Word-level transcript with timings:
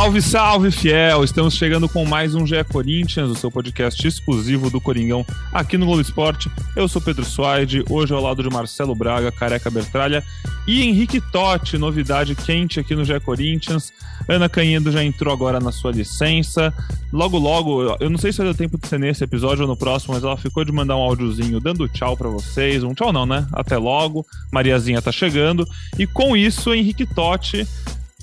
Salve, 0.00 0.22
salve, 0.22 0.70
fiel! 0.70 1.22
Estamos 1.22 1.52
chegando 1.52 1.86
com 1.86 2.06
mais 2.06 2.34
um 2.34 2.46
GE 2.46 2.64
Corinthians, 2.72 3.28
o 3.28 3.34
seu 3.34 3.50
podcast 3.50 4.08
exclusivo 4.08 4.70
do 4.70 4.80
Coringão 4.80 5.26
aqui 5.52 5.76
no 5.76 5.84
Globo 5.84 6.00
Esporte. 6.00 6.50
Eu 6.74 6.88
sou 6.88 7.02
Pedro 7.02 7.22
Suaide, 7.22 7.84
hoje 7.86 8.14
ao 8.14 8.22
lado 8.22 8.42
de 8.42 8.48
Marcelo 8.48 8.94
Braga, 8.94 9.30
Careca 9.30 9.70
Bertralha 9.70 10.24
e 10.66 10.82
Henrique 10.82 11.20
Totti, 11.20 11.76
novidade 11.76 12.34
quente 12.34 12.80
aqui 12.80 12.94
no 12.94 13.04
GE 13.04 13.20
Corinthians. 13.20 13.92
Ana 14.26 14.48
Canhedo 14.48 14.90
já 14.90 15.04
entrou 15.04 15.34
agora 15.34 15.60
na 15.60 15.70
sua 15.70 15.92
licença. 15.92 16.72
Logo, 17.12 17.36
logo, 17.36 17.94
eu 18.00 18.08
não 18.08 18.16
sei 18.16 18.32
se 18.32 18.38
vai 18.38 18.46
dar 18.46 18.54
tempo 18.54 18.78
de 18.78 18.88
ser 18.88 18.98
nesse 18.98 19.22
episódio 19.22 19.64
ou 19.64 19.68
no 19.68 19.76
próximo, 19.76 20.14
mas 20.14 20.24
ela 20.24 20.36
ficou 20.38 20.64
de 20.64 20.72
mandar 20.72 20.96
um 20.96 21.00
áudiozinho 21.00 21.60
dando 21.60 21.86
tchau 21.86 22.16
para 22.16 22.30
vocês. 22.30 22.82
Um 22.82 22.94
tchau 22.94 23.12
não, 23.12 23.26
né? 23.26 23.46
Até 23.52 23.76
logo. 23.76 24.24
Mariazinha 24.50 25.02
tá 25.02 25.12
chegando. 25.12 25.68
E 25.98 26.06
com 26.06 26.34
isso, 26.34 26.72
Henrique 26.72 27.04
Totti 27.04 27.68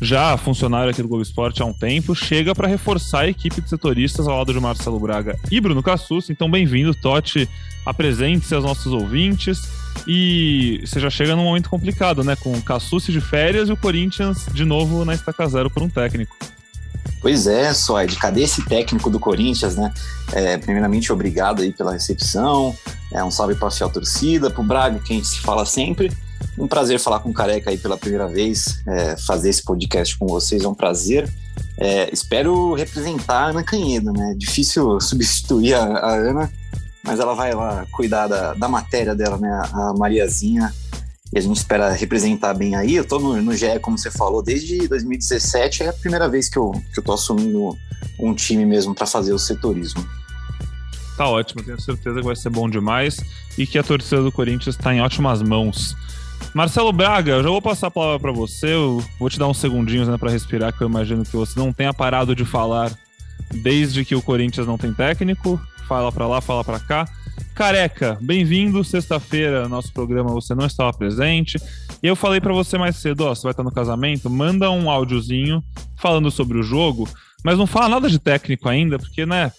já 0.02 0.38
funcionário 0.38 0.92
aqui 0.92 1.02
do 1.02 1.08
Globo 1.08 1.24
Esporte 1.24 1.62
há 1.62 1.66
um 1.66 1.74
tempo, 1.74 2.14
chega 2.14 2.54
para 2.54 2.68
reforçar 2.68 3.22
a 3.22 3.28
equipe 3.28 3.62
de 3.62 3.70
setoristas 3.70 4.28
ao 4.28 4.38
lado 4.38 4.54
de 4.54 4.60
Marcelo 4.60 5.00
Braga 5.00 5.38
e 5.52 5.60
Bruno 5.60 5.82
Cassus. 5.82 6.30
Então, 6.30 6.50
bem-vindo, 6.50 6.94
Totti. 6.94 7.50
Apresente-se 7.86 8.54
aos 8.54 8.64
nossos 8.64 8.92
ouvintes. 8.94 9.62
E 10.06 10.82
você 10.86 11.00
já 11.00 11.10
chega 11.10 11.36
num 11.36 11.44
momento 11.44 11.70
complicado, 11.70 12.24
né? 12.24 12.36
Com 12.36 12.54
o 12.54 13.12
de 13.12 13.22
férias 13.22 13.70
e 13.70 13.72
o 13.72 13.78
Corinthians 13.78 14.46
de 14.54 14.64
novo 14.64 15.04
na 15.04 15.14
estaca 15.14 15.48
zero 15.48 15.70
por 15.70 15.82
um 15.82 15.90
técnico. 15.90 16.36
Pois 17.20 17.48
é, 17.48 17.74
Soed, 17.74 18.16
cadê 18.18 18.44
esse 18.44 18.64
técnico 18.66 19.10
do 19.10 19.20
Corinthians, 19.20 19.76
né? 19.76 19.92
É, 20.34 20.58
primeiramente, 20.58 21.12
obrigado 21.12 21.62
aí 21.62 21.72
pela 21.72 21.92
recepção. 21.92 22.76
É, 23.12 23.24
um 23.24 23.32
salve 23.32 23.56
para 23.56 23.70
a 23.70 23.72
fiel 23.72 23.90
torcida, 23.90 24.50
para 24.50 24.62
o 24.62 24.64
Braga, 24.64 25.00
que 25.00 25.14
a 25.14 25.16
gente 25.16 25.28
se 25.28 25.40
fala 25.40 25.66
sempre. 25.66 26.12
Um 26.58 26.68
prazer 26.68 27.00
falar 27.00 27.20
com 27.20 27.30
o 27.30 27.34
Careca 27.34 27.70
aí 27.70 27.78
pela 27.78 27.98
primeira 27.98 28.28
vez, 28.28 28.82
é, 28.88 29.16
fazer 29.18 29.50
esse 29.50 29.64
podcast 29.64 30.18
com 30.18 30.28
vocês 30.28 30.64
é 30.64 30.68
um 30.68 30.74
prazer. 30.74 31.32
É, 31.78 32.10
espero 32.12 32.74
representar 32.74 33.40
a 33.40 33.50
Ana 33.50 33.64
Canhedo, 33.64 34.12
né? 34.12 34.34
Difícil 34.38 35.00
substituir 35.02 35.74
a, 35.76 35.84
a, 35.84 36.16
Ana, 36.16 36.52
mas 37.04 37.20
ela 37.20 37.36
vai 37.36 37.54
lá 37.54 37.86
cuidar 37.92 38.28
da, 38.28 38.54
da 38.54 38.68
matéria 38.68 39.14
dela, 39.14 39.38
né? 39.38 39.50
A 39.72 39.94
Mariazinha, 39.94 40.74
e 41.34 41.38
a 41.38 41.42
gente 41.42 41.58
espera 41.58 41.92
representar 41.92 42.54
bem 42.54 42.76
aí. 42.76 42.96
Eu 42.96 43.06
tô 43.06 43.20
no, 43.20 43.42
no 43.42 43.56
GE, 43.56 43.80
como 43.82 43.98
você 43.98 44.10
falou, 44.10 44.42
desde 44.42 44.88
2017, 44.88 45.84
é 45.84 45.90
a 45.90 45.94
primeira 45.94 46.30
vez 46.30 46.50
que 46.50 46.58
eu, 46.58 46.72
que 46.94 47.00
eu 47.00 47.04
tô 47.04 47.14
assumindo 47.14 47.78
um 48.20 48.34
time 48.34 48.66
mesmo 48.66 48.96
para 48.96 49.06
fazer 49.06 49.34
o 49.34 49.40
setorismo. 49.40 50.08
Tá 51.18 51.28
ótimo, 51.28 51.64
tenho 51.64 51.82
certeza 51.82 52.20
que 52.20 52.26
vai 52.26 52.36
ser 52.36 52.50
bom 52.50 52.70
demais 52.70 53.18
e 53.58 53.66
que 53.66 53.78
a 53.78 53.84
torcida 53.84 54.22
do 54.22 54.32
Corinthians 54.32 54.76
está 54.76 54.94
em 54.94 55.02
ótimas 55.02 55.42
mãos. 55.42 55.96
Marcelo 56.54 56.92
Braga, 56.92 57.34
eu 57.34 57.44
já 57.44 57.50
vou 57.50 57.62
passar 57.62 57.88
a 57.88 57.92
palavra 57.92 58.20
para 58.20 58.32
você. 58.32 58.74
Eu 58.74 59.04
vou 59.20 59.30
te 59.30 59.38
dar 59.38 59.48
uns 59.48 59.58
segundinhos 59.58 60.08
né, 60.08 60.18
para 60.18 60.32
respirar, 60.32 60.76
que 60.76 60.84
eu 60.84 60.88
imagino 60.88 61.24
que 61.24 61.36
você 61.36 61.60
não 61.60 61.72
tenha 61.72 61.94
parado 61.94 62.36
de 62.36 62.46
falar 62.46 62.92
desde 63.62 64.04
que 64.04 64.16
o 64.16 64.22
Corinthians 64.22 64.66
não 64.66 64.78
tem 64.78 64.94
técnico. 64.94 65.60
Fala 65.88 66.12
para 66.12 66.28
lá, 66.28 66.42
fala 66.42 66.64
para 66.64 66.80
cá. 66.80 67.08
Careca, 67.54 68.18
bem-vindo. 68.22 68.84
Sexta-feira, 68.84 69.68
nosso 69.68 69.94
programa, 69.94 70.32
você 70.32 70.54
não 70.54 70.66
estava 70.66 70.92
presente. 70.92 71.58
E 72.02 72.08
eu 72.08 72.16
falei 72.16 72.42
para 72.42 72.54
você 72.54 72.78
mais 72.78 72.98
cedo: 72.98 73.26
ó, 73.26 73.34
você 73.34 73.44
vai 73.44 73.52
estar 73.52 73.64
no 73.64 73.72
casamento, 73.72 74.30
manda 74.30 74.70
um 74.70 74.90
áudiozinho 74.90 75.64
falando 75.96 76.30
sobre 76.30 76.58
o 76.58 76.64
jogo, 76.64 77.08
mas 77.44 77.58
não 77.58 77.66
fala 77.66 77.90
nada 77.90 78.10
de 78.10 78.20
técnico 78.20 78.68
ainda, 78.68 79.00
porque, 79.00 79.26
né? 79.26 79.52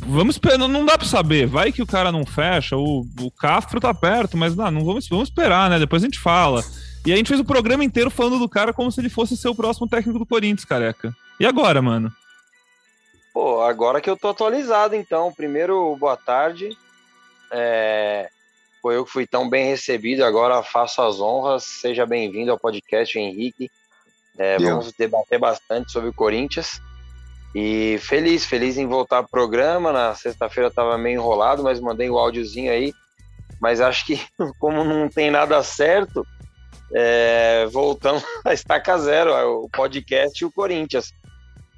Vamos 0.00 0.34
esperar, 0.34 0.58
não 0.58 0.84
dá 0.84 0.98
para 0.98 1.06
saber. 1.06 1.46
Vai 1.46 1.72
que 1.72 1.82
o 1.82 1.86
cara 1.86 2.12
não 2.12 2.26
fecha, 2.26 2.76
o, 2.76 3.06
o 3.20 3.30
Castro 3.30 3.80
tá 3.80 3.94
perto, 3.94 4.36
mas 4.36 4.54
não, 4.54 4.70
não 4.70 4.84
vamos, 4.84 5.08
vamos 5.08 5.28
esperar, 5.28 5.70
né? 5.70 5.78
Depois 5.78 6.02
a 6.02 6.06
gente 6.06 6.18
fala. 6.18 6.62
E 7.06 7.12
a 7.12 7.16
gente 7.16 7.28
fez 7.28 7.40
o 7.40 7.44
programa 7.44 7.84
inteiro 7.84 8.10
falando 8.10 8.38
do 8.38 8.48
cara 8.48 8.72
como 8.72 8.90
se 8.90 9.00
ele 9.00 9.08
fosse 9.08 9.36
ser 9.36 9.48
o 9.48 9.54
próximo 9.54 9.88
técnico 9.88 10.18
do 10.18 10.26
Corinthians, 10.26 10.64
careca. 10.64 11.14
E 11.38 11.46
agora, 11.46 11.82
mano? 11.82 12.10
Pô, 13.32 13.60
agora 13.62 14.00
que 14.00 14.08
eu 14.08 14.16
tô 14.16 14.28
atualizado, 14.28 14.94
então. 14.94 15.32
Primeiro, 15.32 15.96
boa 15.96 16.16
tarde. 16.16 16.70
É... 17.50 18.28
Foi 18.80 18.96
eu 18.96 19.04
que 19.04 19.10
fui 19.10 19.26
tão 19.26 19.48
bem 19.48 19.66
recebido, 19.66 20.24
agora 20.24 20.62
faço 20.62 21.00
as 21.02 21.18
honras. 21.18 21.64
Seja 21.64 22.04
bem-vindo 22.04 22.50
ao 22.50 22.58
podcast, 22.58 23.18
Henrique. 23.18 23.70
É, 24.36 24.58
vamos 24.58 24.92
debater 24.92 25.38
bastante 25.38 25.90
sobre 25.90 26.10
o 26.10 26.14
Corinthians. 26.14 26.80
E 27.54 27.98
feliz, 28.00 28.44
feliz 28.44 28.76
em 28.76 28.86
voltar 28.86 29.18
ao 29.18 29.28
programa. 29.28 29.92
Na 29.92 30.14
sexta-feira 30.14 30.68
estava 30.68 30.98
meio 30.98 31.20
enrolado, 31.20 31.62
mas 31.62 31.78
mandei 31.78 32.10
o 32.10 32.18
áudiozinho 32.18 32.72
aí. 32.72 32.92
Mas 33.60 33.80
acho 33.80 34.04
que, 34.06 34.20
como 34.58 34.82
não 34.82 35.08
tem 35.08 35.30
nada 35.30 35.62
certo, 35.62 36.26
é, 36.92 37.66
voltamos 37.70 38.24
a 38.44 38.52
estaca 38.52 38.98
zero, 38.98 39.30
é 39.30 39.44
o 39.44 39.68
podcast 39.68 40.42
e 40.42 40.46
o 40.46 40.52
Corinthians. 40.52 41.12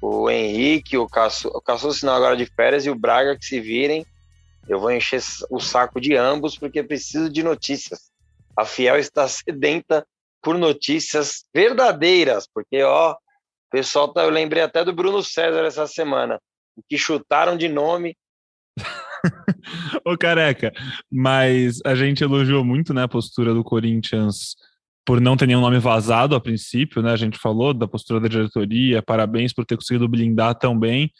O 0.01 0.29
Henrique, 0.29 0.97
o 0.97 1.07
Cassu, 1.07 1.49
o 1.49 1.61
Cassu 1.61 1.91
sinal 1.91 2.15
agora 2.15 2.37
de 2.37 2.45
férias 2.45 2.85
e 2.85 2.89
o 2.89 2.95
Braga 2.95 3.37
que 3.37 3.45
se 3.45 3.59
virem. 3.59 4.05
Eu 4.67 4.79
vou 4.79 4.91
encher 4.91 5.21
o 5.49 5.59
saco 5.59 6.01
de 6.01 6.15
ambos 6.15 6.57
porque 6.57 6.83
preciso 6.83 7.29
de 7.29 7.41
notícias. 7.41 8.11
A 8.55 8.65
Fiel 8.65 8.97
está 8.97 9.27
sedenta 9.29 10.05
por 10.41 10.57
notícias 10.57 11.45
verdadeiras, 11.53 12.47
porque 12.51 12.81
ó, 12.83 13.15
o 13.67 13.69
pessoal 13.71 14.07
tá, 14.07 14.23
eu 14.23 14.29
lembrei 14.29 14.63
até 14.63 14.83
do 14.83 14.93
Bruno 14.93 15.21
César 15.21 15.65
essa 15.65 15.85
semana, 15.85 16.39
que 16.89 16.97
chutaram 16.97 17.57
de 17.57 17.67
nome. 17.67 18.15
Ô 20.05 20.17
careca, 20.17 20.71
mas 21.11 21.79
a 21.85 21.93
gente 21.93 22.23
elogiou 22.23 22.63
muito 22.63 22.93
né, 22.93 23.03
a 23.03 23.07
postura 23.07 23.53
do 23.53 23.63
Corinthians 23.63 24.55
por 25.05 25.19
não 25.21 25.37
ter 25.37 25.47
nenhum 25.47 25.61
nome 25.61 25.79
vazado 25.79 26.35
a 26.35 26.39
princípio, 26.39 27.01
né? 27.01 27.11
A 27.11 27.17
gente 27.17 27.37
falou 27.37 27.73
da 27.73 27.87
postura 27.87 28.19
da 28.19 28.27
diretoria, 28.27 29.01
parabéns 29.01 29.53
por 29.53 29.65
ter 29.65 29.77
conseguido 29.77 30.07
blindar 30.07 30.53
tão 30.55 30.77
bem. 30.77 31.11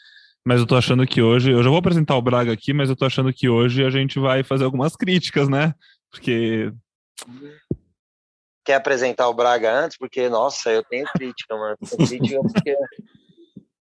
Mas 0.46 0.60
eu 0.60 0.66
tô 0.66 0.76
achando 0.76 1.06
que 1.06 1.22
hoje, 1.22 1.50
eu 1.50 1.62
já 1.62 1.68
vou 1.68 1.78
apresentar 1.78 2.16
o 2.16 2.22
Braga 2.22 2.52
aqui, 2.52 2.72
mas 2.72 2.90
eu 2.90 2.96
tô 2.96 3.04
achando 3.04 3.32
que 3.32 3.48
hoje 3.48 3.84
a 3.84 3.90
gente 3.90 4.18
vai 4.18 4.42
fazer 4.42 4.64
algumas 4.64 4.94
críticas, 4.94 5.48
né? 5.48 5.74
Porque 6.10 6.70
quer 8.68 8.74
apresentar 8.74 9.26
o 9.28 9.34
Braga 9.34 9.72
antes? 9.72 9.96
Porque, 9.96 10.28
nossa, 10.28 10.70
eu 10.70 10.84
tenho 10.84 11.06
crítica, 11.06 11.56
mano. 11.56 11.74
Tenho 11.88 12.08
crítica 12.08 12.40
porque... 12.42 12.76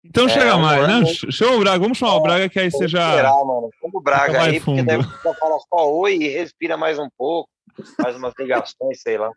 Então 0.04 0.26
é, 0.26 0.28
chega 0.30 0.58
mais, 0.58 0.86
né? 0.86 1.04
Chama 1.30 1.56
o 1.56 1.60
Braga, 1.60 1.78
vamos 1.78 1.96
chamar 1.96 2.16
o 2.16 2.22
Braga 2.22 2.48
que 2.48 2.58
aí 2.58 2.70
você 2.70 2.88
já. 2.88 3.10
Esperar, 3.10 3.44
mano. 3.46 3.70
Chama 3.80 3.92
o 3.94 4.00
Braga 4.00 4.42
aí, 4.42 4.60
fundo. 4.60 4.76
porque 4.76 4.82
deve 4.82 5.04
falar 5.38 5.58
só 5.60 5.90
oi 5.90 6.16
e 6.16 6.28
respira 6.28 6.76
mais 6.76 6.98
um 6.98 7.08
pouco, 7.16 7.48
faz 8.02 8.16
umas 8.16 8.34
ligações, 8.36 9.00
sei 9.00 9.16
lá. 9.16 9.30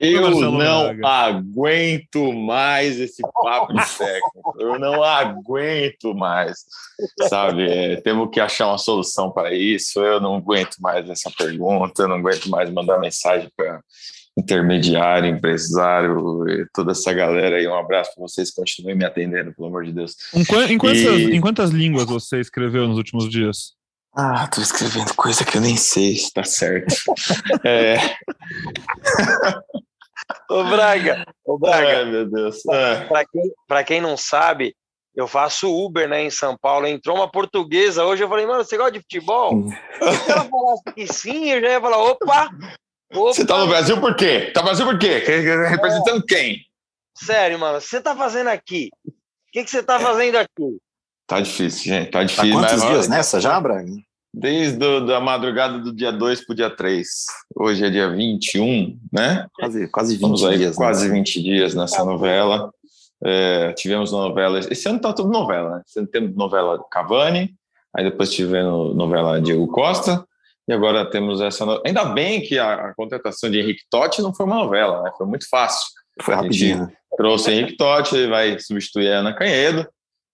Eu 0.00 0.30
não 0.30 0.96
Braga. 0.96 1.08
aguento 1.08 2.32
mais 2.32 2.98
esse 2.98 3.20
papo 3.22 3.72
de 3.72 3.98
técnico. 3.98 4.54
Eu 4.58 4.78
não 4.78 5.04
aguento 5.04 6.14
mais, 6.14 6.64
sabe? 7.28 7.70
É, 7.70 8.00
temos 8.00 8.30
que 8.30 8.40
achar 8.40 8.68
uma 8.68 8.78
solução 8.78 9.30
para 9.30 9.52
isso. 9.52 10.00
Eu 10.00 10.20
não 10.20 10.36
aguento 10.36 10.76
mais 10.80 11.08
essa 11.10 11.30
pergunta. 11.36 12.02
Eu 12.02 12.08
não 12.08 12.16
aguento 12.16 12.48
mais 12.48 12.70
mandar 12.70 12.98
mensagem 12.98 13.50
para 13.56 13.82
intermediário, 14.38 15.28
empresário, 15.28 16.68
toda 16.72 16.92
essa 16.92 17.12
galera 17.12 17.56
aí. 17.56 17.66
Um 17.66 17.76
abraço 17.76 18.12
para 18.14 18.22
vocês, 18.22 18.52
continuem 18.52 18.96
me 18.96 19.04
atendendo, 19.04 19.52
pelo 19.52 19.66
amor 19.66 19.84
de 19.84 19.92
Deus. 19.92 20.14
Em, 20.32 20.44
quantas, 20.78 20.94
e... 20.94 21.34
em 21.34 21.40
quantas 21.40 21.70
línguas 21.70 22.06
você 22.06 22.40
escreveu 22.40 22.86
nos 22.86 22.96
últimos 22.96 23.28
dias? 23.28 23.76
Ah, 24.14 24.46
tô 24.46 24.60
escrevendo 24.60 25.12
coisa 25.14 25.44
que 25.44 25.56
eu 25.56 25.60
nem 25.60 25.76
sei 25.76 26.16
se 26.16 26.32
tá 26.32 26.44
certo. 26.44 26.94
é... 27.66 27.96
ô 30.48 30.64
Braga, 30.64 31.26
ô 31.44 31.58
Braga. 31.58 31.98
Ai, 31.98 32.04
meu 32.04 32.30
Deus. 32.30 32.64
É. 32.66 33.04
Para 33.06 33.24
quem, 33.26 33.42
pra 33.66 33.84
quem 33.84 34.00
não 34.00 34.16
sabe, 34.16 34.74
eu 35.16 35.26
faço 35.26 35.68
Uber, 35.68 36.08
né, 36.08 36.22
em 36.22 36.30
São 36.30 36.56
Paulo. 36.56 36.86
Entrou 36.86 37.16
uma 37.16 37.30
portuguesa 37.30 38.04
hoje, 38.04 38.22
eu 38.22 38.28
falei, 38.28 38.46
mano, 38.46 38.64
você 38.64 38.76
gosta 38.76 38.92
de 38.92 39.00
futebol? 39.00 39.68
Se 39.68 40.30
ela 40.30 40.44
falasse 40.44 40.82
que 40.94 41.12
sim, 41.12 41.50
eu 41.50 41.60
já 41.60 41.70
ia 41.70 41.80
falar, 41.80 41.98
opa, 41.98 42.50
Opa. 43.12 43.32
Você 43.32 43.46
tá 43.46 43.58
no 43.58 43.66
Brasil 43.66 44.00
por 44.00 44.14
quê? 44.14 44.50
Tá 44.52 44.60
no 44.60 44.66
Brasil 44.66 44.86
por 44.86 44.98
quê? 44.98 45.18
Representando 45.68 46.22
quem? 46.24 46.60
Sério, 47.16 47.58
mano, 47.58 47.78
o 47.78 47.80
que 47.80 47.86
você 47.86 48.00
tá 48.00 48.14
fazendo 48.14 48.48
aqui? 48.48 48.90
O 49.06 49.12
que, 49.52 49.64
que 49.64 49.70
você 49.70 49.82
tá 49.82 49.98
fazendo 49.98 50.36
aqui? 50.36 50.78
Tá 51.26 51.40
difícil, 51.40 51.92
gente. 51.92 52.10
Tá 52.10 52.22
difícil. 52.22 52.54
Tá 52.54 52.60
quantos 52.60 52.82
mas, 52.82 52.90
dias 52.90 53.08
nessa 53.08 53.40
já, 53.40 53.60
Braga? 53.60 53.90
Desde 54.32 54.76
do, 54.76 55.12
a 55.14 55.20
madrugada 55.20 55.78
do 55.78 55.92
dia 55.92 56.12
2 56.12 56.44
pro 56.44 56.54
dia 56.54 56.70
3. 56.70 57.08
Hoje 57.56 57.84
é 57.84 57.90
dia 57.90 58.08
21, 58.10 58.98
né? 59.12 59.46
Quase, 59.54 59.88
quase 59.88 60.14
20 60.14 60.22
Vamos 60.22 60.44
aí, 60.44 60.58
dias. 60.58 60.76
Quase 60.76 61.08
né? 61.08 61.14
20 61.14 61.42
dias 61.42 61.74
nessa 61.74 62.04
novela. 62.04 62.72
É, 63.24 63.72
tivemos 63.72 64.12
novela. 64.12 64.60
Esse 64.60 64.88
ano 64.88 65.00
tá 65.00 65.12
tudo 65.12 65.30
novela, 65.30 65.76
né? 65.76 65.82
Esse 65.86 65.98
ano 65.98 66.08
temos 66.08 66.36
novela 66.36 66.82
Cavani, 66.90 67.54
aí 67.96 68.04
depois 68.04 68.32
tivemos 68.32 68.94
novela 68.94 69.40
Diego 69.40 69.66
Costa, 69.66 70.24
e 70.68 70.72
agora 70.72 71.08
temos 71.08 71.40
essa. 71.40 71.64
No... 71.64 71.82
Ainda 71.84 72.04
bem 72.04 72.42
que 72.42 72.58
a, 72.58 72.90
a, 72.90 72.94
contratação 72.94 73.50
de 73.50 73.58
Henrique 73.58 73.84
Totti 73.90 74.20
não 74.20 74.34
foi 74.34 74.44
uma 74.44 74.56
novela, 74.56 75.02
né? 75.02 75.10
Foi 75.16 75.26
muito 75.26 75.48
fácil. 75.48 75.88
Foi 76.20 76.34
rapidinho. 76.34 76.92
Trouxe 77.16 77.50
Henrique 77.50 77.76
Totti, 77.76 78.14
ele 78.14 78.28
vai 78.28 78.58
substituir 78.60 79.10
a 79.10 79.20
Ana 79.20 79.32
Canhedo. 79.32 79.88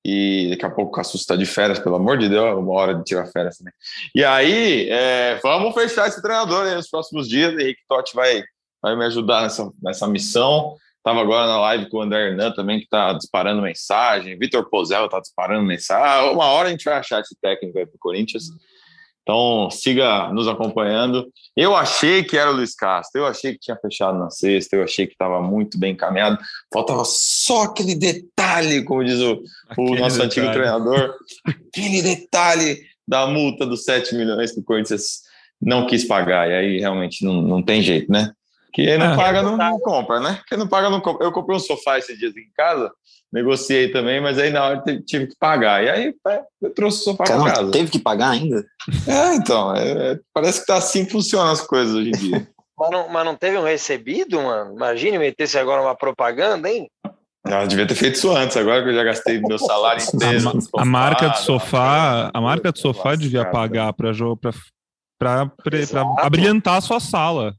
E 0.05 0.49
daqui 0.51 0.67
a 0.67 0.71
pouco 0.71 0.91
o 0.91 0.95
Cassus 0.95 1.21
está 1.21 1.35
de 1.35 1.47
férias, 1.47 1.79
pelo 1.79 1.97
amor 1.97 2.19
de 2.19 2.29
Deus, 2.29 2.59
uma 2.59 2.75
hora 2.75 2.95
de 2.95 3.05
tirar 3.05 3.27
férias 3.27 3.57
também. 3.57 3.73
E 4.15 4.23
aí, 4.23 4.91
é, 4.91 5.39
vamos 5.43 5.73
fechar 5.73 6.09
esse 6.09 6.21
treinador 6.21 6.67
aí 6.67 6.75
nos 6.75 6.91
próximos 6.91 7.27
dias. 7.27 7.53
Henrique 7.53 7.81
Totti 7.89 8.15
vai, 8.15 8.43
vai 8.83 8.97
me 8.97 9.05
ajudar 9.07 9.43
nessa, 9.43 9.71
nessa 9.83 10.07
missão. 10.07 10.77
Tava 11.03 11.21
agora 11.21 11.47
na 11.47 11.61
live 11.61 11.89
com 11.89 11.99
o 11.99 12.03
André 12.03 12.29
Hernan 12.29 12.51
também, 12.53 12.81
que 12.81 12.89
tá 12.89 13.13
disparando 13.13 13.63
mensagem. 13.63 14.37
Vitor 14.37 14.69
Pozel 14.69 15.09
tá 15.09 15.21
disparando 15.21 15.65
mensagem. 15.65 16.33
Uma 16.33 16.47
hora 16.47 16.69
a 16.69 16.71
gente 16.71 16.85
vai 16.85 16.95
achar 16.95 17.21
esse 17.21 17.37
técnico 17.41 17.79
aí 17.79 17.87
pro 17.87 17.99
Corinthians. 17.99 18.45
Então, 19.25 19.71
siga 19.71 20.31
nos 20.33 20.47
acompanhando. 20.47 21.27
Eu 21.57 21.75
achei 21.75 22.23
que 22.23 22.37
era 22.37 22.51
o 22.51 22.55
Luiz 22.55 22.75
Castro, 22.75 23.23
eu 23.23 23.27
achei 23.27 23.55
que 23.55 23.59
tinha 23.59 23.77
fechado 23.77 24.19
na 24.19 24.29
sexta, 24.29 24.77
eu 24.77 24.85
achei 24.85 25.07
que 25.07 25.15
estava 25.15 25.41
muito 25.41 25.79
bem 25.79 25.95
encaminhado. 25.95 26.39
Faltava 26.73 27.05
só 27.07 27.65
aquele 27.65 27.95
detalhe, 27.95 28.85
como 28.85 29.03
diz 29.03 29.19
o, 29.21 29.43
o 29.79 29.95
nosso 29.97 30.19
detalhe. 30.19 30.23
antigo 30.25 30.53
treinador, 30.53 31.15
aquele 31.47 32.03
detalhe 32.03 32.83
da 33.09 33.27
multa 33.27 33.65
dos 33.65 33.85
7 33.85 34.15
milhões 34.15 34.53
que 34.53 34.61
o 34.61 34.65
Corinthians 34.65 35.23
não 35.61 35.87
quis 35.87 36.05
pagar. 36.05 36.51
E 36.51 36.53
aí 36.53 36.81
realmente 36.81 37.25
não, 37.25 37.41
não 37.41 37.63
tem 37.63 37.81
jeito, 37.81 38.13
né? 38.13 38.31
Quem 38.75 38.99
não 38.99 39.13
é, 39.13 39.17
paga 39.17 39.41
não, 39.41 39.57
não, 39.57 39.79
compra, 39.79 40.19
né? 40.19 40.41
Quem 40.49 40.59
não 40.59 40.67
paga 40.67 40.91
não 40.91 41.01
compra. 41.01 41.25
Eu 41.25 41.31
comprei 41.31 41.57
um 41.57 41.61
sofá 41.61 41.97
esses 41.97 42.19
dias 42.19 42.37
em 42.37 42.51
casa, 42.57 42.91
negociei 43.33 43.93
também, 43.93 44.21
mas 44.21 44.37
aí 44.37 44.51
na 44.51 44.65
hora 44.65 44.83
tive 45.07 45.29
que 45.29 45.37
pagar. 45.39 45.85
E 45.85 45.89
aí 45.89 46.15
eu 46.61 46.75
trouxe 46.75 47.03
o 47.03 47.05
sofá 47.05 47.23
para 47.23 47.45
casa. 47.45 47.71
Teve 47.71 47.89
que 47.89 48.01
pagar 48.01 48.31
ainda? 48.31 48.67
É, 49.07 49.37
então. 49.37 49.77
É, 49.77 50.13
é, 50.13 50.21
parece 50.35 50.61
que 50.61 50.67
tá 50.67 50.77
assim 50.77 51.05
que 51.05 51.13
funcionam 51.13 51.53
as 51.53 51.61
coisas 51.61 51.95
hoje 51.95 52.09
em 52.09 52.13
dia. 52.13 52.49
mas, 52.77 52.91
não, 52.91 53.09
mas 53.09 53.25
não 53.25 53.37
teve 53.37 53.57
um 53.57 53.63
recebido, 53.63 54.43
mano? 54.43 54.75
Imagine 54.75 55.19
meter-se 55.19 55.57
agora 55.57 55.81
uma 55.81 55.95
propaganda, 55.95 56.69
hein? 56.69 56.91
Eu 57.47 57.69
devia 57.69 57.87
ter 57.87 57.95
feito 57.95 58.17
isso 58.17 58.35
antes, 58.35 58.57
agora 58.57 58.83
que 58.83 58.89
eu 58.89 58.95
já 58.95 59.05
gastei 59.05 59.39
meu 59.39 59.59
salário 59.59 60.03
inteiro. 60.13 60.49
A, 60.75 60.83
a 60.83 60.85
marca 60.85 61.29
do 61.29 61.39
sofá, 61.39 62.31
a 62.35 62.41
marca 62.41 62.73
do 62.73 62.79
sofá 62.79 63.15
devia 63.15 63.45
pagar 63.45 63.93
para 63.93 64.11
para 65.17 65.53
abrilhantar 66.19 66.77
a 66.77 66.81
sua 66.81 66.99
sala. 66.99 67.55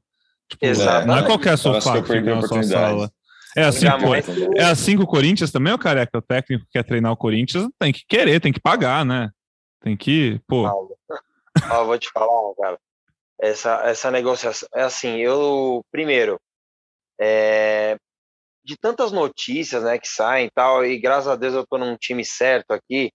Tipo, 0.50 0.66
não 1.06 1.18
é 1.18 1.26
qualquer 1.26 1.58
sofá 1.58 2.02
que 2.02 2.08
fica 2.08 2.36
na 2.36 2.42
sua 2.42 2.64
sala. 2.64 3.12
É 3.58 3.64
assim, 3.64 3.86
que, 3.86 4.60
é 4.60 4.66
assim 4.66 4.98
que 4.98 5.04
o 5.04 5.08
Corinthians 5.08 5.50
também, 5.50 5.72
o 5.72 5.80
careca, 5.80 6.18
o 6.18 6.22
técnico 6.22 6.66
que 6.66 6.72
quer 6.72 6.84
treinar 6.84 7.14
o 7.14 7.18
Corinthians, 7.18 7.70
tem 7.80 7.94
que 7.94 8.04
querer, 8.06 8.42
tem 8.42 8.52
que 8.52 8.60
pagar, 8.60 9.06
né? 9.06 9.30
Tem 9.80 9.96
que, 9.96 10.42
pô. 10.46 10.64
Ó, 11.72 11.86
vou 11.86 11.98
te 11.98 12.10
falar, 12.12 12.54
cara. 12.56 12.78
Essa, 13.40 13.82
essa 13.86 14.12
negociação, 14.12 14.68
é 14.74 14.82
assim, 14.82 15.18
eu, 15.18 15.82
primeiro, 15.90 16.38
é, 17.20 17.98
de 18.64 18.76
tantas 18.78 19.12
notícias, 19.12 19.84
né, 19.84 19.98
que 19.98 20.08
saem 20.08 20.48
e 20.48 20.52
tal, 20.52 20.86
e 20.86 21.00
graças 21.00 21.28
a 21.28 21.36
Deus 21.36 21.54
eu 21.54 21.66
tô 21.66 21.78
num 21.78 21.96
time 21.96 22.26
certo 22.26 22.72
aqui, 22.72 23.12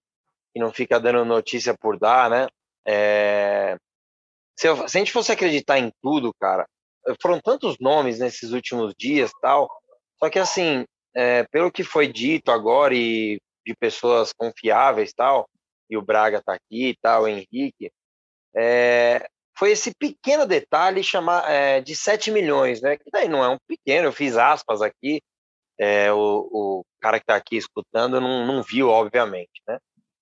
que 0.53 0.59
não 0.59 0.71
fica 0.71 0.99
dando 0.99 1.23
notícia 1.25 1.75
por 1.77 1.99
dar, 1.99 2.29
né? 2.29 2.47
É, 2.87 3.77
se, 4.57 4.67
eu, 4.67 4.87
se 4.87 4.97
a 4.97 4.99
gente 4.99 5.11
fosse 5.11 5.31
acreditar 5.31 5.77
em 5.77 5.91
tudo, 6.01 6.33
cara, 6.39 6.65
foram 7.21 7.39
tantos 7.39 7.77
nomes 7.79 8.19
nesses 8.19 8.51
últimos 8.51 8.93
dias 8.97 9.31
tal. 9.41 9.69
Só 10.19 10.29
que 10.29 10.39
assim, 10.39 10.85
é, 11.15 11.43
pelo 11.51 11.71
que 11.71 11.83
foi 11.83 12.07
dito 12.07 12.51
agora 12.51 12.93
e 12.93 13.39
de 13.65 13.75
pessoas 13.75 14.31
confiáveis 14.33 15.13
tal, 15.13 15.47
e 15.89 15.97
o 15.97 16.01
Braga 16.01 16.41
tá 16.43 16.53
aqui 16.53 16.89
e 16.89 16.95
tal, 17.01 17.23
o 17.23 17.27
Henrique, 17.27 17.91
é, 18.55 19.27
foi 19.57 19.71
esse 19.71 19.91
pequeno 19.93 20.45
detalhe 20.45 21.03
chamar 21.03 21.49
é, 21.49 21.81
de 21.81 21.95
7 21.95 22.31
milhões, 22.31 22.81
né? 22.81 22.97
Que 22.97 23.11
daí 23.11 23.27
não 23.27 23.43
é 23.43 23.49
um 23.49 23.57
pequeno, 23.67 24.07
eu 24.07 24.13
fiz 24.13 24.37
aspas 24.37 24.81
aqui, 24.81 25.21
é, 25.79 26.11
o, 26.11 26.49
o, 26.51 26.85
cara 27.01 27.19
que 27.19 27.23
está 27.23 27.35
aqui 27.35 27.57
escutando 27.57 28.21
não, 28.21 28.45
não 28.45 28.63
viu, 28.63 28.89
obviamente, 28.89 29.61
né? 29.67 29.77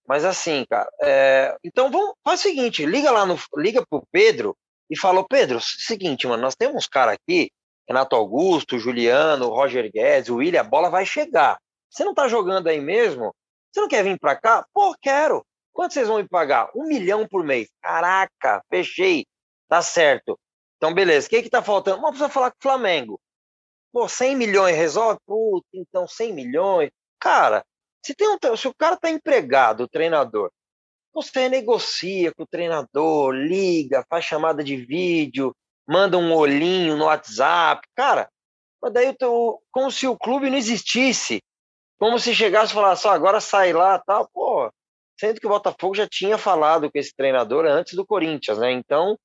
Mas 0.08 0.26
assim, 0.26 0.66
cara, 0.70 0.90
é, 1.04 1.56
então 1.64 1.92
vamos, 1.92 2.16
faz 2.24 2.40
o 2.40 2.44
seguinte, 2.44 2.86
liga 2.86 3.12
lá 3.12 3.26
no, 3.26 3.38
liga 3.56 3.86
pro 3.88 4.04
Pedro 4.12 4.58
e 4.90 4.98
falou: 4.98 5.26
Pedro, 5.28 5.60
seguinte, 5.62 6.28
mano, 6.28 6.42
nós 6.42 6.56
temos 6.56 6.86
um 6.86 6.90
cara 6.90 7.14
aqui, 7.14 7.52
Renato 7.88 8.16
Augusto, 8.16 8.80
Juliano, 8.80 9.50
Roger 9.50 9.92
Guedes, 9.92 10.30
William, 10.30 10.62
a 10.62 10.64
bola 10.64 10.90
vai 10.90 11.06
chegar. 11.06 11.60
Você 11.90 12.04
não 12.04 12.14
tá 12.14 12.28
jogando 12.28 12.68
aí 12.68 12.80
mesmo? 12.80 13.34
Você 13.72 13.82
não 13.82 13.88
quer 13.88 14.04
vir 14.04 14.20
para 14.20 14.36
cá? 14.36 14.66
Pô, 14.74 14.96
quero. 15.02 15.46
Quanto 15.74 15.94
vocês 15.94 16.08
vão 16.08 16.18
me 16.18 16.28
pagar? 16.28 16.70
Um 16.76 16.88
milhão 16.88 17.28
por 17.28 17.44
mês. 17.44 17.70
Caraca, 17.82 18.64
fechei. 18.70 19.26
Tá 19.68 19.82
certo. 19.82 20.40
Então, 20.78 20.94
beleza. 20.94 21.28
O 21.28 21.30
que 21.30 21.44
que 21.44 21.50
tá 21.50 21.62
faltando? 21.62 21.98
Vamos 21.98 22.12
precisar 22.12 22.30
falar 22.30 22.52
com 22.52 22.58
o 22.58 22.64
Flamengo. 22.64 23.20
Pô, 23.92 24.08
100 24.08 24.36
milhões 24.36 24.76
resolve? 24.76 25.20
Puta, 25.26 25.68
então 25.74 26.08
100 26.08 26.34
milhões. 26.34 26.92
Cara, 27.20 27.64
se, 28.06 28.14
tem 28.16 28.28
um, 28.28 28.56
se 28.56 28.68
o 28.68 28.74
cara 28.74 28.98
tá 28.98 29.10
empregado, 29.10 29.84
o 29.84 29.88
treinador, 29.88 30.52
você 31.14 31.50
negocia 31.50 32.34
com 32.34 32.44
o 32.44 32.48
treinador, 32.48 33.34
liga, 33.34 34.06
faz 34.10 34.26
chamada 34.26 34.64
de 34.64 34.76
vídeo, 34.76 35.56
manda 35.88 36.18
um 36.18 36.34
olhinho 36.34 36.96
no 36.96 37.06
WhatsApp. 37.06 37.88
Cara, 37.96 38.30
mas 38.82 38.94
daí 38.94 39.14
tô, 39.14 39.62
como 39.72 39.92
se 39.92 40.08
o 40.08 40.18
clube 40.18 40.50
não 40.50 40.58
existisse. 40.58 41.42
Como 42.00 42.18
se 42.20 42.34
chegasse 42.34 42.72
e 42.72 42.76
falasse, 42.76 43.02
só 43.02 43.12
agora 43.12 43.42
sai 43.42 43.74
lá 43.74 44.00
tal. 44.00 44.30
Pô, 44.34 44.72
sendo 45.20 45.40
que 45.40 45.46
o 45.46 45.50
Botafogo 45.50 45.96
já 45.96 46.08
tinha 46.08 46.38
falado 46.38 46.90
com 46.90 46.98
esse 46.98 47.14
treinador 47.14 47.66
antes 47.66 47.94
do 47.94 48.06
Corinthians, 48.06 48.58
né? 48.58 48.72
Então, 48.72 49.18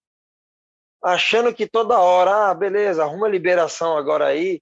achando 1.03 1.55
que 1.55 1.69
toda 1.69 2.01
hora, 2.01 2.51
ah, 2.51 2.55
beleza, 2.55 3.05
arruma 3.05 3.29
liberação 3.29 3.97
agora 3.97 4.27
aí. 4.27 4.61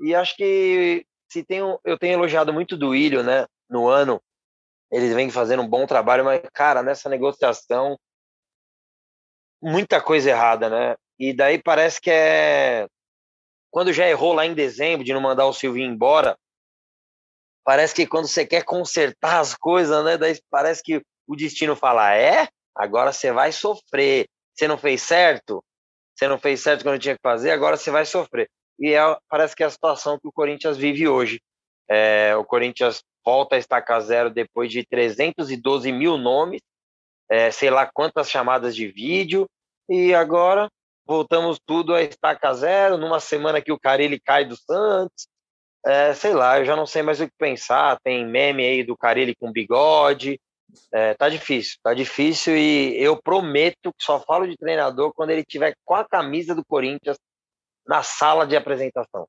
E 0.00 0.14
acho 0.14 0.36
que 0.36 1.06
se 1.30 1.42
tem 1.42 1.60
eu 1.84 1.98
tenho 1.98 2.14
elogiado 2.14 2.52
muito 2.52 2.76
do 2.76 2.94
Ilho, 2.94 3.22
né, 3.22 3.46
no 3.68 3.88
ano, 3.88 4.20
eles 4.90 5.14
vêm 5.14 5.30
fazendo 5.30 5.62
um 5.62 5.68
bom 5.68 5.86
trabalho, 5.86 6.24
mas, 6.24 6.40
cara, 6.52 6.82
nessa 6.82 7.08
negociação, 7.08 7.98
muita 9.60 10.00
coisa 10.00 10.30
errada, 10.30 10.68
né? 10.68 10.96
E 11.18 11.32
daí 11.32 11.60
parece 11.60 12.00
que 12.00 12.10
é. 12.10 12.86
Quando 13.70 13.92
já 13.92 14.08
errou 14.08 14.32
lá 14.32 14.46
em 14.46 14.54
dezembro 14.54 15.04
de 15.04 15.12
não 15.12 15.20
mandar 15.20 15.46
o 15.46 15.52
Silvinho 15.52 15.90
embora, 15.90 16.36
parece 17.64 17.94
que 17.94 18.06
quando 18.06 18.28
você 18.28 18.46
quer 18.46 18.64
consertar 18.64 19.40
as 19.40 19.54
coisas, 19.54 20.04
né? 20.04 20.16
Daí 20.16 20.38
parece 20.50 20.82
que 20.82 21.02
o 21.26 21.36
destino 21.36 21.74
fala: 21.74 22.14
é, 22.14 22.48
agora 22.74 23.12
você 23.12 23.32
vai 23.32 23.52
sofrer. 23.52 24.26
Você 24.54 24.68
não 24.68 24.78
fez 24.78 25.02
certo? 25.02 25.62
Você 26.14 26.28
não 26.28 26.38
fez 26.38 26.60
certo 26.60 26.82
quando 26.82 27.00
tinha 27.00 27.14
que 27.14 27.20
fazer, 27.22 27.50
agora 27.50 27.76
você 27.76 27.90
vai 27.90 28.06
sofrer. 28.06 28.48
E 28.78 28.94
é, 28.94 29.00
parece 29.28 29.54
que 29.54 29.62
é 29.62 29.66
a 29.66 29.70
situação 29.70 30.18
que 30.18 30.28
o 30.28 30.32
Corinthians 30.32 30.76
vive 30.76 31.06
hoje. 31.08 31.40
É, 31.88 32.34
o 32.36 32.44
Corinthians 32.44 33.02
volta 33.26 33.56
a 33.56 33.58
estacar 33.58 34.00
zero 34.00 34.30
depois 34.30 34.70
de 34.70 34.86
312 34.86 35.90
mil 35.90 36.16
nomes, 36.16 36.62
é, 37.28 37.50
sei 37.50 37.70
lá 37.70 37.90
quantas 37.92 38.30
chamadas 38.30 38.76
de 38.76 38.86
vídeo, 38.86 39.48
e 39.88 40.14
agora 40.14 40.70
voltamos 41.04 41.58
tudo 41.66 41.92
a 41.92 42.02
estaca 42.02 42.54
zero, 42.54 42.96
numa 42.96 43.18
semana 43.18 43.60
que 43.60 43.72
o 43.72 43.78
Carilli 43.78 44.20
cai 44.20 44.44
do 44.44 44.56
Santos, 44.56 45.26
é, 45.84 46.14
sei 46.14 46.34
lá, 46.34 46.58
eu 46.58 46.64
já 46.64 46.76
não 46.76 46.86
sei 46.86 47.02
mais 47.02 47.20
o 47.20 47.26
que 47.26 47.34
pensar, 47.36 47.98
tem 48.02 48.24
meme 48.24 48.64
aí 48.64 48.84
do 48.84 48.96
Carilli 48.96 49.34
com 49.34 49.52
bigode, 49.52 50.40
é, 50.92 51.14
tá 51.14 51.28
difícil, 51.28 51.78
tá 51.82 51.94
difícil 51.94 52.56
e 52.56 52.96
eu 53.00 53.20
prometo 53.20 53.92
que 53.92 54.04
só 54.04 54.20
falo 54.20 54.46
de 54.46 54.56
treinador 54.56 55.12
quando 55.14 55.30
ele 55.30 55.44
tiver 55.44 55.74
com 55.84 55.94
a 55.94 56.04
camisa 56.04 56.54
do 56.54 56.64
Corinthians 56.64 57.18
na 57.86 58.02
sala 58.02 58.46
de 58.46 58.56
apresentação. 58.56 59.28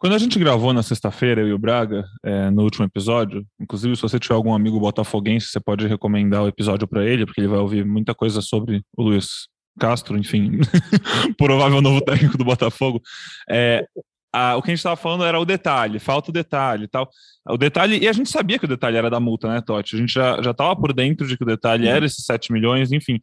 Quando 0.00 0.14
a 0.14 0.18
gente 0.18 0.38
gravou 0.38 0.72
na 0.72 0.82
sexta-feira, 0.82 1.42
eu 1.42 1.48
e 1.48 1.52
o 1.52 1.58
Braga, 1.58 2.06
é, 2.24 2.50
no 2.50 2.62
último 2.62 2.86
episódio, 2.86 3.44
inclusive 3.60 3.94
se 3.94 4.00
você 4.00 4.18
tiver 4.18 4.34
algum 4.34 4.54
amigo 4.54 4.80
botafoguense, 4.80 5.48
você 5.48 5.60
pode 5.60 5.86
recomendar 5.86 6.42
o 6.42 6.48
episódio 6.48 6.88
para 6.88 7.04
ele, 7.04 7.26
porque 7.26 7.38
ele 7.38 7.48
vai 7.48 7.58
ouvir 7.58 7.84
muita 7.84 8.14
coisa 8.14 8.40
sobre 8.40 8.82
o 8.96 9.02
Luiz 9.02 9.46
Castro, 9.78 10.16
enfim, 10.16 10.52
provável 11.36 11.82
novo 11.82 12.00
técnico 12.00 12.38
do 12.38 12.46
Botafogo. 12.46 13.02
É, 13.50 13.84
a, 14.32 14.56
o 14.56 14.62
que 14.62 14.70
a 14.70 14.72
gente 14.72 14.78
estava 14.78 14.96
falando 14.96 15.22
era 15.22 15.38
o 15.38 15.44
detalhe, 15.44 15.98
falta 15.98 16.30
o 16.30 16.32
detalhe 16.32 16.88
tal. 16.88 17.06
O 17.46 17.58
detalhe, 17.58 17.98
e 17.98 18.08
a 18.08 18.12
gente 18.14 18.30
sabia 18.30 18.58
que 18.58 18.64
o 18.64 18.68
detalhe 18.68 18.96
era 18.96 19.10
da 19.10 19.20
multa, 19.20 19.52
né, 19.52 19.60
Totti? 19.60 19.96
A 19.96 19.98
gente 19.98 20.14
já 20.14 20.38
estava 20.38 20.74
por 20.74 20.94
dentro 20.94 21.26
de 21.26 21.36
que 21.36 21.44
o 21.44 21.46
detalhe 21.46 21.86
era 21.86 22.06
esses 22.06 22.24
7 22.24 22.54
milhões, 22.54 22.90
enfim. 22.90 23.18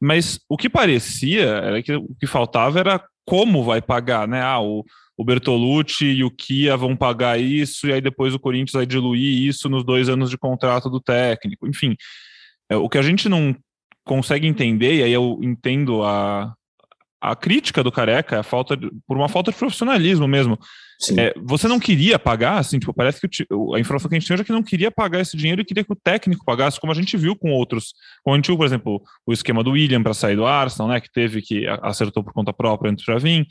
Mas 0.00 0.40
o 0.48 0.56
que 0.56 0.70
parecia 0.70 1.44
era 1.44 1.82
que 1.82 1.94
o 1.94 2.14
que 2.18 2.26
faltava 2.26 2.80
era 2.80 3.04
como 3.26 3.62
vai 3.62 3.82
pagar, 3.82 4.26
né? 4.26 4.40
Ah, 4.40 4.60
o, 4.60 4.82
o 5.16 5.24
Bertolucci 5.24 6.06
e 6.06 6.24
o 6.24 6.30
Kia 6.30 6.76
vão 6.76 6.96
pagar 6.96 7.40
isso, 7.40 7.86
e 7.86 7.92
aí 7.92 8.00
depois 8.00 8.34
o 8.34 8.38
Corinthians 8.38 8.72
vai 8.72 8.86
diluir 8.86 9.46
isso 9.46 9.68
nos 9.68 9.84
dois 9.84 10.08
anos 10.08 10.30
de 10.30 10.38
contrato 10.38 10.90
do 10.90 11.00
técnico. 11.00 11.66
Enfim, 11.66 11.96
é, 12.68 12.76
o 12.76 12.88
que 12.88 12.98
a 12.98 13.02
gente 13.02 13.28
não 13.28 13.54
consegue 14.04 14.46
entender, 14.46 14.96
e 14.96 15.02
aí 15.02 15.12
eu 15.12 15.38
entendo 15.42 16.02
a, 16.02 16.52
a 17.20 17.34
crítica 17.34 17.82
do 17.82 17.92
Careca, 17.92 18.40
a 18.40 18.42
falta 18.42 18.76
de, 18.76 18.90
por 19.06 19.16
uma 19.16 19.28
falta 19.28 19.50
de 19.50 19.56
profissionalismo 19.56 20.28
mesmo. 20.28 20.58
É, 21.18 21.34
você 21.42 21.66
não 21.66 21.80
queria 21.80 22.18
pagar, 22.18 22.58
assim, 22.58 22.78
tipo, 22.78 22.92
parece 22.94 23.20
que 23.20 23.46
a 23.74 23.80
informação 23.80 24.08
que 24.08 24.14
a 24.14 24.18
gente 24.18 24.26
tinha 24.26 24.38
é 24.38 24.44
que 24.44 24.52
não 24.52 24.62
queria 24.62 24.90
pagar 24.90 25.20
esse 25.20 25.36
dinheiro 25.36 25.60
e 25.60 25.64
queria 25.64 25.84
que 25.84 25.92
o 25.92 25.96
técnico 25.96 26.44
pagasse, 26.44 26.80
como 26.80 26.92
a 26.92 26.94
gente 26.94 27.16
viu 27.16 27.36
com 27.36 27.50
outros. 27.50 27.94
Como 28.22 28.34
a 28.34 28.38
gente 28.38 28.46
viu, 28.46 28.56
por 28.56 28.66
exemplo, 28.66 29.02
o 29.26 29.32
esquema 29.32 29.62
do 29.62 29.72
William 29.72 30.02
para 30.02 30.14
sair 30.14 30.36
do 30.36 30.46
Arsenal, 30.46 30.88
né, 30.88 31.00
que 31.00 31.10
teve 31.10 31.42
que 31.42 31.66
acertou 31.82 32.22
por 32.22 32.32
conta 32.32 32.52
própria 32.52 32.90
antes 32.90 33.04
para 33.04 33.18
vir. 33.18 33.46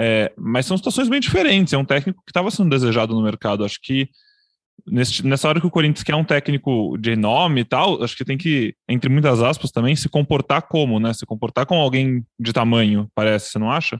É, 0.00 0.32
mas 0.36 0.66
são 0.66 0.76
situações 0.76 1.08
bem 1.08 1.20
diferentes. 1.20 1.72
É 1.72 1.78
um 1.78 1.84
técnico 1.84 2.22
que 2.24 2.30
estava 2.30 2.50
sendo 2.50 2.70
desejado 2.70 3.14
no 3.14 3.22
mercado. 3.22 3.64
Acho 3.64 3.80
que 3.82 4.08
nesse, 4.86 5.26
nessa 5.26 5.48
hora 5.48 5.60
que 5.60 5.66
o 5.66 5.70
Corinthians 5.70 6.04
quer 6.04 6.14
um 6.14 6.24
técnico 6.24 6.96
de 6.98 7.16
nome 7.16 7.62
e 7.62 7.64
tal, 7.64 8.02
acho 8.02 8.16
que 8.16 8.24
tem 8.24 8.38
que, 8.38 8.74
entre 8.88 9.10
muitas 9.10 9.42
aspas, 9.42 9.70
também 9.70 9.96
se 9.96 10.08
comportar 10.08 10.62
como, 10.62 11.00
né? 11.00 11.12
Se 11.12 11.26
comportar 11.26 11.66
como 11.66 11.80
alguém 11.80 12.24
de 12.38 12.52
tamanho, 12.52 13.10
parece, 13.14 13.50
você 13.50 13.58
não 13.58 13.70
acha? 13.70 13.98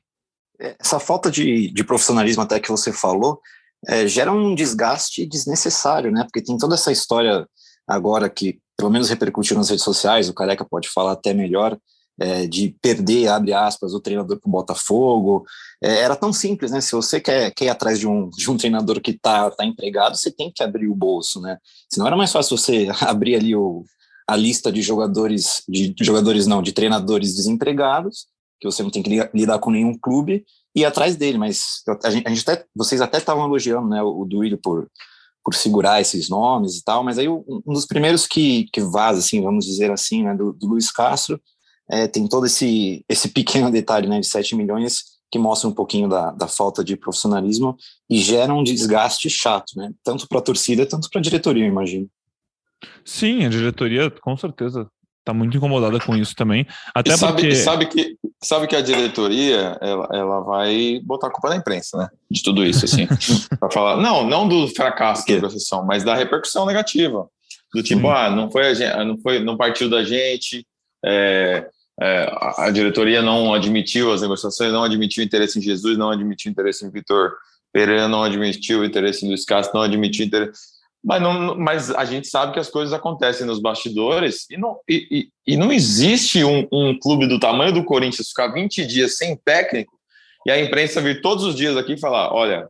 Essa 0.58 0.98
falta 0.98 1.30
de, 1.30 1.72
de 1.72 1.84
profissionalismo 1.84 2.42
até 2.42 2.58
que 2.58 2.70
você 2.70 2.92
falou, 2.92 3.40
é, 3.86 4.06
gera 4.06 4.32
um 4.32 4.54
desgaste 4.54 5.26
desnecessário, 5.26 6.10
né? 6.10 6.24
Porque 6.24 6.42
tem 6.42 6.56
toda 6.58 6.74
essa 6.74 6.90
história 6.90 7.46
agora 7.86 8.28
que, 8.28 8.58
pelo 8.76 8.90
menos, 8.90 9.08
repercutiu 9.08 9.56
nas 9.56 9.68
redes 9.68 9.84
sociais, 9.84 10.28
o 10.28 10.34
Careca 10.34 10.64
pode 10.64 10.88
falar 10.88 11.12
até 11.12 11.32
melhor, 11.32 11.78
é, 12.18 12.46
de 12.46 12.74
perder, 12.82 13.28
abre 13.28 13.52
aspas, 13.52 13.94
o 13.94 14.00
treinador 14.00 14.38
para 14.38 14.48
o 14.48 14.52
Botafogo. 14.52 15.44
É, 15.82 16.00
era 16.00 16.16
tão 16.16 16.32
simples, 16.32 16.70
né? 16.70 16.80
Se 16.80 16.92
você 16.92 17.20
quer, 17.20 17.52
quer 17.52 17.66
ir 17.66 17.68
atrás 17.68 17.98
de 17.98 18.08
um, 18.08 18.28
de 18.30 18.50
um 18.50 18.56
treinador 18.56 19.00
que 19.00 19.12
está 19.12 19.50
tá 19.50 19.64
empregado, 19.64 20.16
você 20.16 20.30
tem 20.30 20.50
que 20.52 20.62
abrir 20.62 20.88
o 20.88 20.94
bolso, 20.94 21.40
né? 21.40 21.58
Senão 21.90 22.06
era 22.06 22.16
mais 22.16 22.32
fácil 22.32 22.56
você 22.56 22.88
abrir 23.00 23.36
ali 23.36 23.54
o, 23.54 23.84
a 24.26 24.36
lista 24.36 24.72
de 24.72 24.82
jogadores, 24.82 25.62
de, 25.68 25.94
jogadores 26.00 26.46
não, 26.46 26.62
de 26.62 26.72
treinadores 26.72 27.34
desempregados, 27.34 28.26
que 28.60 28.66
você 28.66 28.82
não 28.82 28.90
tem 28.90 29.02
que 29.02 29.10
lidar 29.32 29.58
com 29.60 29.70
nenhum 29.70 29.96
clube, 29.96 30.44
e 30.74 30.80
ir 30.80 30.84
atrás 30.84 31.16
dele, 31.16 31.38
mas 31.38 31.82
a 32.04 32.10
gente, 32.10 32.26
a 32.26 32.30
gente 32.30 32.48
até, 32.48 32.64
vocês 32.74 33.00
até 33.00 33.18
estavam 33.18 33.46
elogiando 33.46 33.88
né, 33.88 34.02
o 34.02 34.24
Duílio 34.24 34.58
por, 34.58 34.88
por 35.44 35.54
segurar 35.54 36.00
esses 36.00 36.28
nomes 36.28 36.76
e 36.76 36.84
tal, 36.84 37.02
mas 37.02 37.18
aí 37.18 37.28
um 37.28 37.62
dos 37.66 37.86
primeiros 37.86 38.26
que, 38.26 38.66
que 38.72 38.80
vaza, 38.80 39.20
assim, 39.20 39.40
vamos 39.40 39.64
dizer 39.64 39.90
assim, 39.90 40.24
né, 40.24 40.34
do, 40.34 40.52
do 40.52 40.66
Luiz 40.66 40.90
Castro, 40.90 41.40
é, 41.90 42.06
tem 42.06 42.26
todo 42.28 42.46
esse, 42.46 43.04
esse 43.08 43.28
pequeno 43.28 43.70
detalhe 43.70 44.08
né, 44.08 44.20
de 44.20 44.26
7 44.26 44.54
milhões 44.54 45.18
que 45.30 45.38
mostra 45.38 45.68
um 45.68 45.74
pouquinho 45.74 46.08
da, 46.08 46.30
da 46.30 46.48
falta 46.48 46.82
de 46.82 46.96
profissionalismo 46.96 47.76
e 48.08 48.18
gera 48.18 48.52
um 48.52 48.62
desgaste 48.62 49.28
chato, 49.28 49.72
né, 49.76 49.92
tanto 50.02 50.26
para 50.26 50.38
a 50.38 50.42
torcida, 50.42 50.86
tanto 50.86 51.08
para 51.10 51.18
a 51.18 51.22
diretoria, 51.22 51.64
eu 51.64 51.68
imagino. 51.68 52.08
Sim, 53.04 53.44
a 53.44 53.48
diretoria 53.48 54.10
com 54.10 54.36
certeza 54.36 54.88
está 55.20 55.34
muito 55.34 55.56
incomodada 55.56 55.98
com 56.00 56.16
isso 56.16 56.34
também. 56.34 56.66
Até 56.94 57.12
e 57.12 57.18
sabe, 57.18 57.42
porque... 57.42 57.56
sabe 57.56 57.86
que 57.86 58.16
sabe 58.42 58.66
que 58.66 58.76
a 58.76 58.80
diretoria 58.80 59.76
ela, 59.80 60.08
ela 60.12 60.40
vai 60.40 61.00
botar 61.04 61.26
a 61.26 61.30
culpa 61.30 61.50
na 61.50 61.56
imprensa, 61.56 61.98
né? 61.98 62.08
De 62.30 62.42
tudo 62.42 62.64
isso, 62.64 62.84
assim, 62.84 63.06
para 63.58 63.70
falar 63.70 63.96
não, 63.96 64.26
não 64.26 64.48
do 64.48 64.68
fracasso 64.68 65.26
da 65.26 65.34
negociação, 65.34 65.84
mas 65.84 66.04
da 66.04 66.14
repercussão 66.14 66.64
negativa, 66.64 67.28
do 67.74 67.82
tipo, 67.82 68.06
uhum. 68.06 68.12
ah, 68.12 68.30
não 68.30 68.50
foi 68.50 68.68
a 68.68 68.74
gente, 68.74 68.96
não 69.04 69.18
foi, 69.18 69.40
não 69.40 69.56
partiu 69.56 69.90
da 69.90 70.02
gente, 70.02 70.66
é, 71.04 71.68
é, 72.00 72.30
a 72.58 72.70
diretoria 72.70 73.20
não 73.20 73.52
admitiu 73.52 74.12
as 74.12 74.22
negociações, 74.22 74.72
não 74.72 74.84
admitiu 74.84 75.22
interesse 75.24 75.58
em 75.58 75.62
Jesus, 75.62 75.98
não 75.98 76.10
admitiu 76.10 76.50
interesse 76.50 76.84
em 76.84 76.90
Vitor 76.90 77.32
Pereira, 77.72 78.08
não 78.08 78.22
admitiu 78.22 78.84
interesse 78.84 79.24
em 79.24 79.28
Luiz 79.28 79.44
Castro, 79.44 79.76
não 79.76 79.82
admitiu 79.82 80.24
interesse 80.24 80.78
mas, 81.04 81.22
não, 81.22 81.56
mas 81.56 81.90
a 81.90 82.04
gente 82.04 82.26
sabe 82.28 82.52
que 82.52 82.58
as 82.58 82.68
coisas 82.68 82.92
acontecem 82.92 83.46
nos 83.46 83.60
bastidores 83.60 84.46
e 84.50 84.56
não, 84.56 84.78
e, 84.88 85.30
e, 85.46 85.52
e 85.54 85.56
não 85.56 85.72
existe 85.72 86.44
um, 86.44 86.66
um, 86.72 86.98
clube 86.98 87.26
do 87.26 87.38
tamanho 87.38 87.72
do 87.72 87.84
Corinthians 87.84 88.28
ficar 88.28 88.48
20 88.48 88.84
dias 88.84 89.16
sem 89.16 89.36
técnico 89.36 89.96
e 90.44 90.50
a 90.50 90.60
imprensa 90.60 91.00
vir 91.00 91.20
todos 91.20 91.44
os 91.44 91.54
dias 91.54 91.76
aqui 91.76 91.96
falar: 91.96 92.32
olha, 92.32 92.68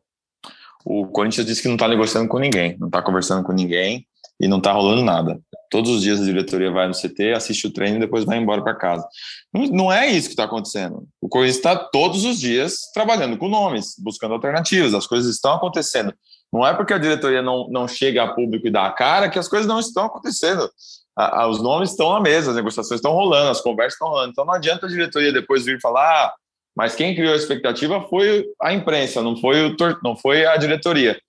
o 0.84 1.06
Corinthians 1.06 1.46
disse 1.46 1.62
que 1.62 1.68
não 1.68 1.76
está 1.76 1.88
negociando 1.88 2.28
com 2.28 2.38
ninguém, 2.38 2.76
não 2.78 2.88
está 2.88 3.00
conversando 3.02 3.44
com 3.44 3.52
ninguém 3.52 4.06
e 4.40 4.46
não 4.46 4.58
está 4.58 4.72
rolando 4.72 5.02
nada. 5.02 5.40
Todos 5.70 5.90
os 5.90 6.02
dias 6.02 6.20
a 6.20 6.24
diretoria 6.24 6.70
vai 6.70 6.88
no 6.88 6.94
CT, 6.94 7.32
assiste 7.34 7.66
o 7.66 7.72
treino 7.72 7.96
e 7.96 8.00
depois 8.00 8.24
vai 8.24 8.38
embora 8.38 8.62
para 8.62 8.74
casa. 8.74 9.06
Não, 9.52 9.92
é 9.92 10.06
isso 10.06 10.28
que 10.28 10.32
está 10.32 10.44
acontecendo. 10.44 11.06
O 11.20 11.28
Corinthians 11.28 11.56
está 11.56 11.76
todos 11.76 12.24
os 12.24 12.38
dias 12.38 12.90
trabalhando 12.94 13.36
com 13.36 13.48
nomes, 13.48 13.94
buscando 13.98 14.34
alternativas, 14.34 14.94
as 14.94 15.06
coisas 15.06 15.34
estão 15.34 15.54
acontecendo. 15.54 16.14
Não 16.52 16.66
é 16.66 16.72
porque 16.72 16.94
a 16.94 16.98
diretoria 16.98 17.42
não, 17.42 17.68
não 17.68 17.86
chega 17.86 18.22
a 18.22 18.34
público 18.34 18.66
e 18.66 18.70
dá 18.70 18.86
a 18.86 18.92
cara 18.92 19.28
que 19.28 19.38
as 19.38 19.48
coisas 19.48 19.66
não 19.66 19.78
estão 19.78 20.06
acontecendo. 20.06 20.70
A, 21.14 21.42
a, 21.42 21.48
os 21.48 21.62
nomes 21.62 21.90
estão 21.90 22.12
na 22.12 22.20
mesa, 22.20 22.50
as 22.50 22.56
negociações 22.56 22.98
estão 22.98 23.12
rolando, 23.12 23.50
as 23.50 23.60
conversas 23.60 23.94
estão 23.94 24.08
rolando. 24.08 24.30
Então 24.30 24.44
não 24.46 24.54
adianta 24.54 24.86
a 24.86 24.88
diretoria 24.88 25.32
depois 25.32 25.64
vir 25.64 25.80
falar, 25.80 26.26
ah, 26.26 26.34
mas 26.74 26.94
quem 26.94 27.14
criou 27.14 27.32
a 27.32 27.36
expectativa 27.36 28.00
foi 28.08 28.46
a 28.62 28.72
imprensa, 28.72 29.20
não 29.20 29.36
foi, 29.36 29.66
o, 29.66 29.76
não 30.02 30.16
foi 30.16 30.46
a 30.46 30.56
diretoria. 30.56 31.20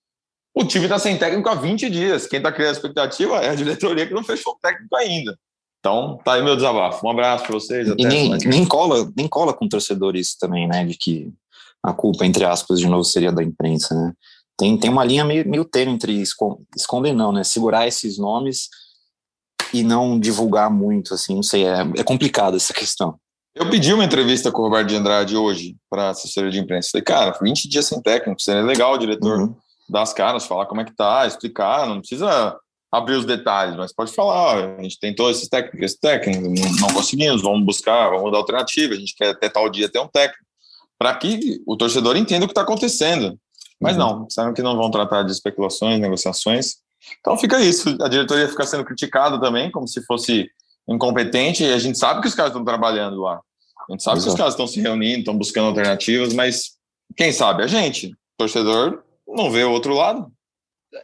O 0.60 0.66
time 0.66 0.86
está 0.86 1.00
sem 1.00 1.18
técnico 1.18 1.48
há 1.48 1.56
20 1.56 1.90
dias. 1.90 2.28
Quem 2.28 2.38
está 2.38 2.52
criando 2.52 2.70
a 2.70 2.74
expectativa 2.74 3.38
é 3.38 3.50
a 3.50 3.56
diretoria 3.56 4.06
que 4.06 4.14
não 4.14 4.24
fechou 4.24 4.54
o 4.54 4.60
técnico 4.62 4.96
ainda. 4.96 5.38
Então, 5.80 6.20
tá 6.26 6.34
aí 6.34 6.44
meu 6.44 6.56
desabafo. 6.58 7.08
Um 7.08 7.12
abraço 7.12 7.46
para 7.46 7.54
vocês. 7.54 7.88
e 7.98 8.06
nem, 8.06 8.38
nem, 8.40 8.66
cola, 8.66 9.10
nem 9.16 9.28
cola 9.28 9.54
com 9.54 9.70
torcedores 9.70 10.36
também, 10.36 10.68
né? 10.68 10.86
De 10.86 10.98
que 10.98 11.32
a 11.82 11.94
culpa, 11.94 12.26
entre 12.26 12.44
aspas, 12.44 12.80
de 12.80 12.88
novo, 12.88 13.06
seria 13.06 13.32
da 13.32 13.42
imprensa, 13.42 13.96
né? 13.96 14.14
tem, 14.60 14.78
tem 14.78 14.90
uma 14.90 15.06
linha 15.06 15.24
meio, 15.24 15.48
meio 15.48 15.64
tênue 15.64 15.94
entre 15.94 16.22
esconder 16.76 17.14
não, 17.14 17.32
né? 17.32 17.46
Segurar 17.46 17.88
esses 17.88 18.18
nomes 18.18 18.68
e 19.74 19.82
não 19.82 20.20
divulgar 20.20 20.70
muito, 20.70 21.14
assim, 21.14 21.36
não 21.36 21.44
sei, 21.44 21.66
é, 21.66 21.80
é 21.98 22.04
complicado 22.04 22.58
essa 22.58 22.74
questão. 22.74 23.18
Eu 23.56 23.70
pedi 23.70 23.94
uma 23.94 24.04
entrevista 24.04 24.52
com 24.52 24.62
o 24.62 24.66
Roberto 24.66 24.90
de 24.90 24.96
Andrade 24.96 25.38
hoje 25.38 25.78
para 25.90 26.10
assessoria 26.10 26.52
de 26.52 26.60
imprensa. 26.60 26.90
Falei, 26.92 27.04
cara, 27.04 27.38
20 27.42 27.70
dias 27.70 27.86
sem 27.86 28.02
técnico, 28.02 28.42
seria 28.42 28.62
legal 28.62 28.98
diretor 28.98 29.40
uhum. 29.40 29.56
Dar 29.92 30.04
as 30.04 30.14
caras, 30.14 30.46
falar 30.46 30.66
como 30.66 30.82
é 30.82 30.86
que 30.86 30.96
tá, 30.96 31.26
explicar, 31.26 31.88
não 31.88 32.00
precisa 32.00 32.58
abrir 32.92 33.16
os 33.16 33.26
detalhes, 33.26 33.76
mas 33.76 33.94
pode 33.94 34.12
falar, 34.12 34.78
a 34.78 34.82
gente 34.82 35.00
tentou 35.00 35.30
esses 35.30 35.48
técnicos, 35.48 35.80
esse 35.80 36.00
técnico, 36.00 36.42
não 36.82 36.94
conseguimos, 36.94 37.42
vamos 37.42 37.64
buscar, 37.64 38.10
vamos 38.10 38.32
dar 38.32 38.40
alternativa, 38.40 38.94
a 38.94 38.98
gente 38.98 39.16
quer 39.16 39.30
até 39.30 39.48
tal 39.48 39.70
dia 39.70 39.90
ter 39.90 40.00
um 40.00 40.08
técnico, 40.08 40.44
para 40.98 41.16
que 41.16 41.62
o 41.68 41.78
torcedor 41.78 42.18
entenda 42.18 42.46
o 42.46 42.48
que 42.48 42.52
está 42.52 42.62
acontecendo. 42.62 43.38
Mas 43.80 43.94
uhum. 43.96 44.00
não, 44.00 44.30
sabem 44.30 44.54
que 44.54 44.62
não 44.62 44.76
vão 44.76 44.92
tratar 44.92 45.24
de 45.24 45.32
especulações, 45.32 46.00
negociações. 46.00 46.78
Então 47.20 47.38
fica 47.38 47.62
isso. 47.62 47.96
A 48.02 48.10
diretoria 48.10 48.50
fica 48.50 48.66
sendo 48.66 48.84
criticada 48.84 49.40
também, 49.40 49.72
como 49.72 49.88
se 49.88 50.06
fosse 50.06 50.50
incompetente, 50.88 51.64
e 51.64 51.72
a 51.72 51.80
gente 51.80 51.98
sabe 51.98 52.22
que 52.22 52.28
os 52.28 52.36
caras 52.36 52.52
estão 52.52 52.66
trabalhando 52.66 53.22
lá. 53.22 53.40
A 53.88 53.92
gente 53.92 54.04
sabe 54.04 54.18
Exato. 54.18 54.24
que 54.24 54.34
os 54.34 54.38
caras 54.38 54.54
estão 54.54 54.68
se 54.68 54.82
reunindo, 54.82 55.20
estão 55.20 55.38
buscando 55.38 55.68
alternativas, 55.68 56.34
mas 56.34 56.72
quem 57.16 57.32
sabe 57.32 57.64
a 57.64 57.68
gente, 57.68 58.08
o 58.08 58.16
torcedor, 58.38 59.02
não 59.36 59.52
vê 59.52 59.64
o 59.64 59.72
outro 59.72 59.94
lado. 59.94 60.32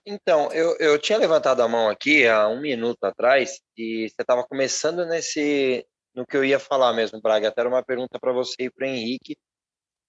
Então, 0.06 0.52
eu, 0.52 0.76
eu 0.80 1.00
tinha 1.00 1.18
levantado 1.18 1.62
a 1.62 1.68
mão 1.68 1.90
aqui 1.90 2.28
há 2.28 2.48
um 2.48 2.60
minuto 2.60 3.04
atrás 3.04 3.60
e 3.78 4.10
você 4.10 4.22
estava 4.22 4.44
começando 4.44 5.06
nesse 5.06 5.86
no 6.16 6.26
que 6.26 6.36
eu 6.38 6.46
ia 6.46 6.60
falar 6.60 6.94
mesmo, 6.94 7.22
Braga. 7.22 7.50
Até 7.50 7.62
era 7.62 7.70
uma 7.70 7.84
pergunta 7.84 8.18
para 8.20 8.32
você 8.32 8.64
e 8.64 8.70
para 8.72 8.88
o 8.88 8.90
Henrique, 8.90 9.38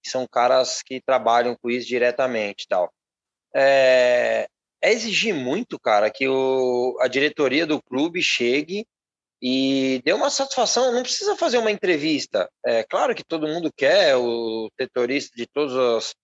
são 0.05 0.25
caras 0.25 0.81
que 0.81 1.01
trabalham 1.01 1.55
com 1.61 1.69
isso 1.69 1.87
diretamente 1.87 2.63
e 2.63 2.67
tal. 2.67 2.91
É, 3.53 4.47
é 4.81 4.91
exigir 4.91 5.35
muito, 5.35 5.79
cara, 5.79 6.09
que 6.09 6.27
o, 6.27 6.97
a 7.01 7.07
diretoria 7.07 7.65
do 7.65 7.81
clube 7.81 8.21
chegue 8.21 8.85
e 9.41 10.01
dê 10.05 10.13
uma 10.13 10.29
satisfação. 10.29 10.91
Não 10.91 11.03
precisa 11.03 11.35
fazer 11.35 11.57
uma 11.57 11.71
entrevista. 11.71 12.49
É 12.65 12.83
claro 12.83 13.13
que 13.13 13.23
todo 13.23 13.47
mundo 13.47 13.71
quer, 13.75 14.15
o 14.15 14.69
setorista 14.79 15.35
de 15.35 15.45
todas 15.45 15.75
as, 15.75 16.15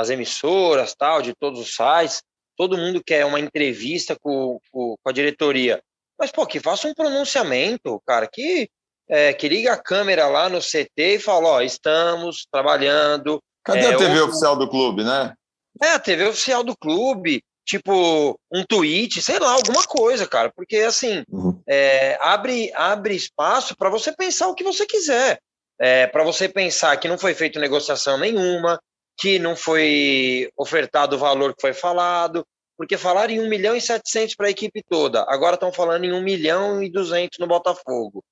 as 0.00 0.10
emissoras, 0.10 0.94
tal, 0.94 1.22
de 1.22 1.34
todos 1.34 1.60
os 1.60 1.74
sites, 1.74 2.22
todo 2.56 2.76
mundo 2.76 3.02
quer 3.04 3.24
uma 3.24 3.40
entrevista 3.40 4.16
com, 4.20 4.58
com, 4.70 4.96
com 5.02 5.10
a 5.10 5.12
diretoria. 5.12 5.80
Mas, 6.18 6.30
pô, 6.30 6.46
que 6.46 6.60
faça 6.60 6.86
um 6.86 6.94
pronunciamento, 6.94 8.00
cara, 8.06 8.28
que 8.30 8.68
é, 9.10 9.32
que 9.32 9.48
liga 9.48 9.72
a 9.72 9.82
câmera 9.82 10.28
lá 10.28 10.48
no 10.48 10.60
CT 10.60 11.16
e 11.16 11.18
fala, 11.18 11.48
ó, 11.48 11.60
estamos 11.60 12.46
trabalhando. 12.50 13.42
Cadê 13.64 13.80
é, 13.80 13.94
a 13.94 13.96
TV 13.96 14.20
oficial 14.20 14.56
do 14.56 14.68
clube, 14.68 15.02
né? 15.02 15.34
É, 15.82 15.88
a 15.88 15.98
TV 15.98 16.28
oficial 16.28 16.62
do 16.62 16.76
clube, 16.76 17.42
tipo 17.66 18.38
um 18.52 18.64
tweet, 18.64 19.20
sei 19.20 19.38
lá, 19.40 19.52
alguma 19.52 19.84
coisa, 19.84 20.26
cara, 20.28 20.52
porque 20.54 20.76
assim 20.76 21.24
uhum. 21.28 21.60
é, 21.68 22.18
abre, 22.20 22.72
abre 22.74 23.14
espaço 23.14 23.76
para 23.76 23.90
você 23.90 24.12
pensar 24.12 24.48
o 24.48 24.54
que 24.54 24.62
você 24.62 24.86
quiser, 24.86 25.40
é, 25.80 26.06
para 26.06 26.22
você 26.22 26.48
pensar 26.48 26.96
que 26.96 27.08
não 27.08 27.18
foi 27.18 27.34
feita 27.34 27.58
negociação 27.58 28.16
nenhuma, 28.16 28.80
que 29.20 29.38
não 29.38 29.54
foi 29.54 30.50
ofertado 30.56 31.14
o 31.14 31.18
valor 31.18 31.54
que 31.54 31.60
foi 31.60 31.74
falado, 31.74 32.44
porque 32.76 32.96
falaram 32.96 33.34
em 33.34 33.40
1 33.40 33.48
milhão 33.48 33.76
e 33.76 33.80
700 33.80 34.34
para 34.34 34.46
a 34.46 34.50
equipe 34.50 34.82
toda, 34.88 35.22
agora 35.28 35.54
estão 35.54 35.70
falando 35.70 36.04
em 36.04 36.12
1 36.12 36.22
milhão 36.22 36.82
e 36.82 36.90
200 36.90 37.38
no 37.38 37.46
Botafogo. 37.46 38.24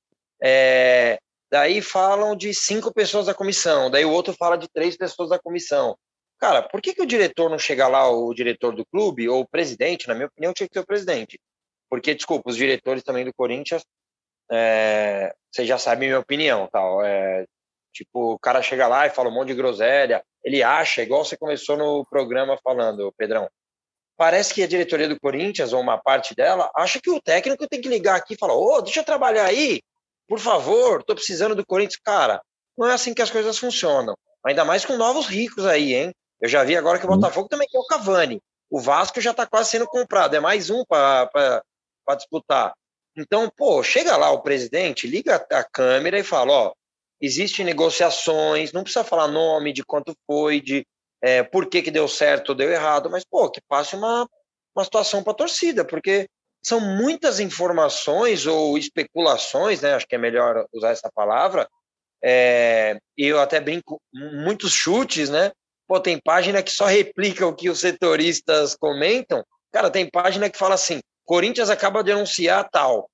É, 0.42 1.18
daí 1.50 1.82
falam 1.82 2.34
de 2.34 2.54
cinco 2.54 2.92
pessoas 2.92 3.26
da 3.26 3.34
comissão, 3.34 3.90
daí 3.90 4.06
o 4.06 4.10
outro 4.10 4.32
fala 4.32 4.56
de 4.56 4.66
três 4.72 4.96
pessoas 4.96 5.28
da 5.28 5.38
comissão. 5.38 5.94
Cara, 6.38 6.62
por 6.62 6.80
que, 6.80 6.94
que 6.94 7.02
o 7.02 7.06
diretor 7.06 7.50
não 7.50 7.58
chega 7.58 7.86
lá, 7.86 8.08
o 8.08 8.32
diretor 8.32 8.74
do 8.74 8.86
clube, 8.86 9.28
ou 9.28 9.40
o 9.42 9.48
presidente, 9.48 10.08
na 10.08 10.14
minha 10.14 10.28
opinião, 10.28 10.54
tinha 10.54 10.68
que 10.68 10.72
ser 10.72 10.80
o 10.80 10.86
presidente? 10.86 11.38
Porque, 11.90 12.14
desculpa, 12.14 12.48
os 12.48 12.56
diretores 12.56 13.02
também 13.02 13.24
do 13.24 13.34
Corinthians, 13.34 13.82
é, 14.50 15.34
vocês 15.50 15.68
já 15.68 15.76
sabem 15.76 16.08
minha 16.08 16.20
opinião, 16.20 16.68
tal. 16.72 17.04
É, 17.04 17.44
tipo, 17.92 18.34
o 18.34 18.38
cara 18.38 18.62
chega 18.62 18.86
lá 18.86 19.06
e 19.06 19.10
fala 19.10 19.28
um 19.28 19.34
monte 19.34 19.48
de 19.48 19.54
groselha, 19.54 20.22
ele 20.44 20.62
acha, 20.62 21.02
igual 21.02 21.24
você 21.24 21.36
começou 21.36 21.76
no 21.76 22.04
programa 22.08 22.58
falando, 22.62 23.12
Pedrão, 23.16 23.48
parece 24.16 24.54
que 24.54 24.62
a 24.62 24.66
diretoria 24.66 25.08
do 25.08 25.18
Corinthians, 25.18 25.72
ou 25.72 25.80
uma 25.80 25.98
parte 25.98 26.34
dela, 26.34 26.70
acha 26.74 27.00
que 27.00 27.10
o 27.10 27.20
técnico 27.20 27.68
tem 27.68 27.80
que 27.80 27.88
ligar 27.88 28.16
aqui 28.16 28.34
e 28.34 28.38
falar, 28.38 28.54
ô, 28.54 28.76
oh, 28.76 28.82
deixa 28.82 29.00
eu 29.00 29.04
trabalhar 29.04 29.44
aí, 29.44 29.80
por 30.28 30.38
favor, 30.38 31.00
estou 31.00 31.16
precisando 31.16 31.54
do 31.54 31.64
Corinthians. 31.64 32.00
Cara, 32.04 32.42
não 32.76 32.86
é 32.86 32.92
assim 32.92 33.14
que 33.14 33.22
as 33.22 33.30
coisas 33.30 33.58
funcionam. 33.58 34.14
Ainda 34.44 34.64
mais 34.64 34.84
com 34.84 34.96
novos 34.96 35.26
ricos 35.26 35.64
aí, 35.64 35.94
hein? 35.94 36.14
Eu 36.40 36.48
já 36.48 36.62
vi 36.62 36.76
agora 36.76 36.98
que 36.98 37.06
o 37.06 37.10
uhum. 37.10 37.16
Botafogo 37.16 37.48
também 37.48 37.66
quer 37.66 37.78
o 37.78 37.86
Cavani. 37.86 38.40
O 38.70 38.78
Vasco 38.78 39.20
já 39.20 39.30
está 39.30 39.46
quase 39.46 39.70
sendo 39.70 39.86
comprado, 39.86 40.36
é 40.36 40.40
mais 40.40 40.68
um 40.68 40.84
para 40.84 41.62
disputar. 42.16 42.74
Então, 43.16 43.50
pô, 43.56 43.82
chega 43.82 44.16
lá 44.16 44.30
o 44.30 44.42
presidente, 44.42 45.06
liga 45.06 45.36
a 45.50 45.64
câmera 45.64 46.18
e 46.18 46.22
fala: 46.22 46.52
ó, 46.52 46.72
existem 47.20 47.64
negociações, 47.64 48.72
não 48.72 48.82
precisa 48.82 49.04
falar 49.04 49.28
nome, 49.28 49.72
de 49.72 49.84
quanto 49.84 50.14
foi, 50.26 50.60
de. 50.60 50.86
é, 51.22 51.42
por 51.42 51.66
que, 51.66 51.82
que 51.82 51.90
deu 51.90 52.06
certo 52.08 52.50
ou 52.50 52.54
deu 52.54 52.70
errado, 52.70 53.10
mas, 53.10 53.24
pô, 53.24 53.50
que 53.50 53.60
passe 53.68 53.96
uma, 53.96 54.28
uma 54.74 54.84
situação 54.84 55.22
para 55.22 55.32
a 55.32 55.36
torcida, 55.36 55.84
porque 55.84 56.28
são 56.62 56.80
muitas 56.80 57.40
informações 57.40 58.46
ou 58.46 58.76
especulações, 58.76 59.80
né? 59.80 59.94
Acho 59.94 60.06
que 60.06 60.14
é 60.14 60.18
melhor 60.18 60.66
usar 60.72 60.90
essa 60.90 61.10
palavra. 61.14 61.68
É, 62.22 62.98
eu 63.16 63.40
até 63.40 63.60
brinco, 63.60 64.00
muitos 64.12 64.72
chutes, 64.72 65.30
né? 65.30 65.52
Pô, 65.86 66.00
tem 66.00 66.20
página 66.20 66.62
que 66.62 66.70
só 66.70 66.86
replica 66.86 67.46
o 67.46 67.54
que 67.54 67.70
os 67.70 67.80
setoristas 67.80 68.76
comentam. 68.76 69.44
Cara, 69.72 69.90
tem 69.90 70.08
página 70.10 70.50
que 70.50 70.58
fala 70.58 70.74
assim: 70.74 71.00
Corinthians 71.24 71.70
acaba 71.70 72.02
de 72.02 72.12
anunciar 72.12 72.68
tal, 72.70 73.08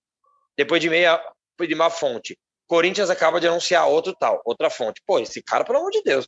depois 0.56 0.80
de 0.80 0.90
meia, 0.90 1.16
depois 1.52 1.68
de 1.68 1.74
uma 1.74 1.90
fonte. 1.90 2.36
Corinthians 2.66 3.10
acaba 3.10 3.40
de 3.40 3.46
anunciar 3.46 3.86
outro 3.86 4.14
tal, 4.18 4.40
outra 4.44 4.70
fonte. 4.70 5.02
Pô, 5.06 5.18
esse 5.18 5.42
cara, 5.42 5.64
pelo 5.64 5.78
amor 5.78 5.90
de 5.90 6.02
Deus. 6.02 6.26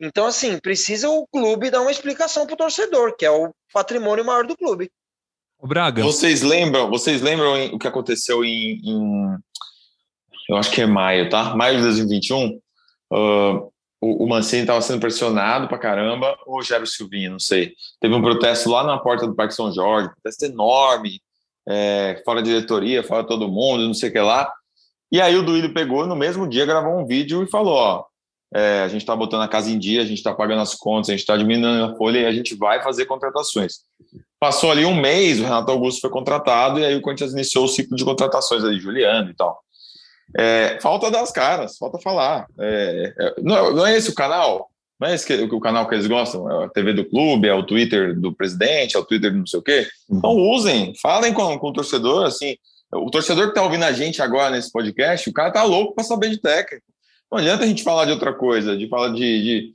Então, 0.00 0.26
assim, 0.26 0.58
precisa 0.58 1.08
o 1.08 1.26
clube 1.26 1.70
dar 1.70 1.80
uma 1.80 1.90
explicação 1.90 2.46
para 2.46 2.54
o 2.54 2.58
torcedor, 2.58 3.16
que 3.16 3.26
é 3.26 3.30
o 3.30 3.52
patrimônio 3.72 4.24
maior 4.24 4.46
do 4.46 4.56
clube. 4.56 4.90
O 5.58 5.66
Braga. 5.66 6.02
Vocês 6.02 6.42
lembram, 6.42 6.88
vocês 6.88 7.20
lembram 7.20 7.74
o 7.74 7.78
que 7.78 7.88
aconteceu 7.88 8.44
em, 8.44 8.80
em, 8.84 9.36
eu 10.48 10.56
acho 10.56 10.70
que 10.70 10.80
é 10.80 10.86
maio, 10.86 11.28
tá? 11.28 11.54
Maio 11.56 11.78
de 11.78 11.82
2021. 11.82 12.60
Uh, 13.12 13.72
o, 14.00 14.24
o 14.24 14.28
Mancini 14.28 14.62
estava 14.62 14.80
sendo 14.80 15.00
pressionado 15.00 15.66
pra 15.66 15.78
caramba, 15.78 16.38
ou 16.46 16.58
o 16.58 16.62
Jairo 16.62 16.86
Silvinho, 16.86 17.32
não 17.32 17.40
sei. 17.40 17.74
Teve 18.00 18.14
um 18.14 18.22
protesto 18.22 18.70
lá 18.70 18.84
na 18.84 18.98
porta 18.98 19.26
do 19.26 19.34
Parque 19.34 19.54
São 19.54 19.72
Jorge, 19.72 20.10
protesto 20.10 20.44
enorme, 20.44 21.20
é, 21.68 22.22
fora 22.24 22.42
diretoria, 22.42 23.02
fora 23.02 23.26
todo 23.26 23.48
mundo, 23.48 23.86
não 23.86 23.94
sei 23.94 24.08
o 24.08 24.12
que 24.12 24.20
lá. 24.20 24.50
E 25.10 25.20
aí 25.20 25.36
o 25.36 25.42
Duílio 25.42 25.72
pegou 25.72 26.06
no 26.06 26.14
mesmo 26.14 26.48
dia, 26.48 26.66
gravou 26.66 26.98
um 26.98 27.06
vídeo 27.06 27.42
e 27.42 27.50
falou: 27.50 27.74
ó, 27.74 28.04
é, 28.54 28.80
a 28.80 28.88
gente 28.88 29.02
está 29.02 29.14
botando 29.14 29.42
a 29.42 29.48
casa 29.48 29.70
em 29.70 29.78
dia, 29.78 30.00
a 30.00 30.04
gente 30.04 30.18
está 30.18 30.34
pagando 30.34 30.62
as 30.62 30.74
contas, 30.74 31.08
a 31.08 31.12
gente 31.12 31.20
está 31.20 31.36
diminuindo 31.36 31.84
a 31.84 31.96
folha 31.96 32.20
e 32.20 32.26
a 32.26 32.32
gente 32.32 32.54
vai 32.54 32.82
fazer 32.82 33.06
contratações. 33.06 33.80
Passou 34.40 34.70
ali 34.70 34.84
um 34.84 34.94
mês, 34.94 35.40
o 35.40 35.42
Renato 35.42 35.70
Augusto 35.70 36.00
foi 36.00 36.10
contratado 36.10 36.78
e 36.78 36.84
aí 36.84 36.94
o 36.94 37.00
Corinthians 37.00 37.32
iniciou 37.32 37.64
o 37.64 37.68
ciclo 37.68 37.96
de 37.96 38.04
contratações 38.04 38.64
ali, 38.64 38.78
Juliano 38.78 39.30
e 39.30 39.34
tal. 39.34 39.58
É, 40.36 40.78
falta 40.80 41.10
das 41.10 41.30
caras, 41.30 41.76
falta 41.76 41.98
falar. 41.98 42.46
É, 42.58 43.14
é, 43.18 43.34
não, 43.42 43.74
não, 43.74 43.86
é 43.86 43.96
esse 43.96 44.10
o 44.10 44.14
canal? 44.14 44.68
Não 45.00 45.08
é 45.08 45.14
esse 45.14 45.26
que, 45.26 45.54
o 45.54 45.60
canal 45.60 45.88
que 45.88 45.94
eles 45.94 46.06
gostam? 46.06 46.50
É 46.50 46.64
a 46.66 46.68
TV 46.68 46.92
do 46.92 47.04
clube, 47.04 47.48
é 47.48 47.54
o 47.54 47.62
Twitter 47.62 48.18
do 48.18 48.34
presidente, 48.34 48.96
é 48.96 48.98
o 48.98 49.04
Twitter 49.04 49.30
do 49.30 49.38
não 49.38 49.46
sei 49.46 49.60
o 49.60 49.62
quê? 49.62 49.86
Então 50.10 50.30
usem, 50.30 50.92
falem 51.00 51.32
com, 51.32 51.58
com 51.58 51.68
o 51.68 51.72
torcedor, 51.72 52.26
assim. 52.26 52.56
O 52.92 53.10
torcedor 53.10 53.44
que 53.44 53.50
está 53.50 53.62
ouvindo 53.62 53.84
a 53.84 53.92
gente 53.92 54.22
agora 54.22 54.50
nesse 54.50 54.72
podcast, 54.72 55.28
o 55.28 55.32
cara 55.32 55.50
tá 55.50 55.62
louco 55.62 55.94
para 55.94 56.04
saber 56.04 56.30
de 56.30 56.38
técnico. 56.38 56.86
Não 57.30 57.38
adianta 57.38 57.64
a 57.64 57.66
gente 57.66 57.82
falar 57.82 58.06
de 58.06 58.12
outra 58.12 58.32
coisa, 58.32 58.76
de 58.76 58.88
falar 58.88 59.10
de, 59.10 59.42
de, 59.42 59.74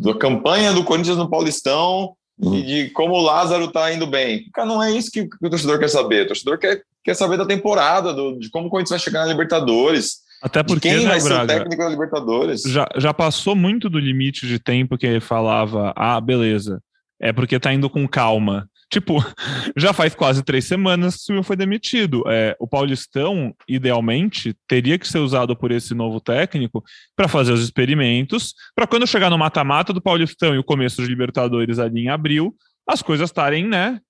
da 0.00 0.14
campanha 0.14 0.72
do 0.72 0.84
Corinthians 0.84 1.16
no 1.16 1.28
Paulistão 1.28 2.14
uhum. 2.38 2.54
e 2.54 2.62
de 2.62 2.90
como 2.90 3.14
o 3.14 3.20
Lázaro 3.20 3.68
tá 3.72 3.92
indo 3.92 4.06
bem. 4.06 4.48
Cara, 4.54 4.68
não 4.68 4.82
é 4.82 4.92
isso 4.92 5.10
que, 5.10 5.26
que 5.26 5.46
o 5.46 5.50
torcedor 5.50 5.80
quer 5.80 5.88
saber. 5.88 6.24
O 6.24 6.28
torcedor 6.28 6.58
quer, 6.58 6.82
quer 7.04 7.14
saber 7.14 7.36
da 7.36 7.46
temporada, 7.46 8.14
do, 8.14 8.38
de 8.38 8.48
como 8.50 8.68
o 8.68 8.70
Corinthians 8.70 8.90
vai 8.90 8.98
chegar 9.00 9.20
na 9.20 9.32
Libertadores. 9.32 10.24
Até 10.40 10.62
porque, 10.62 10.88
quem 10.88 11.04
né, 11.04 11.08
vai 11.08 11.20
Braga, 11.20 11.38
ser 11.38 11.42
o 11.42 11.46
técnico 11.46 11.82
da 11.82 11.88
Libertadores? 11.88 12.62
Já, 12.62 12.86
já 12.96 13.12
passou 13.12 13.56
muito 13.56 13.90
do 13.90 13.98
limite 13.98 14.46
de 14.46 14.60
tempo 14.60 14.96
que 14.96 15.06
ele 15.06 15.20
falava, 15.20 15.92
ah, 15.96 16.20
beleza, 16.20 16.80
é 17.20 17.32
porque 17.32 17.58
tá 17.58 17.72
indo 17.72 17.90
com 17.90 18.06
calma. 18.06 18.68
Tipo, 18.90 19.16
já 19.76 19.92
faz 19.92 20.14
quase 20.14 20.42
três 20.42 20.64
semanas 20.64 21.16
que 21.16 21.20
o 21.20 21.24
Silvio 21.24 21.42
foi 21.42 21.56
demitido. 21.56 22.22
É, 22.28 22.56
o 22.58 22.66
Paulistão, 22.66 23.54
idealmente, 23.68 24.56
teria 24.66 24.98
que 24.98 25.08
ser 25.08 25.18
usado 25.18 25.56
por 25.56 25.70
esse 25.70 25.94
novo 25.94 26.20
técnico 26.20 26.84
para 27.14 27.28
fazer 27.28 27.52
os 27.52 27.62
experimentos, 27.62 28.54
para 28.74 28.86
quando 28.86 29.06
chegar 29.06 29.30
no 29.30 29.38
mata-mata 29.38 29.92
do 29.92 30.00
Paulistão 30.00 30.54
e 30.54 30.58
o 30.58 30.64
começo 30.64 30.98
dos 30.98 31.08
Libertadores 31.08 31.78
ali 31.78 32.02
em 32.02 32.08
abril, 32.08 32.54
as 32.88 33.02
coisas 33.02 33.28
estarem, 33.28 33.66
né, 33.66 34.00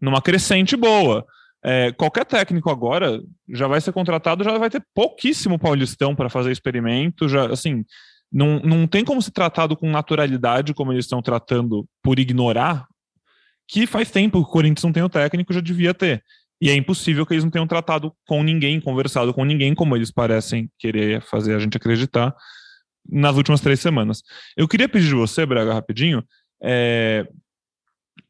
numa 0.00 0.22
crescente 0.22 0.76
boa. 0.76 1.24
É, 1.66 1.90
qualquer 1.92 2.26
técnico 2.26 2.70
agora 2.70 3.20
já 3.48 3.66
vai 3.66 3.80
ser 3.80 3.90
contratado, 3.90 4.44
já 4.44 4.56
vai 4.58 4.68
ter 4.68 4.84
pouquíssimo 4.94 5.58
Paulistão 5.58 6.14
para 6.14 6.28
fazer 6.28 6.52
experimento, 6.52 7.26
já, 7.26 7.46
assim, 7.46 7.84
não, 8.30 8.60
não 8.60 8.86
tem 8.86 9.02
como 9.04 9.22
ser 9.22 9.30
tratado 9.30 9.76
com 9.76 9.90
naturalidade 9.90 10.74
como 10.74 10.92
eles 10.92 11.06
estão 11.06 11.22
tratando 11.22 11.86
por 12.02 12.18
ignorar 12.18 12.86
que 13.68 13.86
faz 13.86 14.10
tempo 14.10 14.42
que 14.42 14.48
o 14.48 14.52
Corinthians 14.52 14.84
não 14.84 14.92
tem 14.92 15.02
o 15.02 15.08
técnico, 15.08 15.52
já 15.52 15.60
devia 15.60 15.94
ter. 15.94 16.22
E 16.60 16.70
é 16.70 16.74
impossível 16.74 17.26
que 17.26 17.34
eles 17.34 17.44
não 17.44 17.50
tenham 17.50 17.66
tratado 17.66 18.14
com 18.26 18.42
ninguém, 18.42 18.80
conversado 18.80 19.34
com 19.34 19.44
ninguém, 19.44 19.74
como 19.74 19.96
eles 19.96 20.10
parecem 20.10 20.70
querer 20.78 21.20
fazer 21.22 21.54
a 21.54 21.58
gente 21.58 21.76
acreditar 21.76 22.34
nas 23.08 23.36
últimas 23.36 23.60
três 23.60 23.80
semanas. 23.80 24.22
Eu 24.56 24.66
queria 24.66 24.88
pedir 24.88 25.08
de 25.08 25.14
você, 25.14 25.44
Braga, 25.44 25.74
rapidinho, 25.74 26.24
é... 26.62 27.26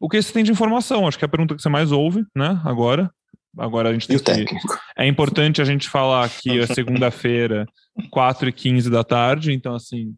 o 0.01 0.09
que 0.09 0.21
você 0.21 0.33
tem 0.33 0.43
de 0.43 0.51
informação? 0.51 1.07
Acho 1.07 1.19
que 1.19 1.25
é 1.25 1.27
a 1.27 1.31
pergunta 1.31 1.55
que 1.55 1.63
você 1.63 1.69
mais 1.69 1.93
ouve, 1.93 2.25
né, 2.35 2.61
agora. 2.65 3.11
Agora 3.57 3.91
a 3.91 3.93
gente 3.93 4.09
tem 4.09 4.45
que... 4.45 4.57
É 4.99 5.07
importante 5.07 5.63
a 5.63 5.65
gente 5.65 5.89
falar 5.89 6.29
que 6.29 6.59
é 6.59 6.67
segunda-feira, 6.67 7.67
4 8.11 8.49
e 8.49 8.53
15 8.53 8.91
da 8.91 9.05
tarde, 9.05 9.53
então 9.53 9.77
assim, 9.77 10.13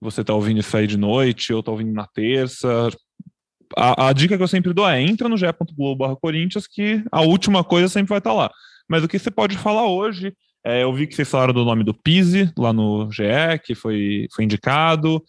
você 0.00 0.22
está 0.22 0.32
ouvindo 0.32 0.60
isso 0.60 0.74
aí 0.74 0.86
de 0.86 0.96
noite, 0.96 1.52
ou 1.52 1.60
está 1.60 1.70
ouvindo 1.70 1.92
na 1.92 2.06
terça, 2.06 2.88
a, 3.76 4.08
a, 4.08 4.12
dica 4.12 4.36
que 4.36 4.42
eu 4.42 4.48
sempre 4.48 4.72
dou 4.72 4.88
é 4.88 5.00
entra 5.00 5.28
no 5.28 5.36
ge.globo 5.36 6.16
Corinthians 6.16 6.66
que 6.66 7.02
a 7.10 7.20
última 7.20 7.64
coisa 7.64 7.88
sempre 7.88 8.10
vai 8.10 8.18
estar 8.18 8.32
lá. 8.32 8.50
Mas 8.88 9.02
o 9.02 9.08
que 9.08 9.18
você 9.18 9.30
pode 9.30 9.56
falar 9.56 9.86
hoje, 9.86 10.34
é, 10.64 10.82
eu 10.82 10.92
vi 10.92 11.06
que 11.06 11.14
vocês 11.14 11.28
falaram 11.28 11.54
do 11.54 11.64
nome 11.64 11.84
do 11.84 11.94
Pise 11.94 12.52
lá 12.56 12.72
no 12.72 13.10
GE, 13.10 13.58
que 13.64 13.74
foi, 13.74 14.26
foi 14.34 14.44
indicado. 14.44 15.22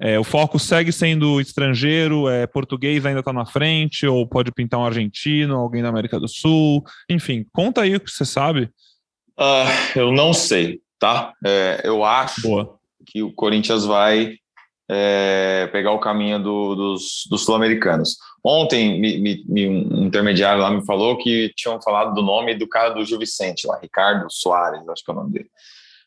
É, 0.00 0.18
o 0.18 0.24
foco 0.24 0.58
segue 0.58 0.90
sendo 0.90 1.40
estrangeiro, 1.40 2.28
é, 2.28 2.46
português 2.46 3.06
ainda 3.06 3.20
está 3.20 3.32
na 3.32 3.46
frente, 3.46 4.06
ou 4.06 4.26
pode 4.26 4.50
pintar 4.50 4.80
um 4.80 4.84
argentino, 4.84 5.56
alguém 5.56 5.82
da 5.82 5.88
América 5.88 6.18
do 6.18 6.26
Sul. 6.26 6.82
Enfim, 7.08 7.46
conta 7.52 7.82
aí 7.82 7.94
o 7.94 8.00
que 8.00 8.10
você 8.10 8.24
sabe. 8.24 8.68
Uh, 9.38 9.98
eu 9.98 10.12
não 10.12 10.32
sei, 10.32 10.80
tá? 10.98 11.32
É, 11.44 11.82
eu 11.84 12.04
acho 12.04 12.42
Boa. 12.42 12.78
que 13.06 13.22
o 13.22 13.32
Corinthians 13.32 13.84
vai 13.84 14.36
é, 14.92 15.68
pegar 15.72 15.92
o 15.92 15.98
caminho 15.98 16.38
do, 16.38 16.74
dos, 16.74 17.26
dos 17.30 17.44
sul-americanos. 17.44 18.16
Ontem, 18.44 19.00
me, 19.00 19.44
me, 19.48 19.68
um 19.68 20.06
intermediário 20.06 20.60
lá 20.60 20.70
me 20.70 20.84
falou 20.84 21.16
que 21.16 21.52
tinham 21.56 21.80
falado 21.80 22.14
do 22.14 22.22
nome 22.22 22.54
do 22.54 22.68
cara 22.68 22.90
do 22.90 23.04
Gil 23.04 23.18
Vicente, 23.18 23.66
lá, 23.66 23.78
Ricardo 23.80 24.26
Soares, 24.30 24.86
acho 24.88 25.04
que 25.04 25.10
é 25.10 25.14
o 25.14 25.16
nome 25.16 25.32
dele. 25.32 25.50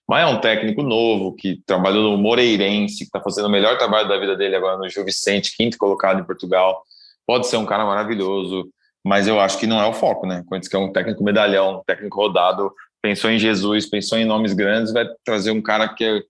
Mas 0.07 0.23
é 0.23 0.27
um 0.27 0.39
técnico 0.39 0.83
novo 0.83 1.35
que 1.35 1.61
trabalhou 1.65 2.11
no 2.11 2.17
Moreirense, 2.17 2.99
que 2.99 3.03
está 3.05 3.19
fazendo 3.19 3.47
o 3.47 3.51
melhor 3.51 3.77
trabalho 3.77 4.07
da 4.07 4.19
vida 4.19 4.35
dele 4.35 4.55
agora 4.55 4.77
no 4.77 4.87
Gil 4.87 5.03
Vicente, 5.03 5.55
quinto 5.57 5.77
colocado 5.77 6.19
em 6.19 6.25
Portugal. 6.25 6.83
Pode 7.25 7.47
ser 7.47 7.57
um 7.57 7.65
cara 7.65 7.83
maravilhoso, 7.85 8.69
mas 9.03 9.27
eu 9.27 9.39
acho 9.39 9.57
que 9.57 9.65
não 9.65 9.81
é 9.81 9.87
o 9.87 9.93
foco, 9.93 10.27
né? 10.27 10.43
Quando 10.45 10.69
que 10.69 10.75
é 10.75 10.79
um 10.79 10.91
técnico 10.91 11.23
medalhão, 11.23 11.79
um 11.79 11.83
técnico 11.83 12.17
rodado, 12.17 12.71
pensou 13.01 13.31
em 13.31 13.39
Jesus, 13.39 13.89
pensou 13.89 14.17
em 14.19 14.25
nomes 14.25 14.53
grandes, 14.53 14.93
vai 14.93 15.07
trazer 15.23 15.49
um 15.49 15.61
cara 15.61 15.89
que 15.89 16.03
é 16.03 16.21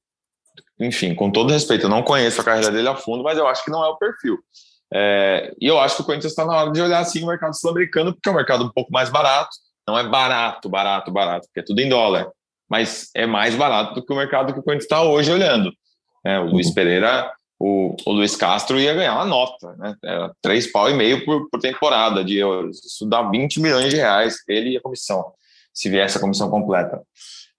enfim, 0.79 1.15
com 1.15 1.31
todo 1.31 1.53
respeito, 1.53 1.85
eu 1.85 1.89
não 1.89 2.03
conheço 2.03 2.41
a 2.41 2.43
carreira 2.43 2.71
dele 2.71 2.87
a 2.87 2.95
fundo, 2.95 3.23
mas 3.23 3.37
eu 3.37 3.47
acho 3.47 3.63
que 3.63 3.71
não 3.71 3.83
é 3.83 3.87
o 3.87 3.97
perfil. 3.97 4.37
É, 4.93 5.53
e 5.59 5.67
eu 5.67 5.79
acho 5.79 5.95
que 5.95 6.01
o 6.01 6.05
Corinthians 6.05 6.31
está 6.31 6.45
na 6.45 6.55
hora 6.55 6.71
de 6.71 6.81
olhar 6.81 6.99
assim 6.99 7.23
o 7.23 7.27
mercado 7.27 7.57
sul-americano, 7.57 8.13
porque 8.13 8.27
é 8.27 8.31
um 8.31 8.35
mercado 8.35 8.65
um 8.65 8.69
pouco 8.69 8.91
mais 8.91 9.09
barato. 9.09 9.49
Não 9.87 9.97
é 9.97 10.07
barato, 10.07 10.67
barato, 10.67 11.11
barato, 11.11 11.47
porque 11.47 11.59
é 11.59 11.63
tudo 11.63 11.79
em 11.79 11.87
dólar, 11.87 12.27
mas 12.69 13.09
é 13.15 13.25
mais 13.25 13.55
barato 13.55 13.95
do 13.95 14.05
que 14.05 14.11
o 14.11 14.15
mercado 14.15 14.53
que 14.53 14.59
o 14.59 14.63
Corinthians 14.63 14.85
está 14.85 15.01
hoje 15.03 15.31
olhando. 15.31 15.71
É, 16.25 16.39
o 16.39 16.45
Luiz 16.45 16.71
Pereira, 16.71 17.31
o, 17.59 17.95
o, 18.05 18.11
Luiz 18.11 18.35
Castro 18.35 18.79
ia 18.79 18.95
ganhar 18.95 19.13
uma 19.13 19.25
nota, 19.25 19.75
né? 19.77 19.95
Era 20.03 20.33
três 20.41 20.71
pau 20.71 20.89
e 20.89 20.93
meio 20.93 21.23
por, 21.23 21.47
por 21.49 21.59
temporada 21.59 22.23
de 22.23 22.37
euros. 22.37 22.83
Isso 22.83 23.05
dá 23.07 23.21
20 23.21 23.61
milhões 23.61 23.91
de 23.91 23.97
reais, 23.97 24.37
ele 24.47 24.71
e 24.71 24.77
a 24.77 24.81
comissão, 24.81 25.33
se 25.71 25.87
viesse 25.87 26.17
a 26.17 26.21
comissão 26.21 26.49
completa 26.49 27.01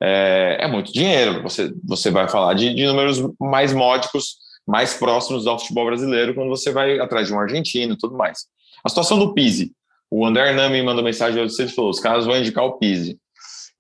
é, 0.03 0.59
é 0.61 0.67
muito 0.67 0.93
dinheiro. 0.93 1.43
Você, 1.43 1.73
você 1.85 2.11
vai 2.11 2.29
falar 2.29 2.55
de, 2.55 2.75
de 2.75 2.87
números 2.87 3.23
mais 3.41 3.73
módicos, 3.73 4.37
mais 4.67 4.95
próximos 4.95 5.47
ao 5.47 5.59
futebol 5.59 5.87
brasileiro, 5.87 6.35
quando 6.35 6.49
você 6.49 6.73
vai 6.73 6.99
atrás 6.99 7.29
de 7.29 7.35
um 7.35 7.41
argentino 7.41 7.95
e 7.95 7.99
tudo 7.99 8.17
mais. 8.17 8.47
A 8.85 8.89
situação 8.89 9.19
do 9.19 9.33
Pise. 9.33 9.73
O 10.11 10.25
André 10.25 10.51
Hernan 10.51 10.69
me 10.69 10.83
mandou 10.83 11.03
mensagem 11.03 11.43
hoje 11.43 11.61
e 11.61 11.69
falou: 11.69 11.91
os 11.91 12.01
caras 12.01 12.27
vão 12.27 12.37
indicar 12.37 12.65
o 12.65 12.79
Pise. 12.79 13.19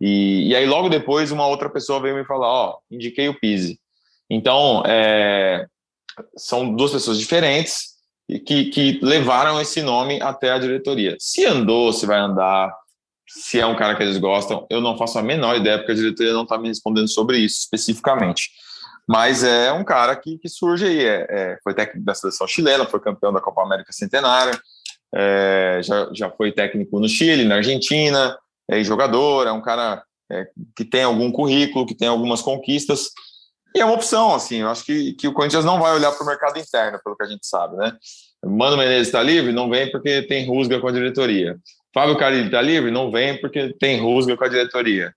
E, 0.00 0.48
e 0.48 0.56
aí, 0.56 0.66
logo 0.66 0.88
depois, 0.88 1.30
uma 1.30 1.46
outra 1.46 1.70
pessoa 1.70 2.00
veio 2.00 2.16
me 2.16 2.24
falar: 2.24 2.48
Ó, 2.48 2.70
oh, 2.70 2.94
indiquei 2.94 3.28
o 3.28 3.38
Pise. 3.38 3.78
Então, 4.28 4.82
é, 4.86 5.66
são 6.36 6.74
duas 6.74 6.92
pessoas 6.92 7.18
diferentes 7.18 7.96
que, 8.44 8.64
que 8.66 8.98
levaram 9.02 9.60
esse 9.60 9.82
nome 9.82 10.20
até 10.20 10.50
a 10.50 10.58
diretoria. 10.58 11.16
Se 11.18 11.44
andou, 11.44 11.92
se 11.92 12.06
vai 12.06 12.18
andar, 12.18 12.74
se 13.28 13.60
é 13.60 13.66
um 13.66 13.76
cara 13.76 13.96
que 13.96 14.02
eles 14.02 14.18
gostam, 14.18 14.66
eu 14.70 14.80
não 14.80 14.96
faço 14.96 15.18
a 15.18 15.22
menor 15.22 15.56
ideia, 15.56 15.78
porque 15.78 15.92
a 15.92 15.96
diretoria 15.96 16.32
não 16.32 16.42
está 16.42 16.58
me 16.58 16.68
respondendo 16.68 17.08
sobre 17.08 17.38
isso 17.38 17.60
especificamente. 17.60 18.50
Mas 19.08 19.44
é 19.44 19.72
um 19.72 19.84
cara 19.84 20.16
que, 20.16 20.38
que 20.38 20.48
surge 20.48 20.84
aí. 20.84 21.04
É, 21.04 21.26
é, 21.28 21.58
foi 21.62 21.74
técnico 21.74 22.04
da 22.04 22.14
seleção 22.14 22.46
chilena, 22.46 22.86
foi 22.86 23.00
campeão 23.00 23.32
da 23.32 23.40
Copa 23.40 23.62
América 23.62 23.92
Centenária, 23.92 24.58
é, 25.14 25.80
já, 25.82 26.08
já 26.12 26.30
foi 26.30 26.52
técnico 26.52 26.98
no 26.98 27.08
Chile, 27.08 27.44
na 27.44 27.56
Argentina, 27.56 28.36
é 28.68 28.82
jogador, 28.82 29.46
é 29.46 29.52
um 29.52 29.62
cara 29.62 30.02
é, 30.30 30.46
que 30.76 30.84
tem 30.84 31.04
algum 31.04 31.30
currículo, 31.30 31.86
que 31.86 31.94
tem 31.94 32.08
algumas 32.08 32.42
conquistas. 32.42 33.10
E 33.74 33.80
é 33.80 33.84
uma 33.84 33.94
opção, 33.94 34.34
assim, 34.34 34.56
eu 34.56 34.68
acho 34.68 34.84
que, 34.84 35.12
que 35.12 35.28
o 35.28 35.32
Corinthians 35.32 35.64
não 35.64 35.78
vai 35.78 35.94
olhar 35.94 36.10
para 36.10 36.24
o 36.24 36.26
mercado 36.26 36.58
interno, 36.58 36.98
pelo 37.04 37.16
que 37.16 37.24
a 37.24 37.28
gente 37.28 37.46
sabe, 37.46 37.76
né? 37.76 37.92
Mano 38.44 38.76
Menezes 38.76 39.08
está 39.08 39.22
livre? 39.22 39.52
Não 39.52 39.68
vem 39.68 39.90
porque 39.90 40.22
tem 40.22 40.46
rusga 40.46 40.80
com 40.80 40.88
a 40.88 40.92
diretoria. 40.92 41.58
Fábio 41.96 42.18
Carilli 42.18 42.44
está 42.44 42.60
livre? 42.60 42.90
Não 42.90 43.10
vem 43.10 43.40
porque 43.40 43.74
tem 43.80 43.98
rusga 43.98 44.36
com 44.36 44.44
a 44.44 44.48
diretoria. 44.48 45.14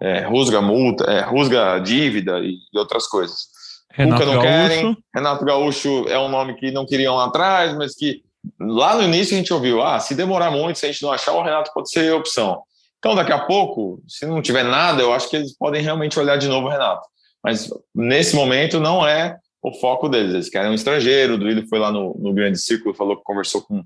É, 0.00 0.20
rusga 0.20 0.60
multa, 0.60 1.02
é, 1.10 1.22
rusga 1.22 1.80
dívida 1.80 2.38
e, 2.38 2.54
e 2.72 2.78
outras 2.78 3.08
coisas. 3.08 3.48
Renato 3.92 4.24
não 4.24 4.34
Gaúcho. 4.34 4.46
querem. 4.46 4.96
Renato 5.12 5.44
Gaúcho 5.44 6.04
é 6.08 6.16
um 6.20 6.28
nome 6.28 6.54
que 6.54 6.70
não 6.70 6.86
queriam 6.86 7.16
lá 7.16 7.24
atrás, 7.24 7.76
mas 7.76 7.96
que 7.96 8.22
lá 8.60 8.94
no 8.94 9.02
início 9.02 9.34
a 9.34 9.38
gente 9.38 9.52
ouviu: 9.52 9.82
ah, 9.82 9.98
se 9.98 10.14
demorar 10.14 10.52
muito, 10.52 10.78
se 10.78 10.86
a 10.86 10.92
gente 10.92 11.02
não 11.02 11.10
achar, 11.10 11.32
o 11.32 11.42
Renato 11.42 11.72
pode 11.74 11.90
ser 11.90 12.14
opção. 12.14 12.62
Então, 13.00 13.16
daqui 13.16 13.32
a 13.32 13.40
pouco, 13.40 14.00
se 14.06 14.24
não 14.24 14.40
tiver 14.40 14.62
nada, 14.62 15.02
eu 15.02 15.12
acho 15.12 15.28
que 15.28 15.34
eles 15.34 15.56
podem 15.58 15.82
realmente 15.82 16.16
olhar 16.16 16.36
de 16.36 16.46
novo 16.46 16.68
o 16.68 16.70
Renato. 16.70 17.08
Mas 17.42 17.68
nesse 17.92 18.36
momento 18.36 18.78
não 18.78 19.04
é 19.04 19.36
o 19.60 19.72
foco 19.80 20.08
deles. 20.08 20.32
Eles 20.32 20.48
querem 20.48 20.70
um 20.70 20.74
estrangeiro. 20.74 21.34
O 21.34 21.38
Duílio 21.38 21.66
foi 21.68 21.80
lá 21.80 21.90
no, 21.90 22.16
no 22.20 22.32
Grande 22.32 22.58
Círculo, 22.58 22.94
falou 22.94 23.16
que 23.16 23.24
conversou 23.24 23.62
com, 23.62 23.82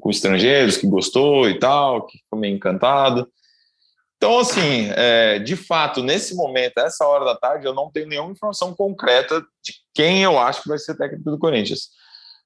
com 0.00 0.10
estrangeiros, 0.10 0.76
que 0.76 0.86
gostou 0.86 1.48
e 1.48 1.58
tal, 1.58 2.06
que 2.06 2.18
ficou 2.18 2.38
meio 2.38 2.54
encantado. 2.54 3.28
Então, 4.16 4.38
assim, 4.38 4.88
é, 4.94 5.38
de 5.38 5.56
fato, 5.56 6.02
nesse 6.02 6.34
momento, 6.34 6.78
essa 6.78 7.06
hora 7.06 7.24
da 7.24 7.36
tarde, 7.36 7.66
eu 7.66 7.74
não 7.74 7.90
tenho 7.90 8.08
nenhuma 8.08 8.32
informação 8.32 8.74
concreta 8.74 9.40
de 9.40 9.74
quem 9.94 10.22
eu 10.22 10.38
acho 10.38 10.62
que 10.62 10.68
vai 10.68 10.78
ser 10.78 10.96
técnico 10.96 11.30
do 11.30 11.38
Corinthians. 11.38 11.90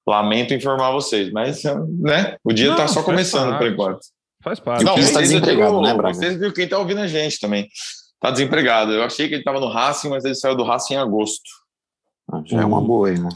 Lamento 0.07 0.53
informar 0.53 0.91
vocês, 0.91 1.31
mas 1.31 1.63
né, 2.01 2.37
o 2.43 2.53
dia 2.53 2.73
está 2.73 2.89
só 2.89 3.03
começando 3.03 3.57
por 3.57 3.69
enquanto. 3.69 4.01
Faz 4.43 4.59
parte. 4.59 4.85
Não, 4.85 4.97
está 4.97 5.21
desempregado, 5.21 5.73
viu, 5.73 5.83
né, 5.83 5.95
Braga? 5.95 6.15
Vocês 6.15 6.37
viram 6.37 6.53
quem 6.53 6.65
está 6.65 6.79
ouvindo 6.79 7.01
a 7.01 7.07
gente 7.07 7.39
também. 7.39 7.69
Está 8.15 8.31
desempregado. 8.31 8.93
Eu 8.93 9.05
achei 9.05 9.29
que 9.29 9.35
ele 9.35 9.43
estava 9.43 9.61
no 9.61 9.69
Racing, 9.69 10.09
mas 10.09 10.25
ele 10.25 10.35
saiu 10.35 10.57
do 10.57 10.65
Racing 10.65 10.95
em 10.95 10.97
agosto. 10.97 11.49
Ah, 12.33 12.43
já 12.45 12.63
é 12.63 12.65
uma 12.65 12.81
boa 12.81 13.09
aí, 13.09 13.19
né? 13.19 13.29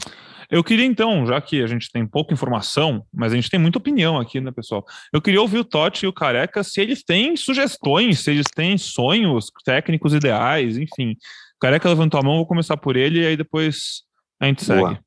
Eu 0.49 0.63
queria 0.63 0.85
então, 0.85 1.25
já 1.25 1.39
que 1.41 1.61
a 1.61 1.67
gente 1.67 1.91
tem 1.91 2.05
pouca 2.05 2.33
informação, 2.33 3.05
mas 3.13 3.33
a 3.33 3.35
gente 3.35 3.49
tem 3.49 3.59
muita 3.59 3.77
opinião 3.77 4.19
aqui, 4.19 4.39
né, 4.39 4.51
pessoal? 4.51 4.85
Eu 5.11 5.21
queria 5.21 5.41
ouvir 5.41 5.59
o 5.59 5.65
Totti 5.65 6.05
e 6.05 6.07
o 6.07 6.13
Careca 6.13 6.63
se 6.63 6.81
eles 6.81 7.03
têm 7.03 7.35
sugestões, 7.35 8.19
se 8.19 8.31
eles 8.31 8.47
têm 8.53 8.77
sonhos, 8.77 9.51
técnicos 9.63 10.13
ideais, 10.13 10.77
enfim. 10.77 11.11
O 11.55 11.59
Careca 11.59 11.89
levantou 11.89 12.19
a 12.19 12.23
mão, 12.23 12.37
vou 12.37 12.47
começar 12.47 12.77
por 12.77 12.95
ele 12.95 13.21
e 13.21 13.27
aí 13.27 13.37
depois 13.37 14.03
a 14.39 14.45
gente 14.45 14.65
Boa. 14.65 14.89
segue. 14.89 15.01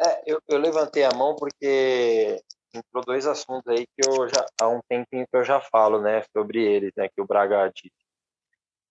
É, 0.00 0.22
eu, 0.26 0.40
eu, 0.48 0.58
levantei 0.58 1.04
a 1.04 1.10
mão 1.10 1.34
porque 1.34 2.40
entrou 2.72 3.04
dois 3.04 3.26
assuntos 3.26 3.66
aí 3.66 3.84
que 3.84 4.08
eu 4.08 4.28
já 4.28 4.46
há 4.60 4.68
um 4.68 4.80
tempinho 4.88 5.26
que 5.26 5.36
eu 5.36 5.44
já 5.44 5.60
falo, 5.60 6.00
né, 6.00 6.22
sobre 6.32 6.62
eles, 6.62 6.92
né, 6.96 7.08
que 7.08 7.20
o 7.20 7.26
Braga 7.26 7.70
disse. 7.74 7.90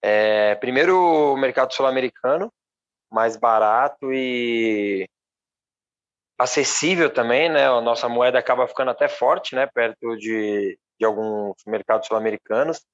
É, 0.01 0.55
primeiro, 0.55 1.33
o 1.33 1.37
mercado 1.37 1.73
sul-americano, 1.73 2.51
mais 3.11 3.37
barato 3.37 4.11
e 4.11 5.07
acessível 6.37 7.09
também, 7.11 7.49
né? 7.49 7.67
A 7.67 7.81
nossa 7.81 8.07
moeda 8.07 8.37
acaba 8.37 8.67
ficando 8.67 8.91
até 8.91 9.07
forte, 9.07 9.55
né? 9.55 9.67
Perto 9.67 10.15
de, 10.17 10.77
de 10.99 11.05
alguns 11.05 11.55
mercados 11.65 12.07
sul-americanos. 12.07 12.85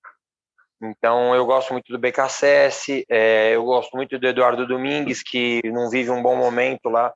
Então, 0.81 1.33
eu 1.33 1.45
gosto 1.45 1.71
muito 1.71 1.91
do 1.91 1.99
BKSS, 1.99 3.05
é, 3.09 3.55
eu 3.55 3.63
gosto 3.63 3.95
muito 3.95 4.19
do 4.19 4.27
Eduardo 4.27 4.67
Domingues, 4.67 5.23
que 5.23 5.61
não 5.65 5.89
vive 5.89 6.09
um 6.11 6.21
bom 6.21 6.35
momento 6.35 6.89
lá 6.89 7.13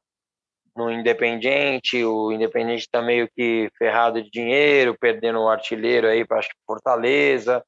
no 0.75 0.91
Independiente. 0.91 2.03
O 2.03 2.31
Independiente 2.31 2.83
está 2.83 3.01
meio 3.01 3.27
que 3.35 3.69
ferrado 3.77 4.23
de 4.23 4.29
dinheiro, 4.29 4.97
perdendo 4.97 5.39
o 5.39 5.49
artilheiro 5.49 6.07
aí 6.07 6.25
para 6.25 6.39
Fortaleza. 6.65 7.63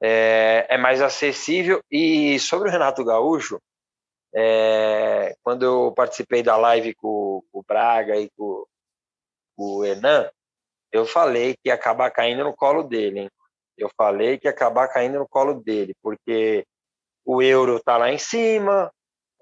É, 0.00 0.66
é 0.68 0.78
mais 0.78 1.02
acessível. 1.02 1.80
E 1.90 2.38
sobre 2.38 2.68
o 2.68 2.72
Renato 2.72 3.04
Gaúcho, 3.04 3.58
é, 4.34 5.36
quando 5.42 5.64
eu 5.64 5.92
participei 5.96 6.42
da 6.42 6.56
live 6.56 6.94
com, 6.94 7.42
com 7.50 7.60
o 7.60 7.64
Braga 7.66 8.16
e 8.16 8.30
com, 8.36 8.64
com 9.56 9.64
o 9.76 9.84
Hernan, 9.84 10.30
eu 10.92 11.06
falei 11.06 11.54
que 11.54 11.68
ia 11.68 11.74
acabar 11.74 12.10
caindo 12.10 12.44
no 12.44 12.54
colo 12.54 12.82
dele. 12.82 13.20
Hein? 13.20 13.30
Eu 13.76 13.90
falei 13.96 14.38
que 14.38 14.46
ia 14.46 14.50
acabar 14.50 14.88
caindo 14.88 15.18
no 15.18 15.28
colo 15.28 15.54
dele, 15.54 15.94
porque 16.02 16.64
o 17.24 17.42
euro 17.42 17.80
tá 17.80 17.96
lá 17.96 18.10
em 18.10 18.18
cima, 18.18 18.90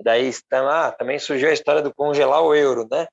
daí 0.01 0.27
está 0.29 0.61
lá, 0.62 0.92
também 0.92 1.18
surgiu 1.18 1.49
a 1.49 1.53
história 1.53 1.83
do 1.83 1.94
congelar 1.94 2.42
o 2.42 2.55
euro, 2.55 2.87
né? 2.90 3.07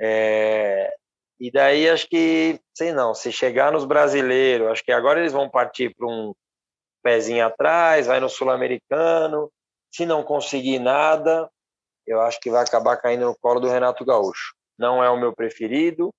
É, 0.00 0.92
e 1.40 1.50
daí 1.50 1.88
acho 1.88 2.08
que, 2.08 2.60
sei 2.74 2.92
não, 2.92 3.14
se 3.14 3.32
chegar 3.32 3.72
nos 3.72 3.84
brasileiros, 3.84 4.68
acho 4.68 4.84
que 4.84 4.92
agora 4.92 5.20
eles 5.20 5.32
vão 5.32 5.48
partir 5.48 5.94
para 5.94 6.06
um 6.06 6.34
pezinho 7.02 7.44
atrás, 7.44 8.06
vai 8.06 8.20
no 8.20 8.28
sul-americano, 8.28 9.50
se 9.92 10.06
não 10.06 10.22
conseguir 10.22 10.78
nada, 10.78 11.50
eu 12.06 12.20
acho 12.20 12.40
que 12.40 12.50
vai 12.50 12.62
acabar 12.62 12.96
caindo 12.96 13.26
no 13.26 13.36
colo 13.38 13.60
do 13.60 13.68
Renato 13.68 14.04
Gaúcho. 14.04 14.54
Não 14.78 15.04
é 15.04 15.10
o 15.10 15.18
meu 15.18 15.34
preferido, 15.34 16.12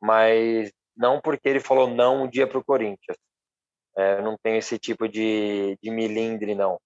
mas 0.00 0.72
não 0.96 1.20
porque 1.20 1.48
ele 1.48 1.60
falou 1.60 1.88
não 1.88 2.24
um 2.24 2.28
dia 2.28 2.46
para 2.46 2.58
o 2.58 2.64
Corinthians. 2.64 3.16
É, 3.96 4.22
não 4.22 4.36
tem 4.42 4.56
esse 4.56 4.78
tipo 4.78 5.06
de, 5.06 5.78
de 5.82 5.90
milindre, 5.90 6.54
não. 6.54 6.80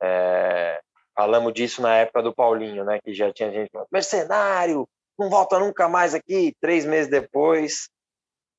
É, 0.00 0.80
falamos 1.14 1.52
disso 1.52 1.82
na 1.82 1.96
época 1.96 2.22
do 2.22 2.34
Paulinho, 2.34 2.84
né? 2.84 3.00
Que 3.02 3.12
já 3.12 3.32
tinha 3.32 3.50
gente 3.50 3.70
falando, 3.70 3.88
mercenário, 3.90 4.88
não 5.18 5.28
volta 5.28 5.58
nunca 5.58 5.88
mais 5.88 6.14
aqui. 6.14 6.54
Três 6.60 6.84
meses 6.84 7.10
depois, 7.10 7.88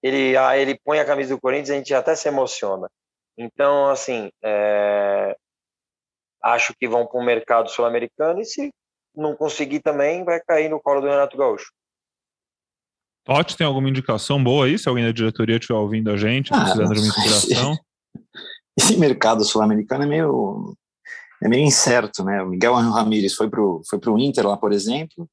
ele, 0.03 0.35
ah, 0.35 0.57
ele 0.57 0.77
põe 0.83 0.99
a 0.99 1.05
camisa 1.05 1.33
do 1.33 1.41
Corinthians 1.41 1.69
e 1.69 1.73
a 1.73 1.77
gente 1.77 1.93
até 1.93 2.15
se 2.15 2.27
emociona. 2.27 2.89
Então, 3.37 3.89
assim, 3.89 4.29
é, 4.43 5.37
acho 6.43 6.73
que 6.79 6.87
vão 6.87 7.05
para 7.05 7.19
o 7.19 7.23
mercado 7.23 7.69
sul-americano 7.69 8.41
e 8.41 8.45
se 8.45 8.71
não 9.15 9.35
conseguir 9.35 9.79
também, 9.79 10.23
vai 10.23 10.39
cair 10.39 10.69
no 10.69 10.79
colo 10.79 11.01
do 11.01 11.07
Renato 11.07 11.35
Gaúcho. 11.35 11.71
Totti, 13.25 13.57
tem 13.57 13.67
alguma 13.67 13.89
indicação 13.89 14.41
boa 14.41 14.67
aí? 14.67 14.77
Se 14.77 14.87
alguém 14.87 15.03
da 15.03 15.11
diretoria 15.11 15.57
estiver 15.57 15.77
ouvindo 15.77 16.09
a 16.11 16.17
gente, 16.17 16.53
ah, 16.53 16.61
precisando 16.61 16.93
de 16.93 16.99
uma 16.99 17.07
inspiração. 17.07 17.77
Esse 18.77 18.97
mercado 18.97 19.43
sul-americano 19.43 20.03
é 20.03 20.07
meio, 20.07 20.77
é 21.43 21.49
meio 21.49 21.65
incerto, 21.65 22.23
né? 22.23 22.41
O 22.41 22.47
Miguel 22.47 22.73
Ramírez 22.75 23.33
foi 23.33 23.49
para 23.49 23.61
o 23.61 23.81
foi 23.89 23.99
pro 23.99 24.17
Inter 24.17 24.47
lá, 24.47 24.55
por 24.55 24.71
exemplo, 24.71 25.27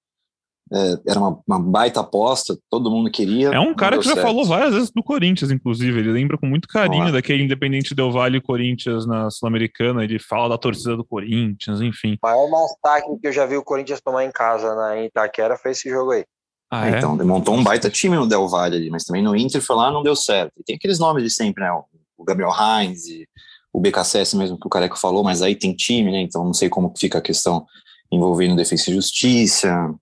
é, 0.74 0.98
era 1.06 1.20
uma, 1.20 1.38
uma, 1.46 1.60
baita 1.60 2.00
aposta, 2.00 2.58
todo 2.68 2.90
mundo 2.90 3.08
queria. 3.08 3.50
É 3.50 3.60
um 3.60 3.74
cara 3.74 3.96
que 3.96 4.04
já 4.04 4.14
certo. 4.14 4.26
falou 4.26 4.44
várias 4.44 4.74
vezes 4.74 4.90
do 4.90 5.04
Corinthians, 5.04 5.52
inclusive. 5.52 6.00
Ele 6.00 6.10
lembra 6.10 6.36
com 6.36 6.46
muito 6.46 6.66
carinho 6.66 7.12
daquele 7.12 7.44
Independente 7.44 7.94
Del 7.94 8.10
Vale 8.10 8.40
Corinthians 8.40 9.06
na 9.06 9.30
Sul-Americana. 9.30 10.02
Ele 10.02 10.18
fala 10.18 10.48
da 10.48 10.58
torcida 10.58 10.96
do 10.96 11.04
Corinthians, 11.04 11.80
enfim. 11.80 12.18
O 12.20 12.26
maior 12.26 12.50
massacre 12.50 13.16
que 13.20 13.28
eu 13.28 13.32
já 13.32 13.46
vi 13.46 13.56
o 13.56 13.62
Corinthians 13.62 14.00
tomar 14.00 14.24
em 14.24 14.32
casa 14.32 14.74
na 14.74 15.00
Itaquera 15.00 15.56
foi 15.56 15.70
esse 15.70 15.88
jogo 15.88 16.10
aí. 16.10 16.24
Ah, 16.68 16.88
é? 16.88 16.98
Então, 16.98 17.16
montou 17.18 17.54
um 17.54 17.62
baita 17.62 17.88
time 17.88 18.16
no 18.16 18.26
Del 18.26 18.48
Valle 18.48 18.76
ali, 18.76 18.90
mas 18.90 19.04
também 19.04 19.22
no 19.22 19.36
Inter 19.36 19.62
foi 19.62 19.76
lá 19.76 19.92
não 19.92 20.02
deu 20.02 20.16
certo. 20.16 20.52
E 20.58 20.64
tem 20.64 20.74
aqueles 20.74 20.98
nomes 20.98 21.22
de 21.22 21.30
sempre, 21.30 21.62
né? 21.62 21.70
O 22.18 22.24
Gabriel 22.24 22.50
Heinz, 22.50 23.02
o 23.72 23.80
BKSS 23.80 24.36
mesmo 24.36 24.58
que 24.58 24.66
o 24.66 24.70
Careco 24.70 24.98
falou, 24.98 25.22
mas 25.22 25.40
aí 25.40 25.54
tem 25.54 25.72
time, 25.72 26.10
né? 26.10 26.20
Então 26.20 26.44
não 26.44 26.54
sei 26.54 26.68
como 26.68 26.92
fica 26.98 27.18
a 27.18 27.22
questão 27.22 27.64
envolvendo 28.10 28.56
Defesa 28.56 28.90
e 28.90 28.94
Justiça. 28.94 29.94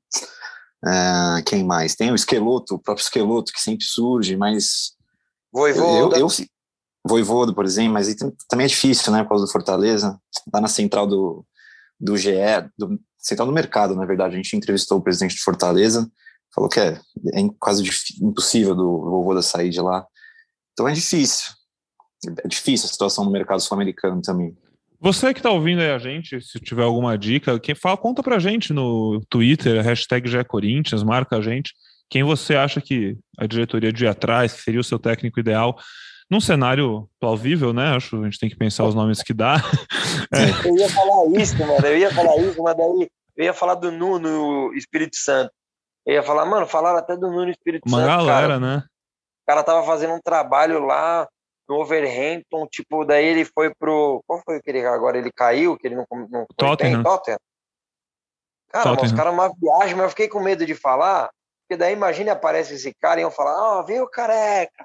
Uh, 0.85 1.42
quem 1.47 1.64
mais? 1.64 1.95
Tem 1.95 2.11
o 2.11 2.14
Esqueloto, 2.14 2.75
o 2.75 2.79
próprio 2.79 3.05
Esqueloto, 3.05 3.53
que 3.53 3.61
sempre 3.61 3.85
surge, 3.85 4.37
mas. 4.37 4.92
Voivoda. 5.53 6.18
Eu, 6.18 6.27
eu, 6.27 6.29
Voivoda, 7.05 7.53
por 7.53 7.64
exemplo, 7.64 7.95
mas 7.95 8.14
também 8.49 8.64
é 8.64 8.68
difícil, 8.68 9.12
né, 9.12 9.23
por 9.23 9.31
causa 9.31 9.45
do 9.45 9.51
Fortaleza. 9.51 10.21
Lá 10.53 10.61
na 10.61 10.68
central 10.68 11.07
do, 11.07 11.45
do 11.99 12.16
GE, 12.16 12.31
do, 12.79 12.99
central 13.18 13.47
do 13.47 13.53
mercado, 13.53 13.95
na 13.97 14.05
verdade. 14.05 14.35
A 14.35 14.37
gente 14.37 14.57
entrevistou 14.57 14.99
o 14.99 15.03
presidente 15.03 15.35
de 15.35 15.42
Fortaleza, 15.42 16.11
falou 16.55 16.71
que 16.71 16.79
é, 16.79 17.01
é 17.35 17.49
quase 17.59 17.83
impossível 18.21 18.75
do 18.75 19.01
Voivoda 19.01 19.42
sair 19.42 19.71
de 19.71 19.81
lá. 19.81 20.07
Então 20.73 20.88
é 20.88 20.92
difícil. 20.92 21.53
É 22.45 22.49
difícil 22.49 22.87
a 22.87 22.92
situação 22.92 23.25
no 23.25 23.31
mercado 23.33 23.61
sul-americano 23.61 24.23
também. 24.23 24.57
Você 25.03 25.35
que 25.35 25.41
está 25.41 25.51
ouvindo 25.51 25.81
aí 25.81 25.91
a 25.91 25.99
gente, 25.99 26.41
se 26.41 26.61
tiver 26.61 26.85
alguma 26.85 27.19
dica, 27.19 27.59
quem 27.59 27.75
fala, 27.75 27.97
conta 27.97 28.23
pra 28.23 28.38
gente 28.38 28.73
no 28.73 29.21
Twitter, 29.29 29.83
hashtag 29.83 30.31
já 30.31 30.45
Corinthians, 30.45 31.03
marca 31.03 31.38
a 31.38 31.41
gente. 31.41 31.75
Quem 32.09 32.23
você 32.23 32.55
acha 32.55 32.81
que 32.81 33.19
a 33.37 33.45
diretoria 33.45 33.93
de 33.93 34.07
atrás 34.07 34.53
seria 34.53 34.79
o 34.79 34.85
seu 34.85 35.01
técnico 35.01 35.41
ideal? 35.41 35.77
Num 36.31 36.41
cenário 36.41 37.11
plausível, 37.19 37.73
né? 37.73 37.97
Acho 37.97 38.11
que 38.11 38.17
a 38.17 38.25
gente 38.25 38.38
tem 38.38 38.49
que 38.49 38.55
pensar 38.55 38.85
os 38.85 38.95
nomes 38.95 39.25
que 39.25 39.35
dá. 39.35 39.57
É. 40.33 40.47
Eu 40.69 40.77
ia 40.77 40.88
falar 40.88 41.41
isso, 41.41 41.59
mano. 41.59 41.85
Eu 41.85 41.99
ia 41.99 42.15
falar 42.15 42.37
isso, 42.37 42.62
mas 42.62 42.77
daí 42.77 43.09
eu 43.37 43.45
ia 43.45 43.55
falar 43.55 43.75
do 43.75 43.91
Nuno 43.91 44.73
Espírito 44.75 45.17
Santo. 45.17 45.51
Eu 46.07 46.15
ia 46.15 46.23
falar, 46.23 46.47
mano, 46.47 46.67
falaram 46.67 46.99
até 46.99 47.17
do 47.17 47.29
Nuno 47.29 47.51
Espírito 47.51 47.88
Uma 47.88 47.99
Santo. 47.99 48.09
Uma 48.09 48.17
galera, 48.19 48.49
cara. 48.55 48.61
né? 48.61 48.85
O 49.43 49.47
cara 49.47 49.65
tava 49.65 49.85
fazendo 49.85 50.15
um 50.15 50.21
trabalho 50.21 50.79
lá 50.85 51.27
no 51.68 51.81
Overhampton, 51.81 52.66
tipo, 52.66 53.05
daí 53.05 53.25
ele 53.25 53.44
foi 53.44 53.75
pro. 53.75 54.22
Qual 54.27 54.42
foi 54.44 54.61
que 54.61 54.70
ele 54.70 54.85
agora? 54.85 55.18
Ele 55.18 55.31
caiu, 55.33 55.77
que 55.77 55.87
ele 55.87 55.96
não, 55.96 56.07
não 56.29 56.46
Tottenham. 56.57 57.03
Tottenham. 57.03 57.38
Cara, 58.68 58.85
Tottenham. 58.85 59.07
os 59.07 59.12
caras 59.12 59.33
uma 59.33 59.53
viagem, 59.61 59.94
mas 59.94 60.05
eu 60.05 60.11
fiquei 60.11 60.29
com 60.29 60.40
medo 60.40 60.66
de 60.66 60.75
falar, 60.75 61.31
porque 61.62 61.77
daí 61.77 61.92
imagina 61.92 62.33
aparece 62.33 62.75
esse 62.75 62.92
cara 62.94 63.20
e 63.20 63.22
iam 63.22 63.31
falar, 63.31 63.55
ó, 63.55 63.81
oh, 63.81 63.87
viu 63.87 64.09
careca, 64.09 64.85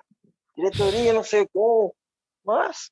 diretoria, 0.56 1.14
não 1.14 1.24
sei 1.24 1.42
o 1.42 1.46
que. 1.46 1.96
Mas 2.46 2.90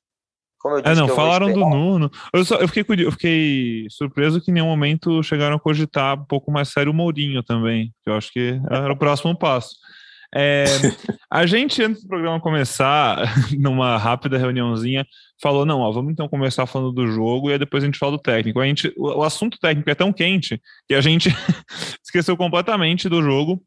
Como 0.58 0.76
eu 0.76 0.82
disse, 0.82 0.92
é, 0.92 0.96
não, 1.00 1.08
falaram 1.14 1.52
do 1.52 1.60
Nuno. 1.60 2.10
Eu, 2.32 2.44
só, 2.44 2.56
eu, 2.56 2.68
fiquei, 2.68 3.06
eu 3.06 3.12
fiquei 3.12 3.86
surpreso 3.90 4.40
que 4.40 4.50
em 4.50 4.54
nenhum 4.54 4.66
momento 4.66 5.22
chegaram 5.22 5.56
a 5.56 5.60
cogitar 5.60 6.18
um 6.20 6.24
pouco 6.24 6.50
mais 6.50 6.68
sério 6.70 6.92
o 6.92 6.94
Mourinho 6.94 7.42
também, 7.42 7.94
que 8.02 8.10
eu 8.10 8.14
acho 8.14 8.32
que 8.32 8.60
era 8.70 8.92
o 8.92 8.98
próximo 8.98 9.38
passo. 9.38 9.76
É, 10.34 10.64
a 11.30 11.46
gente, 11.46 11.82
antes 11.82 12.02
do 12.02 12.08
programa 12.08 12.40
começar, 12.40 13.18
numa 13.58 13.96
rápida 13.96 14.38
reuniãozinha, 14.38 15.06
falou: 15.40 15.64
não, 15.64 15.80
ó, 15.80 15.90
vamos 15.90 16.12
então 16.12 16.28
começar 16.28 16.66
falando 16.66 16.92
do 16.92 17.06
jogo 17.06 17.48
e 17.48 17.52
aí 17.52 17.58
depois 17.58 17.82
a 17.82 17.86
gente 17.86 17.98
fala 17.98 18.12
do 18.12 18.22
técnico. 18.22 18.60
A 18.60 18.66
gente, 18.66 18.92
o, 18.96 19.18
o 19.18 19.22
assunto 19.22 19.58
técnico 19.58 19.90
é 19.90 19.94
tão 19.94 20.12
quente 20.12 20.60
que 20.88 20.94
a 20.94 21.00
gente 21.00 21.28
esqueceu 22.04 22.36
completamente 22.36 23.08
do 23.08 23.22
jogo. 23.22 23.62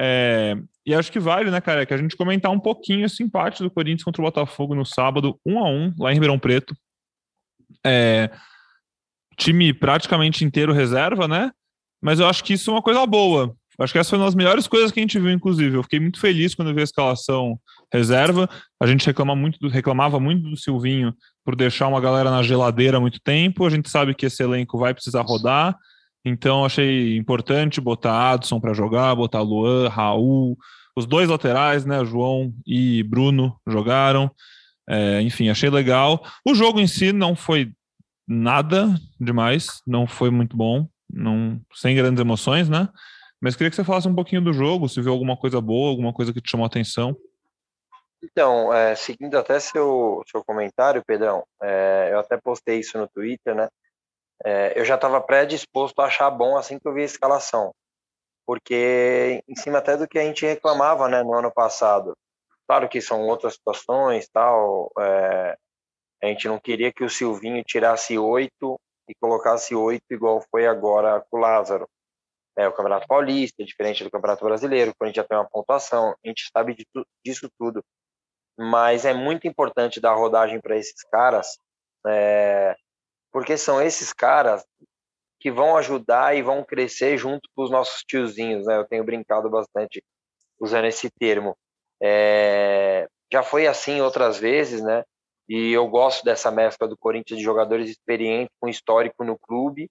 É, 0.00 0.56
e 0.86 0.94
acho 0.94 1.10
que 1.10 1.18
vale, 1.18 1.50
né, 1.50 1.60
cara, 1.60 1.84
que 1.84 1.92
a 1.92 1.96
gente 1.96 2.16
comentar 2.16 2.52
um 2.52 2.60
pouquinho 2.60 3.04
esse 3.04 3.22
empate 3.22 3.62
do 3.62 3.70
Corinthians 3.70 4.04
contra 4.04 4.22
o 4.22 4.24
Botafogo 4.24 4.74
no 4.74 4.84
sábado, 4.84 5.38
1 5.44 5.58
a 5.58 5.68
1 5.68 5.94
lá 5.98 6.10
em 6.10 6.14
Ribeirão 6.14 6.38
Preto. 6.38 6.74
É, 7.84 8.30
time 9.36 9.72
praticamente 9.72 10.44
inteiro 10.44 10.72
reserva, 10.72 11.26
né? 11.26 11.50
Mas 12.00 12.20
eu 12.20 12.26
acho 12.26 12.44
que 12.44 12.52
isso 12.52 12.70
é 12.70 12.74
uma 12.74 12.82
coisa 12.82 13.04
boa. 13.06 13.54
Acho 13.80 13.92
que 13.92 13.98
essa 13.98 14.10
foi 14.10 14.18
uma 14.18 14.24
das 14.24 14.34
melhores 14.34 14.66
coisas 14.66 14.90
que 14.90 14.98
a 14.98 15.02
gente 15.02 15.18
viu, 15.18 15.30
inclusive. 15.30 15.76
Eu 15.76 15.82
fiquei 15.84 16.00
muito 16.00 16.18
feliz 16.18 16.54
quando 16.54 16.68
eu 16.68 16.74
vi 16.74 16.80
a 16.80 16.84
escalação 16.84 17.58
reserva. 17.92 18.48
A 18.80 18.86
gente 18.86 19.06
reclama 19.06 19.36
muito 19.36 19.58
do, 19.60 19.68
reclamava 19.68 20.18
muito 20.18 20.50
do 20.50 20.56
Silvinho 20.56 21.14
por 21.44 21.54
deixar 21.54 21.86
uma 21.86 22.00
galera 22.00 22.30
na 22.30 22.42
geladeira 22.42 22.96
há 22.96 23.00
muito 23.00 23.20
tempo. 23.20 23.64
A 23.64 23.70
gente 23.70 23.88
sabe 23.88 24.14
que 24.14 24.26
esse 24.26 24.42
elenco 24.42 24.78
vai 24.78 24.92
precisar 24.92 25.22
rodar. 25.22 25.76
Então 26.24 26.64
achei 26.64 27.16
importante 27.16 27.80
botar 27.80 28.32
Adson 28.32 28.58
para 28.58 28.74
jogar, 28.74 29.14
botar 29.14 29.40
Luan, 29.40 29.88
Raul, 29.88 30.58
os 30.96 31.06
dois 31.06 31.28
laterais, 31.28 31.84
né, 31.84 32.04
João 32.04 32.52
e 32.66 33.04
Bruno 33.04 33.56
jogaram. 33.66 34.28
É, 34.88 35.22
enfim, 35.22 35.48
achei 35.48 35.70
legal. 35.70 36.24
O 36.44 36.54
jogo 36.54 36.80
em 36.80 36.86
si 36.86 37.12
não 37.12 37.36
foi 37.36 37.70
nada 38.26 38.94
demais, 39.20 39.80
não 39.86 40.06
foi 40.06 40.30
muito 40.30 40.56
bom, 40.56 40.88
não 41.08 41.60
sem 41.74 41.94
grandes 41.94 42.20
emoções, 42.20 42.68
né? 42.68 42.88
Mas 43.40 43.54
queria 43.54 43.70
que 43.70 43.76
você 43.76 43.84
falasse 43.84 44.08
um 44.08 44.14
pouquinho 44.14 44.42
do 44.42 44.52
jogo, 44.52 44.88
se 44.88 45.00
viu 45.00 45.12
alguma 45.12 45.36
coisa 45.36 45.60
boa, 45.60 45.90
alguma 45.90 46.12
coisa 46.12 46.32
que 46.32 46.40
te 46.40 46.50
chamou 46.50 46.64
a 46.64 46.66
atenção. 46.66 47.16
Então, 48.22 48.72
é, 48.72 48.96
seguindo 48.96 49.36
até 49.38 49.60
seu, 49.60 50.22
seu 50.28 50.44
comentário, 50.44 51.04
Pedrão, 51.06 51.44
é, 51.62 52.10
eu 52.12 52.18
até 52.18 52.36
postei 52.36 52.80
isso 52.80 52.98
no 52.98 53.08
Twitter, 53.08 53.54
né? 53.54 53.68
É, 54.44 54.78
eu 54.78 54.84
já 54.84 54.96
estava 54.96 55.20
predisposto 55.20 56.00
a 56.00 56.06
achar 56.06 56.30
bom 56.30 56.56
assim 56.56 56.78
que 56.78 56.86
eu 56.86 56.94
vi 56.94 57.02
a 57.02 57.06
escalação, 57.06 57.72
porque 58.46 59.42
em 59.48 59.56
cima 59.56 59.78
até 59.78 59.96
do 59.96 60.06
que 60.06 60.18
a 60.18 60.22
gente 60.22 60.46
reclamava, 60.46 61.08
né, 61.08 61.22
no 61.22 61.34
ano 61.34 61.52
passado. 61.52 62.16
Claro 62.66 62.88
que 62.88 63.00
são 63.00 63.22
outras 63.22 63.54
situações, 63.54 64.28
tal. 64.28 64.90
É, 64.98 65.56
a 66.22 66.26
gente 66.26 66.48
não 66.48 66.58
queria 66.58 66.92
que 66.92 67.04
o 67.04 67.10
Silvinho 67.10 67.62
tirasse 67.64 68.18
oito 68.18 68.78
e 69.08 69.14
colocasse 69.20 69.74
oito 69.74 70.04
igual 70.10 70.44
foi 70.50 70.66
agora 70.66 71.24
com 71.30 71.38
o 71.38 71.40
Lázaro. 71.40 71.88
É, 72.58 72.66
o 72.66 72.72
Campeonato 72.72 73.06
Paulista, 73.06 73.64
diferente 73.64 74.02
do 74.02 74.10
Campeonato 74.10 74.44
Brasileiro, 74.44 74.92
quando 74.98 75.06
a 75.06 75.10
gente 75.10 75.16
já 75.16 75.24
tem 75.24 75.38
uma 75.38 75.48
pontuação, 75.48 76.10
a 76.10 76.28
gente 76.28 76.50
sabe 76.52 76.74
tu, 76.92 77.06
disso 77.24 77.48
tudo. 77.56 77.84
Mas 78.58 79.04
é 79.04 79.14
muito 79.14 79.46
importante 79.46 80.00
dar 80.00 80.14
rodagem 80.14 80.60
para 80.60 80.76
esses 80.76 81.04
caras, 81.04 81.56
é, 82.04 82.74
porque 83.30 83.56
são 83.56 83.80
esses 83.80 84.12
caras 84.12 84.64
que 85.38 85.52
vão 85.52 85.76
ajudar 85.76 86.36
e 86.36 86.42
vão 86.42 86.64
crescer 86.64 87.16
junto 87.16 87.48
com 87.54 87.62
os 87.62 87.70
nossos 87.70 88.02
tiozinhos, 88.02 88.66
né? 88.66 88.76
Eu 88.76 88.86
tenho 88.86 89.04
brincado 89.04 89.48
bastante 89.48 90.02
usando 90.58 90.86
esse 90.86 91.08
termo. 91.10 91.56
É, 92.02 93.06
já 93.32 93.44
foi 93.44 93.68
assim 93.68 94.00
outras 94.00 94.36
vezes, 94.38 94.82
né? 94.82 95.04
E 95.48 95.72
eu 95.72 95.86
gosto 95.88 96.24
dessa 96.24 96.50
mescla 96.50 96.88
do 96.88 96.98
Corinthians 96.98 97.38
de 97.38 97.44
jogadores 97.44 97.88
experientes 97.88 98.52
com 98.60 98.68
histórico 98.68 99.22
no 99.22 99.38
clube, 99.38 99.88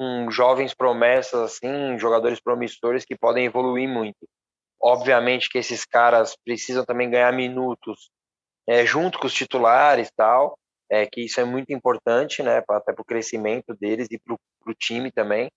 com 0.00 0.30
jovens 0.30 0.72
promessas 0.72 1.42
assim, 1.42 1.98
jogadores 1.98 2.40
promissores 2.40 3.04
que 3.04 3.14
podem 3.14 3.44
evoluir 3.44 3.86
muito. 3.86 4.26
Obviamente 4.82 5.50
que 5.50 5.58
esses 5.58 5.84
caras 5.84 6.34
precisam 6.42 6.86
também 6.86 7.10
ganhar 7.10 7.30
minutos 7.34 8.10
é, 8.66 8.86
junto 8.86 9.18
com 9.18 9.26
os 9.26 9.34
titulares 9.34 10.10
tal, 10.16 10.58
é, 10.90 11.04
que 11.04 11.26
isso 11.26 11.38
é 11.38 11.44
muito 11.44 11.70
importante, 11.74 12.42
né, 12.42 12.64
até 12.66 12.94
para 12.94 13.02
o 13.02 13.04
crescimento 13.04 13.76
deles 13.78 14.08
e 14.10 14.18
para 14.18 14.34
o 14.34 14.74
time 14.74 15.12
também. 15.12 15.50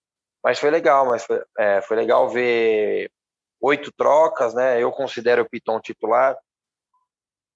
Mas 0.44 0.58
foi 0.58 0.70
legal, 0.70 1.06
mas 1.06 1.24
foi, 1.24 1.42
é, 1.58 1.80
foi 1.80 1.96
legal 1.96 2.28
ver 2.28 3.10
oito 3.62 3.90
trocas, 3.96 4.52
né? 4.52 4.78
Eu 4.78 4.92
considero 4.92 5.40
o 5.40 5.48
Piton 5.48 5.80
titular 5.80 6.36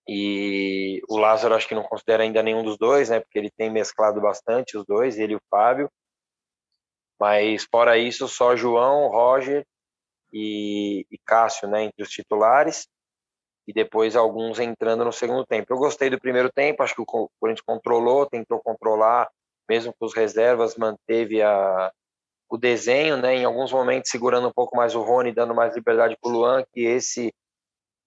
e 0.09 1.03
o 1.07 1.19
Lázaro 1.19 1.55
acho 1.55 1.69
que 1.69 1.75
não 1.75 1.83
considera 1.83 2.23
ainda 2.23 2.43
nenhum 2.43 2.65
dos 2.65 2.79
dois, 2.79 3.11
né? 3.11 3.21
Porque 3.21 3.39
ele 3.39 3.51
tem 3.51 3.69
mesclado 3.71 4.23
bastante 4.23 4.79
os 4.79 4.87
dois, 4.87 5.19
ele 5.19 5.35
e 5.35 5.37
o 5.37 5.43
Fábio. 5.51 5.91
Mas 7.19 7.65
fora 7.71 7.99
isso, 7.99 8.29
só 8.29 8.55
João, 8.55 9.09
Roger 9.09 9.67
e, 10.33 11.07
e 11.11 11.19
Cássio, 11.25 11.69
né? 11.69 11.85
Entre 11.85 12.03
os 12.03 12.11
titulares 12.11 12.87
e 13.69 13.73
depois 13.73 14.17
alguns 14.17 14.59
entrando 14.59 15.05
no 15.05 15.13
segundo 15.13 15.45
tempo. 15.45 15.71
Eu 15.71 15.77
gostei 15.77 16.09
do 16.09 16.19
primeiro 16.19 16.51
tempo, 16.51 16.83
acho 16.83 16.95
que 16.95 17.03
o 17.03 17.31
Corinthians 17.39 17.65
controlou, 17.67 18.25
tentou 18.25 18.59
controlar, 18.61 19.29
mesmo 19.69 19.93
com 19.99 20.07
os 20.07 20.15
reservas, 20.15 20.75
manteve 20.77 21.43
a, 21.43 21.93
o 22.49 22.57
desenho, 22.57 23.19
né? 23.19 23.35
Em 23.37 23.45
alguns 23.45 23.71
momentos 23.71 24.11
segurando 24.11 24.49
um 24.49 24.53
pouco 24.53 24.75
mais 24.75 24.95
o 24.95 25.03
Rony, 25.03 25.33
dando 25.33 25.55
mais 25.55 25.75
liberdade 25.75 26.17
para 26.19 26.31
o 26.31 26.33
Luan, 26.33 26.65
que 26.73 26.81
esse 26.81 27.31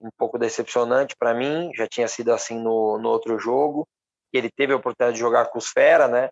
um 0.02 0.10
pouco 0.18 0.40
decepcionante 0.40 1.16
para 1.16 1.32
mim, 1.32 1.72
já 1.76 1.88
tinha 1.88 2.08
sido 2.08 2.34
assim 2.34 2.60
no, 2.60 2.98
no 2.98 3.10
outro 3.10 3.38
jogo. 3.38 3.88
Ele 4.34 4.50
teve 4.50 4.74
a 4.74 4.78
oportunidade 4.78 5.14
de 5.14 5.20
jogar 5.20 5.46
com 5.52 5.60
os 5.60 5.68
Fera, 5.68 6.08
né? 6.08 6.32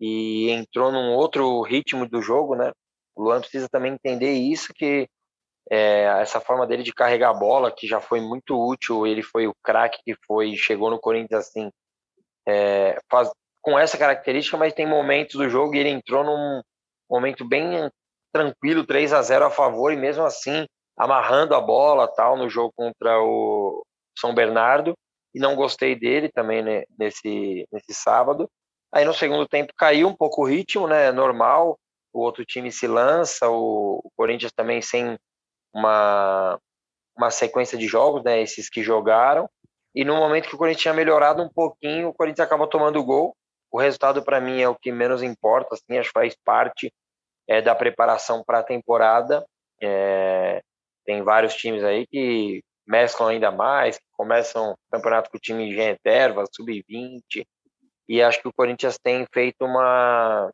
E 0.00 0.50
entrou 0.50 0.92
num 0.92 1.14
outro 1.14 1.62
ritmo 1.62 2.08
do 2.08 2.22
jogo, 2.22 2.54
né? 2.54 2.72
O 3.14 3.22
Luan 3.24 3.40
precisa 3.40 3.68
também 3.68 3.92
entender 3.92 4.32
isso, 4.32 4.72
que 4.74 5.08
é, 5.70 6.04
essa 6.20 6.40
forma 6.40 6.66
dele 6.66 6.82
de 6.82 6.94
carregar 6.94 7.30
a 7.30 7.34
bola, 7.34 7.74
que 7.74 7.86
já 7.86 8.00
foi 8.00 8.20
muito 8.20 8.56
útil, 8.56 9.06
ele 9.06 9.22
foi 9.22 9.46
o 9.46 9.54
craque 9.62 9.98
que 10.04 10.14
foi, 10.26 10.56
chegou 10.56 10.90
no 10.90 11.00
Corinthians 11.00 11.46
assim, 11.46 11.70
é, 12.46 12.98
faz, 13.10 13.30
com 13.60 13.78
essa 13.78 13.98
característica, 13.98 14.56
mas 14.56 14.72
tem 14.72 14.86
momentos 14.86 15.36
do 15.36 15.48
jogo 15.48 15.74
e 15.74 15.78
ele 15.78 15.90
entrou 15.90 16.24
num 16.24 16.62
momento 17.10 17.46
bem 17.46 17.90
tranquilo, 18.32 18.86
3 18.86 19.12
a 19.12 19.22
0 19.22 19.46
a 19.46 19.50
favor, 19.50 19.92
e 19.92 19.96
mesmo 19.96 20.24
assim 20.24 20.66
amarrando 20.96 21.54
a 21.54 21.60
bola 21.60 22.08
tal 22.08 22.36
no 22.36 22.48
jogo 22.48 22.72
contra 22.76 23.20
o 23.20 23.84
São 24.18 24.34
Bernardo, 24.34 24.94
e 25.34 25.38
não 25.38 25.54
gostei 25.54 25.94
dele 25.94 26.30
também 26.30 26.62
né, 26.62 26.84
nesse, 26.98 27.66
nesse 27.70 27.92
sábado. 27.92 28.48
Aí 28.92 29.04
no 29.04 29.12
segundo 29.12 29.46
tempo 29.46 29.72
caiu 29.76 30.08
um 30.08 30.14
pouco 30.14 30.42
o 30.42 30.46
ritmo, 30.46 30.86
né, 30.86 31.12
normal, 31.12 31.78
o 32.12 32.20
outro 32.20 32.44
time 32.44 32.72
se 32.72 32.86
lança, 32.86 33.48
o, 33.48 34.02
Corinthians 34.16 34.52
também 34.52 34.80
sem 34.80 35.18
uma, 35.72 36.58
uma 37.16 37.30
sequência 37.30 37.76
de 37.76 37.86
jogos, 37.86 38.24
né, 38.24 38.40
esses 38.40 38.68
que 38.70 38.82
jogaram, 38.82 39.48
e 39.94 40.04
no 40.04 40.16
momento 40.16 40.48
que 40.48 40.54
o 40.54 40.58
Corinthians 40.58 40.82
tinha 40.82 40.94
melhorado 40.94 41.42
um 41.42 41.48
pouquinho, 41.48 42.08
o 42.08 42.14
Corinthians 42.14 42.46
acaba 42.46 42.68
tomando 42.68 42.98
o 43.00 43.04
gol. 43.04 43.34
O 43.70 43.78
resultado 43.78 44.22
para 44.22 44.40
mim 44.40 44.60
é 44.60 44.68
o 44.68 44.76
que 44.76 44.92
menos 44.92 45.22
importa, 45.22 45.74
assim, 45.74 45.98
acho 45.98 46.08
que 46.10 46.20
faz 46.20 46.36
parte 46.44 46.92
é, 47.48 47.60
da 47.60 47.74
preparação 47.74 48.42
para 48.44 48.60
a 48.60 48.62
temporada. 48.62 49.44
É, 49.82 50.62
tem 51.04 51.22
vários 51.22 51.54
times 51.54 51.82
aí 51.82 52.06
que 52.06 52.62
mesclam 52.86 53.28
ainda 53.28 53.50
mais, 53.50 53.98
começam 54.12 54.72
o 54.72 54.76
campeonato 54.90 55.30
com 55.30 55.36
o 55.36 55.40
time 55.40 55.68
de 55.68 55.74
reserva, 55.74 56.44
sub-20, 56.54 57.44
e 58.08 58.22
acho 58.22 58.40
que 58.40 58.48
o 58.48 58.52
Corinthians 58.52 58.98
tem 58.98 59.26
feito 59.32 59.64
uma. 59.64 60.50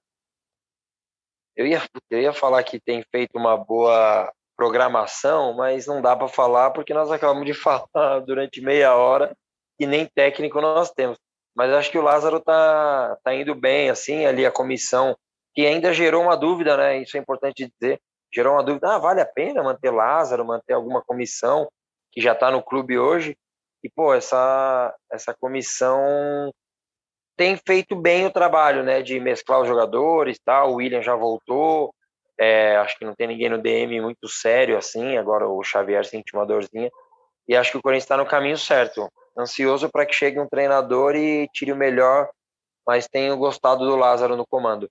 Eu 1.57 1.67
ia, 1.67 1.81
eu 2.11 2.21
ia 2.21 2.33
falar 2.33 2.65
que 2.65 2.81
tem 2.81 3.05
feito 3.11 3.39
uma 3.39 3.57
boa 3.57 4.33
programação, 4.57 5.55
mas 5.55 5.87
não 5.87 6.03
dá 6.03 6.17
para 6.17 6.27
falar 6.29 6.71
porque 6.71 6.93
nós 6.93 7.11
acabamos 7.11 7.47
de 7.47 7.55
falar 7.55 8.21
durante 8.27 8.61
meia 8.61 8.95
hora 8.95 9.37
e 9.79 9.87
nem 9.87 10.07
técnico 10.07 10.61
nós 10.61 10.91
temos. 10.91 11.19
Mas 11.55 11.73
acho 11.73 11.91
que 11.91 11.99
o 11.99 12.03
Lázaro 12.03 12.41
tá, 12.41 13.17
tá 13.23 13.33
indo 13.33 13.55
bem, 13.55 13.89
assim, 13.89 14.27
ali 14.27 14.45
a 14.45 14.51
comissão, 14.51 15.17
que 15.55 15.65
ainda 15.65 15.93
gerou 15.93 16.25
uma 16.25 16.37
dúvida, 16.37 16.77
né? 16.77 16.99
Isso 16.99 17.17
é 17.17 17.21
importante 17.21 17.71
dizer. 17.81 18.01
Gerou 18.35 18.55
uma 18.55 18.65
dúvida, 18.65 18.93
ah, 18.93 18.99
vale 18.99 19.21
a 19.21 19.27
pena 19.27 19.63
manter 19.63 19.93
Lázaro, 19.93 20.45
manter 20.45 20.73
alguma 20.73 21.01
comissão 21.03 21.69
que 22.11 22.21
já 22.21 22.33
está 22.33 22.51
no 22.51 22.61
clube 22.61 22.99
hoje? 22.99 23.37
E, 23.85 23.89
pô, 23.89 24.13
essa, 24.13 24.93
essa 25.13 25.33
comissão 25.39 26.53
tem 27.37 27.57
feito 27.57 27.97
bem 27.97 28.27
o 28.27 28.31
trabalho, 28.31 28.83
né? 28.83 29.03
De 29.03 29.19
mesclar 29.21 29.61
os 29.61 29.69
jogadores, 29.69 30.39
tal. 30.45 30.73
O 30.73 30.75
William 30.77 31.03
já 31.03 31.15
voltou, 31.15 31.95
é, 32.39 32.77
acho 32.77 32.99
que 32.99 33.05
não 33.05 33.15
tem 33.15 33.27
ninguém 33.27 33.49
no 33.49 33.61
DM 33.61 34.01
muito 34.01 34.29
sério 34.29 34.77
assim. 34.77 35.17
Agora 35.17 35.49
o 35.49 35.63
Xavier 35.63 36.05
sente 36.05 36.35
uma 36.35 36.47
dorzinha. 36.47 36.91
E 37.49 37.57
acho 37.57 37.73
que 37.73 37.79
o 37.79 37.83
Corinthians 37.83 38.05
está 38.05 38.17
no 38.17 38.27
caminho 38.27 38.57
certo. 38.57 39.09
Ansioso 39.39 39.89
para 39.91 40.07
que 40.07 40.15
chegue 40.15 40.41
um 40.41 40.49
treinador 40.49 41.15
e 41.17 41.49
tire 41.53 41.73
o 41.73 41.77
melhor, 41.77 42.29
mas 42.87 43.09
tenho 43.09 43.37
gostado 43.37 43.85
do 43.85 43.97
Lázaro 43.97 44.37
no 44.37 44.47
comando. 44.47 44.89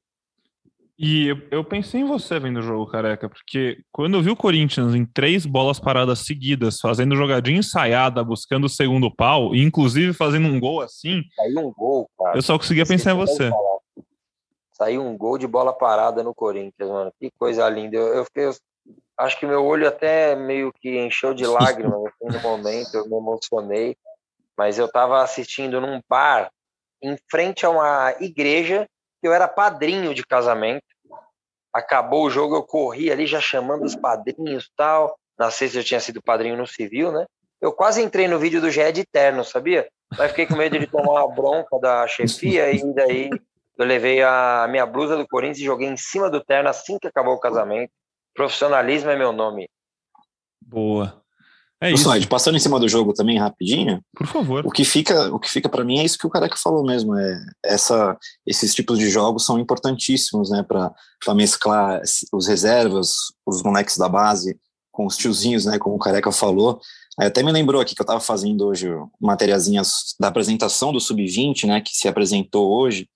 E 1.06 1.28
eu, 1.28 1.38
eu, 1.52 1.66
pensei 1.66 2.00
em 2.00 2.06
você 2.06 2.40
vendo 2.40 2.60
o 2.60 2.62
jogo, 2.62 2.90
careca, 2.90 3.28
porque 3.28 3.84
quando 3.92 4.16
eu 4.16 4.22
vi 4.22 4.30
o 4.30 4.38
Corinthians 4.38 4.96
em 4.96 5.06
três 5.06 5.46
bolas 5.46 5.78
paradas 5.78 6.20
seguidas, 6.20 6.80
fazendo 6.80 7.18
jogadinha 7.18 7.60
ensaiada, 7.60 8.24
buscando 8.24 8.68
o 8.68 8.70
segundo 8.70 9.14
pau, 9.14 9.54
e 9.54 9.62
inclusive 9.62 10.14
fazendo 10.14 10.48
um 10.48 10.58
gol 10.58 10.80
assim. 10.80 11.22
Saiu 11.36 11.60
um 11.60 11.74
gol, 11.74 12.10
cara. 12.18 12.38
Eu 12.38 12.42
só 12.42 12.58
conseguia 12.58 12.86
pensar 12.86 13.12
em 13.12 13.18
você. 13.18 13.52
Saiu 14.72 15.06
um 15.06 15.18
gol 15.18 15.38
de 15.38 15.46
bola 15.46 15.74
parada 15.74 16.24
no 16.24 16.34
Corinthians, 16.34 16.90
mano. 16.90 17.12
Que 17.20 17.30
coisa 17.38 17.68
linda. 17.68 17.98
Eu, 17.98 18.08
eu 18.14 18.24
fiquei. 18.24 18.46
Eu, 18.46 18.54
acho 19.20 19.38
que 19.38 19.46
meu 19.46 19.62
olho 19.62 19.86
até 19.86 20.38
meio 20.38 20.72
que 20.72 20.98
encheu 21.06 21.34
de 21.34 21.46
lágrimas 21.46 22.00
assim, 22.08 22.38
no 22.38 22.42
momento, 22.42 22.96
eu 22.96 23.10
me 23.10 23.18
emocionei. 23.18 23.98
Mas 24.58 24.80
eu 24.80 24.90
tava 24.90 25.22
assistindo 25.22 25.82
num 25.82 26.00
bar 26.08 26.50
em 27.02 27.18
frente 27.30 27.66
a 27.66 27.70
uma 27.70 28.16
igreja 28.22 28.88
que 29.22 29.28
eu 29.28 29.34
era 29.34 29.50
padrinho 29.50 30.14
de 30.14 30.26
casamento 30.26 30.93
acabou 31.74 32.26
o 32.26 32.30
jogo, 32.30 32.56
eu 32.56 32.64
corri 32.64 33.12
ali 33.12 33.26
já 33.26 33.42
chamando 33.42 33.84
os 33.84 33.96
padrinhos 33.96 34.70
tal. 34.78 35.18
Na 35.38 35.50
sexta 35.50 35.80
eu 35.80 35.84
tinha 35.84 36.00
sido 36.00 36.22
padrinho 36.22 36.56
no 36.56 36.68
civil, 36.68 37.12
né? 37.12 37.26
Eu 37.60 37.74
quase 37.74 38.02
entrei 38.02 38.28
no 38.28 38.38
vídeo 38.38 38.62
do 38.62 38.70
GE 38.70 38.92
de 38.92 39.06
terno, 39.06 39.44
sabia? 39.44 39.88
Mas 40.18 40.30
fiquei 40.30 40.46
com 40.46 40.56
medo 40.56 40.78
de 40.78 40.86
tomar 40.86 41.24
uma 41.24 41.34
bronca 41.34 41.80
da 41.80 42.06
chefia 42.08 42.72
e 42.72 42.94
daí 42.94 43.30
eu 43.78 43.86
levei 43.86 44.22
a 44.22 44.68
minha 44.70 44.86
blusa 44.86 45.18
do 45.18 45.28
Corinthians 45.28 45.60
e 45.60 45.66
joguei 45.66 45.88
em 45.88 45.98
cima 45.98 46.30
do 46.30 46.44
terno 46.44 46.70
assim 46.70 47.00
que 47.00 47.08
acabou 47.08 47.34
o 47.34 47.40
casamento. 47.40 47.92
Profissionalismo 48.36 49.10
é 49.10 49.16
meu 49.16 49.32
nome. 49.32 49.68
Boa. 50.62 51.23
É 51.84 51.92
isso. 51.92 52.04
Slide, 52.04 52.28
passando 52.28 52.56
em 52.56 52.60
cima 52.60 52.80
do 52.80 52.88
jogo 52.88 53.14
também 53.14 53.38
rapidinho. 53.38 54.02
Por 54.16 54.26
favor. 54.26 54.66
O 54.66 54.72
que 54.72 54.86
fica, 54.86 55.34
o 55.34 55.38
que 55.38 55.50
fica 55.50 55.68
para 55.68 55.84
mim 55.84 56.00
é 56.00 56.06
isso 56.06 56.18
que 56.18 56.26
o 56.26 56.30
careca 56.30 56.56
falou 56.56 56.86
mesmo. 56.86 57.14
É 57.14 57.46
essa, 57.66 58.18
esses 58.48 58.74
tipos 58.74 58.98
de 58.98 59.10
jogos 59.10 59.46
são 59.46 59.60
importantíssimos, 59.60 60.50
né, 60.50 60.64
para 60.64 60.94
mesclar 61.36 62.02
os 62.32 62.48
reservas, 62.48 63.12
os 63.46 63.62
moleques 63.62 63.98
da 63.98 64.08
base 64.08 64.58
com 64.94 65.06
os 65.06 65.18
tiozinhos, 65.18 65.66
né, 65.66 65.78
como 65.78 65.96
o 65.96 66.00
careca 66.00 66.32
falou. 66.32 66.80
Aí 67.20 67.28
até 67.28 67.44
me 67.44 67.52
lembrou 67.52 67.82
aqui 67.82 67.94
que 67.94 68.02
eu 68.02 68.06
estava 68.06 68.22
fazendo 68.22 68.66
hoje 68.66 68.88
materiazinhas 69.20 70.16
da 70.18 70.30
apresentação 70.30 70.94
do 70.94 71.02
sub-20, 71.02 71.68
né, 71.68 71.82
que 71.82 71.92
se 71.92 72.08
apresentou 72.08 72.72
hoje. 72.72 73.10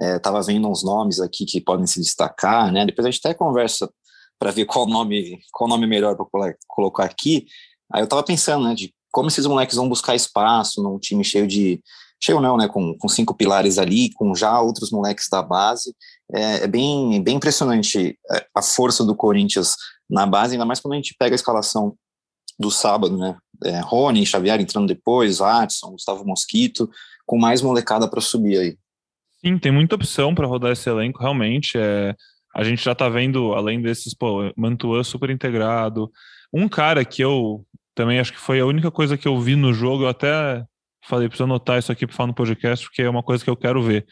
Estava 0.00 0.38
é, 0.38 0.42
vendo 0.42 0.68
uns 0.68 0.84
nomes 0.84 1.18
aqui 1.18 1.44
que 1.44 1.60
podem 1.60 1.86
se 1.86 2.00
destacar, 2.00 2.72
né? 2.72 2.86
Depois 2.86 3.04
a 3.04 3.10
gente 3.10 3.20
até 3.22 3.34
conversa 3.34 3.90
para 4.38 4.50
ver 4.50 4.64
qual 4.64 4.86
nome, 4.86 5.38
qual 5.52 5.68
nome 5.68 5.86
melhor 5.86 6.16
para 6.16 6.54
colocar 6.66 7.04
aqui. 7.04 7.46
Aí 7.92 8.02
eu 8.02 8.06
tava 8.06 8.22
pensando, 8.22 8.64
né, 8.64 8.74
de 8.74 8.92
como 9.12 9.28
esses 9.28 9.46
moleques 9.46 9.76
vão 9.76 9.88
buscar 9.88 10.14
espaço 10.14 10.82
num 10.82 10.98
time 10.98 11.22
cheio 11.22 11.46
de. 11.46 11.80
Cheio 12.20 12.40
não, 12.40 12.56
né? 12.56 12.68
Com, 12.68 12.96
com 12.96 13.08
cinco 13.08 13.34
pilares 13.34 13.78
ali, 13.78 14.12
com 14.12 14.34
já 14.34 14.60
outros 14.60 14.90
moleques 14.90 15.28
da 15.28 15.42
base. 15.42 15.94
É, 16.32 16.64
é 16.64 16.66
bem, 16.66 17.20
bem 17.22 17.36
impressionante 17.36 18.16
é, 18.30 18.46
a 18.54 18.62
força 18.62 19.04
do 19.04 19.14
Corinthians 19.14 19.76
na 20.08 20.24
base, 20.24 20.54
ainda 20.54 20.64
mais 20.64 20.80
quando 20.80 20.94
a 20.94 20.96
gente 20.96 21.14
pega 21.18 21.34
a 21.34 21.36
escalação 21.36 21.94
do 22.58 22.70
sábado, 22.70 23.16
né? 23.18 23.36
É, 23.64 23.80
Rony, 23.80 24.24
Xavier 24.24 24.60
entrando 24.60 24.86
depois, 24.86 25.38
Watson, 25.38 25.90
Gustavo 25.90 26.24
Mosquito, 26.24 26.88
com 27.26 27.38
mais 27.38 27.60
molecada 27.60 28.08
para 28.08 28.20
subir 28.20 28.58
aí. 28.58 28.76
Sim, 29.44 29.58
tem 29.58 29.72
muita 29.72 29.96
opção 29.96 30.34
para 30.34 30.46
rodar 30.46 30.72
esse 30.72 30.88
elenco, 30.88 31.20
realmente. 31.20 31.76
É, 31.76 32.14
a 32.54 32.62
gente 32.62 32.84
já 32.84 32.94
tá 32.94 33.08
vendo, 33.08 33.52
além 33.52 33.82
desses, 33.82 34.14
pô, 34.14 34.52
Mantuan 34.56 35.02
super 35.02 35.30
integrado. 35.30 36.10
Um 36.52 36.68
cara 36.68 37.04
que 37.04 37.22
eu 37.22 37.64
também 37.94 38.18
acho 38.18 38.32
que 38.32 38.38
foi 38.38 38.60
a 38.60 38.66
única 38.66 38.90
coisa 38.90 39.16
que 39.16 39.26
eu 39.26 39.38
vi 39.40 39.56
no 39.56 39.72
jogo. 39.72 40.04
Eu 40.04 40.08
até 40.08 40.64
falei, 41.06 41.28
preciso 41.28 41.44
anotar 41.44 41.78
isso 41.78 41.92
aqui 41.92 42.06
para 42.06 42.16
falar 42.16 42.28
no 42.28 42.34
podcast, 42.34 42.86
porque 42.86 43.02
é 43.02 43.10
uma 43.10 43.22
coisa 43.22 43.42
que 43.42 43.50
eu 43.50 43.56
quero 43.56 43.82
ver. 43.82 44.06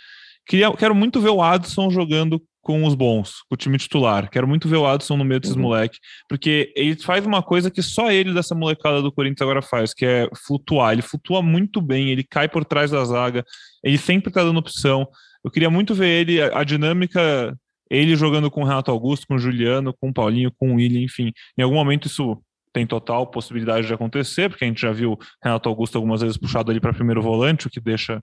Queria, 0.47 0.73
quero 0.73 0.95
muito 0.95 1.21
ver 1.21 1.31
o 1.31 1.43
Adson 1.43 1.91
jogando 1.91 2.43
com 2.63 2.85
os 2.85 2.95
bons, 2.95 3.43
com 3.49 3.55
o 3.55 3.57
time 3.57 3.79
titular. 3.79 4.29
Quero 4.31 4.47
muito 4.47 4.69
ver 4.69 4.77
o 4.77 4.87
Adson 4.87 5.17
no 5.17 5.25
meio 5.25 5.41
desses 5.41 5.57
uhum. 5.57 5.63
moleques, 5.63 5.99
porque 6.29 6.73
ele 6.77 6.97
faz 6.97 7.25
uma 7.25 7.43
coisa 7.43 7.71
que 7.71 7.83
só 7.83 8.11
ele 8.11 8.35
dessa 8.35 8.55
molecada 8.55 9.01
do 9.01 9.13
Corinthians 9.13 9.43
agora 9.43 9.63
faz, 9.63 9.95
que 9.95 10.05
é 10.05 10.29
flutuar. 10.47 10.93
Ele 10.93 11.03
flutua 11.03 11.43
muito 11.43 11.81
bem, 11.81 12.11
ele 12.11 12.25
cai 12.25 12.49
por 12.49 12.65
trás 12.65 12.91
da 12.91 13.05
zaga, 13.05 13.45
ele 13.83 13.99
sempre 13.99 14.33
tá 14.33 14.43
dando 14.43 14.59
opção. 14.59 15.07
Eu 15.43 15.51
queria 15.51 15.71
muito 15.71 15.95
ver 15.95 16.21
ele, 16.21 16.43
a, 16.43 16.59
a 16.59 16.65
dinâmica, 16.65 17.57
ele 17.91 18.15
jogando 18.15 18.51
com 18.51 18.63
o 18.63 18.65
Renato 18.65 18.91
Augusto, 18.91 19.27
com 19.27 19.35
o 19.35 19.39
Juliano, 19.39 19.95
com 19.99 20.11
o 20.11 20.13
Paulinho, 20.13 20.53
com 20.59 20.73
o 20.73 20.75
William, 20.77 21.03
enfim. 21.03 21.33
Em 21.57 21.63
algum 21.63 21.77
momento 21.77 22.07
isso 22.07 22.41
tem 22.73 22.87
total 22.87 23.27
possibilidade 23.27 23.87
de 23.87 23.95
acontecer, 23.95 24.49
porque 24.49 24.65
a 24.65 24.69
gente 24.69 24.81
já 24.81 24.93
viu 24.93 25.19
Renato 25.43 25.69
Augusto 25.69 25.97
algumas 25.97 26.21
vezes 26.21 26.37
puxado 26.37 26.71
ali 26.71 26.81
para 26.81 26.93
primeiro 26.93 27.21
volante, 27.21 27.67
o 27.67 27.71
que 27.71 27.81
deixa 27.81 28.23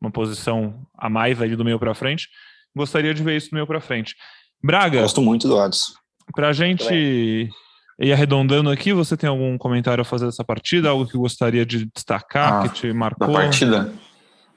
uma 0.00 0.10
posição 0.10 0.86
a 0.98 1.08
mais 1.08 1.40
ali 1.40 1.54
do 1.54 1.64
meio 1.64 1.78
para 1.78 1.94
frente. 1.94 2.28
Gostaria 2.74 3.12
de 3.12 3.22
ver 3.22 3.36
isso 3.36 3.50
do 3.50 3.54
meio 3.54 3.66
para 3.66 3.80
frente. 3.80 4.16
Braga. 4.62 5.02
Gosto 5.02 5.20
muito 5.20 5.46
do 5.46 5.58
Adson. 5.58 5.92
Para 6.34 6.48
a 6.48 6.52
gente 6.52 7.50
ir 7.98 8.12
arredondando 8.12 8.70
aqui, 8.70 8.92
você 8.92 9.16
tem 9.16 9.28
algum 9.28 9.58
comentário 9.58 10.02
a 10.02 10.04
fazer 10.04 10.26
dessa 10.26 10.44
partida? 10.44 10.88
Algo 10.88 11.06
que 11.06 11.16
gostaria 11.16 11.66
de 11.66 11.86
destacar, 11.94 12.52
ah, 12.52 12.68
que 12.68 12.74
te 12.74 12.92
marcou? 12.92 13.26
Da 13.26 13.32
partida? 13.32 13.92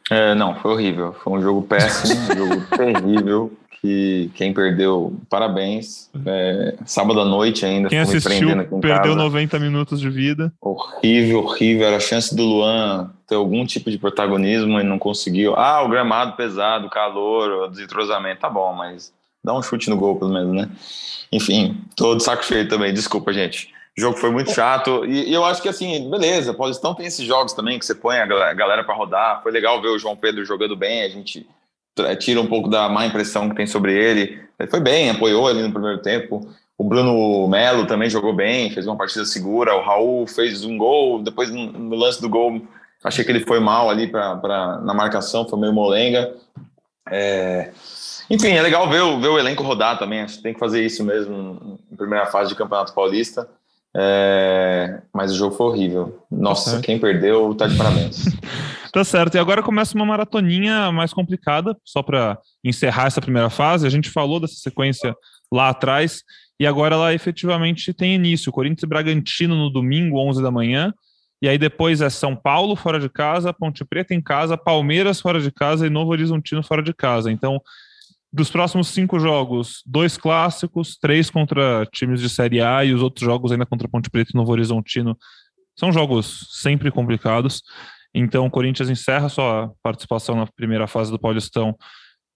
É, 0.10 0.34
não, 0.36 0.56
foi 0.56 0.72
horrível. 0.72 1.14
Foi 1.14 1.34
um 1.34 1.42
jogo 1.42 1.62
péssimo, 1.64 2.20
um 2.22 2.36
jogo 2.38 2.66
terrível 2.76 3.52
que 3.86 4.32
quem 4.34 4.52
perdeu, 4.52 5.16
parabéns. 5.30 6.10
É, 6.26 6.76
sábado 6.86 7.20
à 7.20 7.26
noite 7.26 7.66
ainda. 7.66 7.88
Quem 7.88 8.00
assistiu 8.00 8.50
perdeu 8.82 9.14
casa. 9.14 9.16
90 9.16 9.60
minutos 9.60 10.00
de 10.00 10.10
vida. 10.10 10.52
Horrível, 10.60 11.44
horrível. 11.44 11.88
Era 11.88 11.98
a 11.98 12.00
chance 12.00 12.36
do 12.36 12.44
Luan 12.44 13.12
ter 13.28 13.36
algum 13.36 13.64
tipo 13.64 13.92
de 13.92 14.00
protagonismo 14.00 14.80
e 14.80 14.84
não 14.84 14.98
conseguiu. 14.98 15.56
Ah, 15.56 15.84
o 15.84 15.90
gramado 15.90 16.36
pesado, 16.36 16.88
o 16.88 16.90
calor, 16.90 17.64
o 17.64 17.68
desentrosamento, 17.68 18.42
tá 18.42 18.50
bom, 18.50 18.74
mas 18.74 19.14
dá 19.44 19.54
um 19.54 19.62
chute 19.62 19.90
no 19.90 19.98
gol 19.98 20.18
pelo 20.18 20.34
menos, 20.34 20.54
né? 20.54 20.70
Enfim, 21.32 21.78
tô 21.96 22.16
de 22.16 22.24
saco 22.24 22.44
cheio 22.44 22.68
também, 22.68 22.92
desculpa, 22.92 23.32
gente. 23.32 23.70
O 23.98 24.02
jogo 24.02 24.18
foi 24.18 24.32
muito 24.32 24.52
chato 24.52 25.06
e, 25.06 25.30
e 25.30 25.34
eu 25.34 25.46
acho 25.46 25.62
que 25.62 25.70
assim, 25.70 26.10
beleza, 26.10 26.54
Paulistão 26.54 26.94
tem 26.94 27.06
esses 27.06 27.26
jogos 27.26 27.54
também 27.54 27.80
que 27.80 27.86
você 27.86 27.96
põe 27.96 28.18
a 28.18 28.26
galera 28.26 28.84
para 28.84 28.96
rodar. 28.96 29.42
Foi 29.44 29.52
legal 29.52 29.82
ver 29.82 29.90
o 29.90 30.00
João 30.00 30.16
Pedro 30.16 30.44
jogando 30.44 30.76
bem, 30.76 31.04
a 31.04 31.10
gente 31.10 31.48
tira 32.20 32.42
um 32.42 32.48
pouco 32.48 32.70
da 32.70 32.90
má 32.90 33.06
impressão 33.06 33.50
que 33.50 33.56
tem 33.56 33.68
sobre 33.68 33.94
ele. 33.94 34.40
Ele 34.60 34.70
foi 34.70 34.80
bem, 34.80 35.10
apoiou 35.10 35.48
ali 35.48 35.62
no 35.62 35.72
primeiro 35.72 36.02
tempo. 36.02 36.48
O 36.78 36.84
Bruno 36.84 37.48
Melo 37.48 37.86
também 37.86 38.10
jogou 38.10 38.34
bem, 38.34 38.70
fez 38.72 38.86
uma 38.86 38.98
partida 38.98 39.26
segura. 39.26 39.76
O 39.76 39.82
Raul 39.82 40.28
fez 40.28 40.66
um 40.66 40.78
gol, 40.78 41.22
depois 41.24 41.50
no 41.50 41.96
lance 41.96 42.22
do 42.22 42.30
gol, 42.30 42.62
achei 43.04 43.24
que 43.24 43.32
ele 43.32 43.46
foi 43.46 43.60
mal 43.60 43.90
ali 43.90 44.08
pra, 44.08 44.36
pra 44.36 44.78
na 44.80 44.94
marcação, 44.94 45.48
foi 45.48 45.60
meio 45.60 45.74
molenga. 45.74 46.36
É... 47.10 47.72
Enfim, 48.30 48.50
é 48.50 48.62
legal 48.62 48.90
ver, 48.90 49.02
ver 49.20 49.28
o 49.28 49.40
elenco 49.40 49.64
rodar 49.64 50.00
também. 50.00 50.22
Acho 50.22 50.38
que 50.38 50.44
tem 50.44 50.54
que 50.54 50.60
fazer 50.60 50.84
isso 50.84 51.04
mesmo 51.04 51.80
em 51.92 51.96
primeira 51.96 52.26
fase 52.26 52.50
de 52.50 52.56
Campeonato 52.56 52.94
Paulista. 52.94 53.48
É... 53.96 55.02
Mas 55.14 55.32
o 55.32 55.36
jogo 55.36 55.56
foi 55.56 55.68
horrível. 55.68 56.26
Nossa, 56.30 56.82
quem 56.82 57.00
perdeu 57.00 57.56
tá 57.56 57.68
de 57.68 57.78
parabéns. 57.78 58.26
Tá 58.96 59.04
certo. 59.04 59.36
E 59.36 59.38
agora 59.38 59.62
começa 59.62 59.94
uma 59.94 60.06
maratoninha 60.06 60.90
mais 60.90 61.12
complicada, 61.12 61.76
só 61.84 62.02
para 62.02 62.40
encerrar 62.64 63.08
essa 63.08 63.20
primeira 63.20 63.50
fase. 63.50 63.86
A 63.86 63.90
gente 63.90 64.10
falou 64.10 64.40
dessa 64.40 64.56
sequência 64.56 65.14
lá 65.52 65.68
atrás 65.68 66.24
e 66.58 66.66
agora 66.66 66.96
ela 66.96 67.14
efetivamente 67.14 67.94
tem 67.94 68.16
início. 68.16 68.54
Corinthians 68.54 68.84
e 68.84 68.88
Bragantino 68.88 69.54
no 69.54 69.70
domingo, 69.70 70.18
11 70.18 70.42
da 70.42 70.50
manhã. 70.50 70.94
E 71.42 71.50
aí 71.50 71.58
depois 71.58 72.00
é 72.00 72.10
São 72.10 72.38
Paulo 72.38 72.74
fora 72.76 72.98
de 72.98 73.10
casa, 73.10 73.54
Ponte 73.54 73.84
Preta 73.84 74.14
em 74.14 74.22
casa, 74.22 74.58
Palmeiras 74.58 75.20
fora 75.20 75.42
de 75.42 75.52
casa 75.52 75.86
e 75.86 75.90
Novo 75.90 76.12
Horizontino 76.12 76.64
fora 76.64 76.82
de 76.82 76.94
casa. 76.94 77.30
Então, 77.30 77.60
dos 78.36 78.50
próximos 78.50 78.90
cinco 78.90 79.18
jogos, 79.18 79.82
dois 79.86 80.18
clássicos, 80.18 80.98
três 80.98 81.30
contra 81.30 81.86
times 81.86 82.20
de 82.20 82.30
Série 82.30 82.60
A 82.60 82.84
e 82.84 82.94
os 82.94 83.02
outros 83.02 83.26
jogos 83.26 83.50
ainda 83.50 83.66
contra 83.66 83.88
Ponte 83.88 84.10
Preta 84.10 84.32
e 84.34 84.38
Novo 84.38 84.52
Horizontino. 84.52 85.18
São 85.74 85.90
jogos 85.90 86.46
sempre 86.52 86.92
complicados. 86.92 87.64
Então, 88.14 88.46
o 88.46 88.52
Corinthians 88.52 88.90
encerra 88.90 89.30
sua 89.30 89.72
participação 89.82 90.36
na 90.36 90.48
primeira 90.48 90.86
fase 90.86 91.12
do 91.12 91.20
Paulistão 91.20 91.78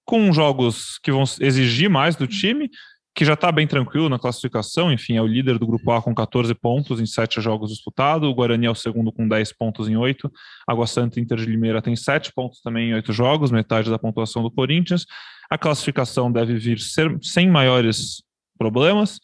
com 0.05 0.31
jogos 0.31 0.97
que 1.03 1.11
vão 1.11 1.23
exigir 1.41 1.89
mais 1.89 2.15
do 2.15 2.25
time, 2.25 2.69
que 3.15 3.25
já 3.25 3.33
está 3.33 3.51
bem 3.51 3.67
tranquilo 3.67 4.07
na 4.07 4.19
classificação, 4.19 4.91
enfim, 4.91 5.15
é 5.17 5.21
o 5.21 5.27
líder 5.27 5.57
do 5.57 5.67
grupo 5.67 5.91
A 5.91 6.01
com 6.01 6.13
14 6.13 6.53
pontos 6.53 7.01
em 7.01 7.05
7 7.05 7.41
jogos 7.41 7.71
disputados, 7.71 8.29
o 8.29 8.33
Guarani 8.33 8.67
é 8.67 8.71
o 8.71 8.75
segundo 8.75 9.11
com 9.11 9.27
10 9.27 9.53
pontos 9.53 9.89
em 9.89 9.97
8, 9.97 10.31
Água 10.67 10.87
Santa 10.87 11.19
e 11.19 11.23
Inter 11.23 11.37
de 11.37 11.45
Limeira 11.45 11.81
tem 11.81 11.95
7 11.95 12.31
pontos 12.33 12.61
também 12.61 12.91
em 12.91 12.93
8 12.93 13.11
jogos, 13.11 13.51
metade 13.51 13.89
da 13.89 13.99
pontuação 13.99 14.43
do 14.43 14.51
Corinthians. 14.51 15.05
A 15.49 15.57
classificação 15.57 16.31
deve 16.31 16.57
vir 16.57 16.79
ser, 16.79 17.17
sem 17.21 17.49
maiores 17.49 18.23
problemas, 18.57 19.19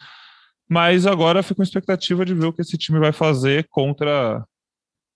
mas 0.67 1.05
agora 1.05 1.43
fica 1.43 1.55
com 1.55 1.63
expectativa 1.63 2.25
de 2.25 2.33
ver 2.33 2.47
o 2.47 2.53
que 2.53 2.61
esse 2.61 2.77
time 2.77 2.99
vai 2.99 3.11
fazer 3.11 3.67
contra 3.69 4.43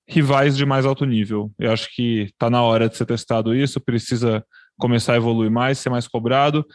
rivais 0.07 0.55
de 0.55 0.65
mais 0.65 0.85
alto 0.85 1.05
nível. 1.05 1.51
Eu 1.57 1.71
acho 1.71 1.87
que 1.93 2.23
está 2.23 2.49
na 2.49 2.61
hora 2.63 2.87
de 2.87 2.95
ser 2.95 3.05
testado 3.05 3.55
isso, 3.55 3.79
precisa 3.79 4.43
começar 4.79 5.13
a 5.13 5.17
evoluir 5.17 5.51
mais, 5.51 5.77
ser 5.77 5.89
mais 5.89 6.07
cobrado. 6.07 6.65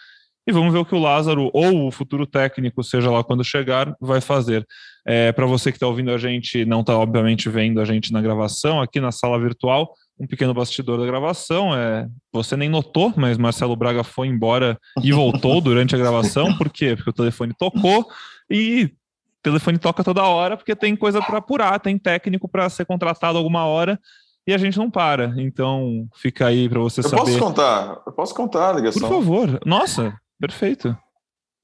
E 0.47 0.53
vamos 0.53 0.73
ver 0.73 0.79
o 0.79 0.85
que 0.85 0.95
o 0.95 0.99
Lázaro, 0.99 1.51
ou 1.55 1.87
o 1.87 1.91
futuro 1.91 2.27
técnico, 2.27 2.85
seja 2.85 3.11
lá 3.11 3.25
quando 3.25 3.43
chegar, 3.43 3.97
vai 3.99 4.21
fazer. 4.21 4.67
É, 5.07 5.33
Para 5.33 5.47
você 5.47 5.73
que 5.73 5.77
está 5.77 5.87
ouvindo 5.87 6.11
a 6.11 6.19
gente, 6.19 6.65
não 6.67 6.81
está 6.81 6.97
obviamente 6.97 7.49
vendo 7.49 7.81
a 7.81 7.85
gente 7.85 8.13
na 8.13 8.21
gravação, 8.21 8.81
aqui 8.81 9.01
na 9.01 9.11
sala 9.11 9.39
virtual, 9.39 9.95
um 10.19 10.27
pequeno 10.27 10.55
bastidor 10.55 10.99
da 10.99 11.07
gravação. 11.07 11.75
É, 11.75 12.07
você 12.33 12.57
nem 12.57 12.69
notou, 12.69 13.13
mas 13.17 13.39
Marcelo 13.39 13.75
Braga 13.75 14.05
foi 14.05 14.29
embora 14.29 14.79
e 15.03 15.13
voltou 15.13 15.61
durante 15.61 15.95
a 15.95 15.99
gravação. 15.99 16.57
Por 16.57 16.71
quê? 16.71 16.95
Porque 16.95 17.11
o 17.11 17.15
telefone 17.15 17.55
tocou 17.59 18.07
e 18.51 18.85
o 18.85 19.43
telefone 19.43 19.79
toca 19.79 20.05
toda 20.05 20.23
hora 20.25 20.57
porque 20.57 20.77
tem 20.77 20.95
coisa 20.95 21.21
para 21.21 21.39
apurar, 21.39 21.81
tem 21.81 21.99
técnico 21.99 22.49
para 22.49 22.69
ser 22.69 22.85
contratado 22.85 23.39
alguma 23.39 23.65
hora 23.65 23.99
e 24.47 24.53
a 24.53 24.59
gente 24.59 24.79
não 24.79 24.91
para. 24.91 25.35
Então 25.39 26.07
fica 26.15 26.47
aí 26.47 26.69
para 26.69 26.81
você 26.81 27.01
eu 27.01 27.05
saber. 27.05 27.23
Eu 27.23 27.25
posso 27.25 27.39
contar? 27.39 28.03
Eu 28.07 28.13
posso 28.13 28.35
contar 28.35 28.71
a 28.71 28.73
ligação? 28.75 29.09
Por 29.09 29.09
favor. 29.09 29.61
Nossa, 29.65 30.15
perfeito. 30.41 30.97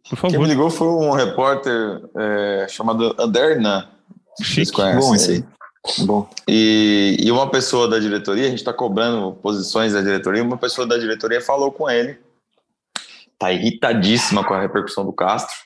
Por 0.08 0.16
favor. 0.16 0.30
Quem 0.32 0.40
me 0.40 0.46
ligou 0.46 0.70
foi 0.70 0.88
um 0.88 1.12
repórter 1.12 2.02
é, 2.16 2.66
chamado 2.68 3.14
Anderna. 3.18 3.90
Chique. 4.42 4.72
Bom 4.72 5.14
esse 5.14 5.32
aí. 5.32 5.44
Bom. 6.04 6.28
E, 6.46 7.16
e 7.18 7.30
uma 7.30 7.50
pessoa 7.50 7.88
da 7.88 7.98
diretoria, 7.98 8.46
a 8.46 8.50
gente 8.50 8.58
está 8.58 8.72
cobrando 8.72 9.32
posições 9.36 9.92
da 9.92 10.02
diretoria, 10.02 10.42
uma 10.42 10.58
pessoa 10.58 10.86
da 10.86 10.98
diretoria 10.98 11.40
falou 11.40 11.72
com 11.72 11.88
ele, 11.88 12.18
tá 13.38 13.50
irritadíssima 13.50 14.44
com 14.44 14.52
a 14.52 14.60
repercussão 14.60 15.06
do 15.06 15.12
Castro, 15.12 15.56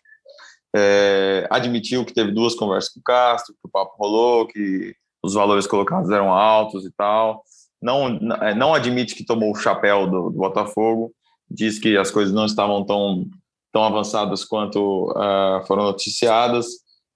é, 0.75 1.47
admitiu 1.51 2.05
que 2.05 2.15
teve 2.15 2.31
duas 2.31 2.55
conversas 2.55 2.93
com 2.93 3.01
o 3.01 3.03
Castro, 3.03 3.55
que 3.55 3.67
o 3.67 3.69
papo 3.69 3.97
rolou, 3.99 4.47
que 4.47 4.95
os 5.23 5.35
valores 5.35 5.67
colocados 5.67 6.11
eram 6.11 6.33
altos 6.33 6.85
e 6.85 6.93
tal, 6.93 7.43
não, 7.83 8.09
não 8.57 8.73
admite 8.73 9.17
que 9.17 9.27
tomou 9.27 9.51
o 9.51 9.57
chapéu 9.57 10.07
do, 10.07 10.31
do 10.31 10.39
Botafogo, 10.39 11.13
diz 11.55 11.79
que 11.79 11.97
as 11.97 12.11
coisas 12.11 12.35
não 12.35 12.45
estavam 12.45 12.85
tão, 12.85 13.27
tão 13.73 13.85
avançadas 13.85 14.45
quanto 14.45 15.11
uh, 15.13 15.65
foram 15.67 15.85
noticiadas, 15.85 16.67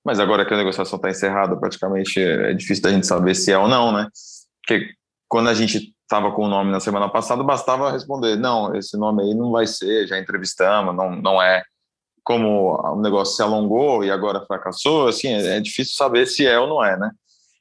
mas 0.05 0.20
agora 0.20 0.47
que 0.47 0.55
a 0.55 0.57
negociação 0.57 0.97
está 0.97 1.11
encerrada, 1.11 1.57
praticamente 1.57 2.20
é 2.20 2.55
difícil 2.55 2.82
da 2.82 2.91
gente 2.91 3.07
saber 3.07 3.34
se 3.34 3.53
é 3.53 3.59
ou 3.59 3.68
não, 3.68 3.93
né? 3.93 4.09
Porque 4.62 4.91
quando 5.28 5.49
a 5.49 5.55
gente 5.55 5.93
estava 6.03 6.32
com 6.32 6.45
o 6.45 6.49
nome 6.49 6.70
na 6.70 6.80
semana 6.80 7.09
passada, 7.09 7.43
bastava 7.43 7.91
responder: 7.91 8.36
não, 8.36 8.74
esse 8.74 8.97
nome 8.97 9.22
aí 9.22 9.34
não 9.34 9.51
vai 9.51 9.66
ser, 9.66 10.07
já 10.07 10.18
entrevistamos, 10.18 10.97
não, 10.97 11.14
não 11.16 11.43
é. 11.43 11.62
Como 12.24 12.76
o 12.95 13.01
negócio 13.01 13.36
se 13.36 13.43
alongou 13.43 14.05
e 14.05 14.11
agora 14.11 14.45
fracassou, 14.47 15.09
assim, 15.09 15.28
é, 15.28 15.57
é 15.57 15.61
difícil 15.61 15.95
saber 15.95 16.26
se 16.26 16.47
é 16.47 16.59
ou 16.59 16.66
não 16.66 16.84
é, 16.84 16.97
né? 16.97 17.11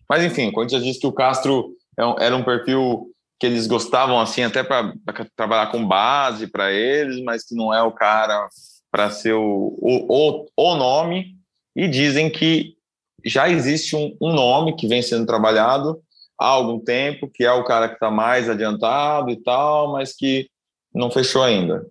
Mas 0.09 0.23
enfim, 0.23 0.51
quando 0.51 0.71
já 0.71 0.80
disse 0.80 0.99
que 0.99 1.07
o 1.07 1.11
Castro 1.11 1.73
é 1.99 2.25
era 2.25 2.36
um 2.36 2.43
perfil 2.43 3.09
que 3.39 3.45
eles 3.45 3.67
gostavam, 3.67 4.19
assim, 4.19 4.43
até 4.43 4.63
para 4.63 4.93
trabalhar 5.35 5.71
com 5.71 5.88
base 5.88 6.47
para 6.47 6.71
eles, 6.71 7.21
mas 7.23 7.45
que 7.45 7.55
não 7.55 7.73
é 7.73 7.81
o 7.83 7.91
cara 7.91 8.47
para 8.91 9.11
ser 9.11 9.33
o, 9.33 9.77
o, 9.79 10.45
o 10.55 10.75
nome 10.75 11.35
e 11.75 11.88
dizem 11.88 12.29
que 12.29 12.75
já 13.23 13.49
existe 13.49 13.95
um, 13.95 14.15
um 14.21 14.33
nome 14.33 14.75
que 14.75 14.88
vem 14.88 15.01
sendo 15.01 15.25
trabalhado 15.25 16.01
há 16.39 16.47
algum 16.47 16.79
tempo, 16.79 17.29
que 17.31 17.43
é 17.43 17.51
o 17.51 17.63
cara 17.63 17.88
que 17.88 17.95
está 17.95 18.09
mais 18.09 18.49
adiantado 18.49 19.29
e 19.29 19.35
tal, 19.43 19.91
mas 19.91 20.15
que 20.15 20.49
não 20.93 21.11
fechou 21.11 21.43
ainda. 21.43 21.85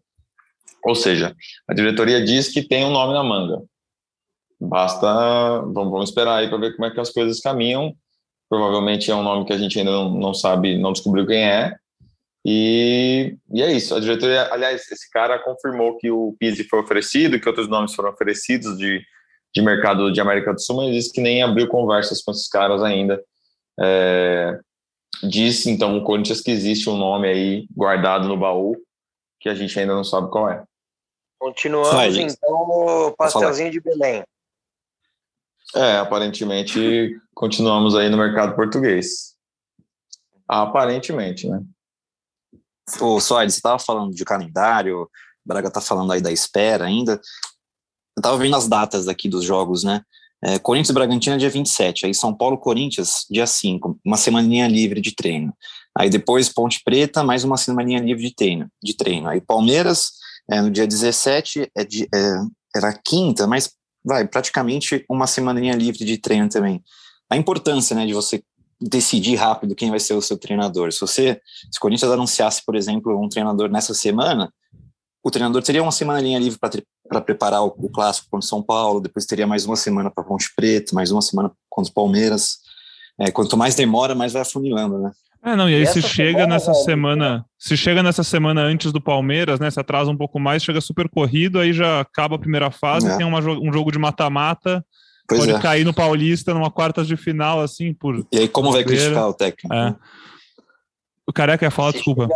Ou 0.84 0.94
seja, 0.94 1.34
a 1.68 1.74
diretoria 1.74 2.24
diz 2.24 2.48
que 2.48 2.62
tem 2.62 2.84
um 2.84 2.90
nome 2.90 3.12
na 3.12 3.22
manga. 3.22 3.62
Basta, 4.60 5.60
vamos, 5.60 5.90
vamos 5.90 6.08
esperar 6.08 6.36
aí 6.38 6.48
para 6.48 6.58
ver 6.58 6.74
como 6.74 6.86
é 6.86 6.90
que 6.90 7.00
as 7.00 7.10
coisas 7.10 7.40
caminham. 7.40 7.94
Provavelmente 8.48 9.10
é 9.10 9.14
um 9.14 9.22
nome 9.22 9.44
que 9.44 9.52
a 9.52 9.58
gente 9.58 9.78
ainda 9.78 9.90
não, 9.90 10.10
não 10.10 10.34
sabe, 10.34 10.78
não 10.78 10.92
descobriu 10.92 11.26
quem 11.26 11.44
é. 11.44 11.74
E, 12.44 13.36
e, 13.52 13.62
é 13.62 13.72
isso. 13.72 13.94
A 13.94 14.00
diretoria, 14.00 14.52
aliás, 14.52 14.90
esse 14.90 15.10
cara 15.10 15.38
confirmou 15.38 15.96
que 15.98 16.10
o 16.10 16.36
Pizzi 16.38 16.62
foi 16.64 16.80
oferecido, 16.80 17.40
que 17.40 17.48
outros 17.48 17.68
nomes 17.68 17.94
foram 17.94 18.10
oferecidos 18.10 18.78
de 18.78 19.02
de 19.56 19.62
mercado 19.62 20.12
de 20.12 20.20
América 20.20 20.52
do 20.52 20.60
Sul, 20.60 20.76
mas 20.76 20.94
disse 20.94 21.10
que 21.10 21.20
nem 21.22 21.42
abriu 21.42 21.66
conversas 21.66 22.22
com 22.22 22.30
esses 22.30 22.46
caras 22.46 22.82
ainda. 22.82 23.24
É, 23.80 24.60
disse, 25.22 25.70
então, 25.70 25.96
o 25.96 26.04
Corinthians 26.04 26.42
que 26.42 26.50
existe 26.50 26.90
um 26.90 26.96
nome 26.98 27.26
aí 27.26 27.66
guardado 27.74 28.28
no 28.28 28.36
baú, 28.36 28.76
que 29.40 29.48
a 29.48 29.54
gente 29.54 29.78
ainda 29.80 29.94
não 29.94 30.04
sabe 30.04 30.30
qual 30.30 30.50
é. 30.50 30.62
Continuamos, 31.38 31.90
Vai, 31.90 32.08
então, 32.10 32.66
no 32.68 33.14
pastelzinho 33.16 33.70
de 33.70 33.80
Belém. 33.80 34.22
É, 35.74 35.98
aparentemente 35.98 37.18
continuamos 37.34 37.94
aí 37.94 38.08
no 38.08 38.16
mercado 38.16 38.54
português. 38.54 39.34
Aparentemente, 40.48 41.48
né? 41.48 41.60
Ô, 43.00 43.20
Soares, 43.20 43.54
você 43.54 43.58
estava 43.58 43.78
falando 43.78 44.14
de 44.14 44.24
calendário, 44.24 45.08
Braga 45.44 45.68
está 45.68 45.80
falando 45.80 46.12
aí 46.12 46.20
da 46.20 46.30
espera 46.30 46.84
ainda. 46.84 47.20
Eu 48.16 48.22
tava 48.22 48.38
vendo 48.38 48.56
as 48.56 48.68
datas 48.68 49.08
aqui 49.08 49.28
dos 49.28 49.44
jogos, 49.44 49.82
né? 49.84 50.02
É, 50.42 50.58
Corinthians 50.58 50.90
e 50.90 50.92
Bragantino 50.92 51.38
dia 51.38 51.50
27, 51.50 52.06
aí 52.06 52.14
São 52.14 52.34
Paulo 52.34 52.58
Corinthians 52.58 53.24
dia 53.30 53.46
5, 53.46 53.98
uma 54.04 54.16
semaninha 54.16 54.68
livre 54.68 55.00
de 55.00 55.14
treino. 55.14 55.52
Aí 55.98 56.10
depois 56.10 56.48
Ponte 56.48 56.82
Preta, 56.84 57.24
mais 57.24 57.42
uma 57.42 57.56
semaninha 57.56 58.00
livre 58.00 58.22
de 58.22 58.34
treino. 58.34 58.68
De 58.82 58.94
treino. 58.94 59.28
Aí 59.28 59.40
Palmeiras, 59.40 60.12
é, 60.50 60.60
no 60.60 60.70
dia 60.70 60.86
17, 60.86 61.70
é, 61.74 61.84
de, 61.84 62.06
é, 62.14 62.38
era 62.76 62.92
quinta, 62.92 63.46
mas 63.46 63.72
vai, 64.06 64.24
praticamente 64.24 65.04
uma 65.10 65.26
semaninha 65.26 65.74
livre 65.74 66.04
de 66.04 66.16
treino 66.16 66.48
também. 66.48 66.80
A 67.28 67.36
importância, 67.36 67.96
né, 67.96 68.06
de 68.06 68.14
você 68.14 68.40
decidir 68.80 69.34
rápido 69.34 69.74
quem 69.74 69.90
vai 69.90 69.98
ser 69.98 70.14
o 70.14 70.22
seu 70.22 70.38
treinador. 70.38 70.92
Se 70.92 71.00
você, 71.00 71.40
se 71.72 71.78
o 71.78 71.80
Corinthians 71.80 72.12
anunciasse, 72.12 72.62
por 72.64 72.76
exemplo, 72.76 73.20
um 73.20 73.28
treinador 73.28 73.68
nessa 73.68 73.92
semana, 73.94 74.52
o 75.24 75.30
treinador 75.30 75.60
teria 75.60 75.82
uma 75.82 75.90
semana 75.90 76.20
linha 76.20 76.38
livre 76.38 76.56
para 77.08 77.20
preparar 77.20 77.64
o, 77.64 77.74
o, 77.78 77.90
clássico 77.90 78.28
contra 78.30 78.44
o 78.44 78.48
São 78.48 78.62
Paulo, 78.62 79.00
depois 79.00 79.26
teria 79.26 79.46
mais 79.46 79.66
uma 79.66 79.74
semana 79.74 80.08
para 80.08 80.22
Ponte 80.22 80.54
Preta, 80.54 80.94
mais 80.94 81.10
uma 81.10 81.20
semana 81.20 81.50
contra 81.68 81.90
o 81.90 81.94
Palmeiras. 81.94 82.58
É, 83.18 83.32
quanto 83.32 83.56
mais 83.56 83.74
demora, 83.74 84.14
mais 84.14 84.34
vai 84.34 84.42
afunilando, 84.42 84.98
né? 84.98 85.10
É, 85.46 85.54
não, 85.54 85.70
e 85.70 85.76
aí 85.76 85.82
e 85.82 85.86
se 85.86 86.02
chega 86.02 86.40
semana, 86.40 86.54
nessa 86.54 86.72
velho, 86.72 86.84
semana, 86.84 87.46
se 87.56 87.76
chega 87.76 88.02
nessa 88.02 88.24
semana 88.24 88.62
antes 88.62 88.90
do 88.90 89.00
Palmeiras, 89.00 89.60
né, 89.60 89.70
se 89.70 89.78
atrasa 89.78 90.10
um 90.10 90.16
pouco 90.16 90.40
mais, 90.40 90.60
chega 90.60 90.80
super 90.80 91.08
corrido, 91.08 91.60
aí 91.60 91.72
já 91.72 92.00
acaba 92.00 92.34
a 92.34 92.38
primeira 92.38 92.68
fase, 92.72 93.08
é. 93.08 93.16
tem 93.16 93.24
uma, 93.24 93.38
um 93.38 93.72
jogo 93.72 93.92
de 93.92 93.98
mata-mata, 93.98 94.84
pode 95.28 95.52
é. 95.52 95.60
cair 95.60 95.84
no 95.84 95.94
Paulista 95.94 96.52
numa 96.52 96.68
quartas 96.68 97.06
de 97.06 97.16
final, 97.16 97.60
assim, 97.60 97.94
por... 97.94 98.26
E 98.32 98.38
aí 98.40 98.48
como 98.48 98.72
vai 98.72 98.82
criticar 98.82 99.28
o 99.28 99.34
técnico? 99.34 99.72
É. 99.72 99.94
O 101.24 101.32
Careca 101.32 101.64
ia 101.64 101.70
falar, 101.70 101.92
desculpa. 101.92 102.28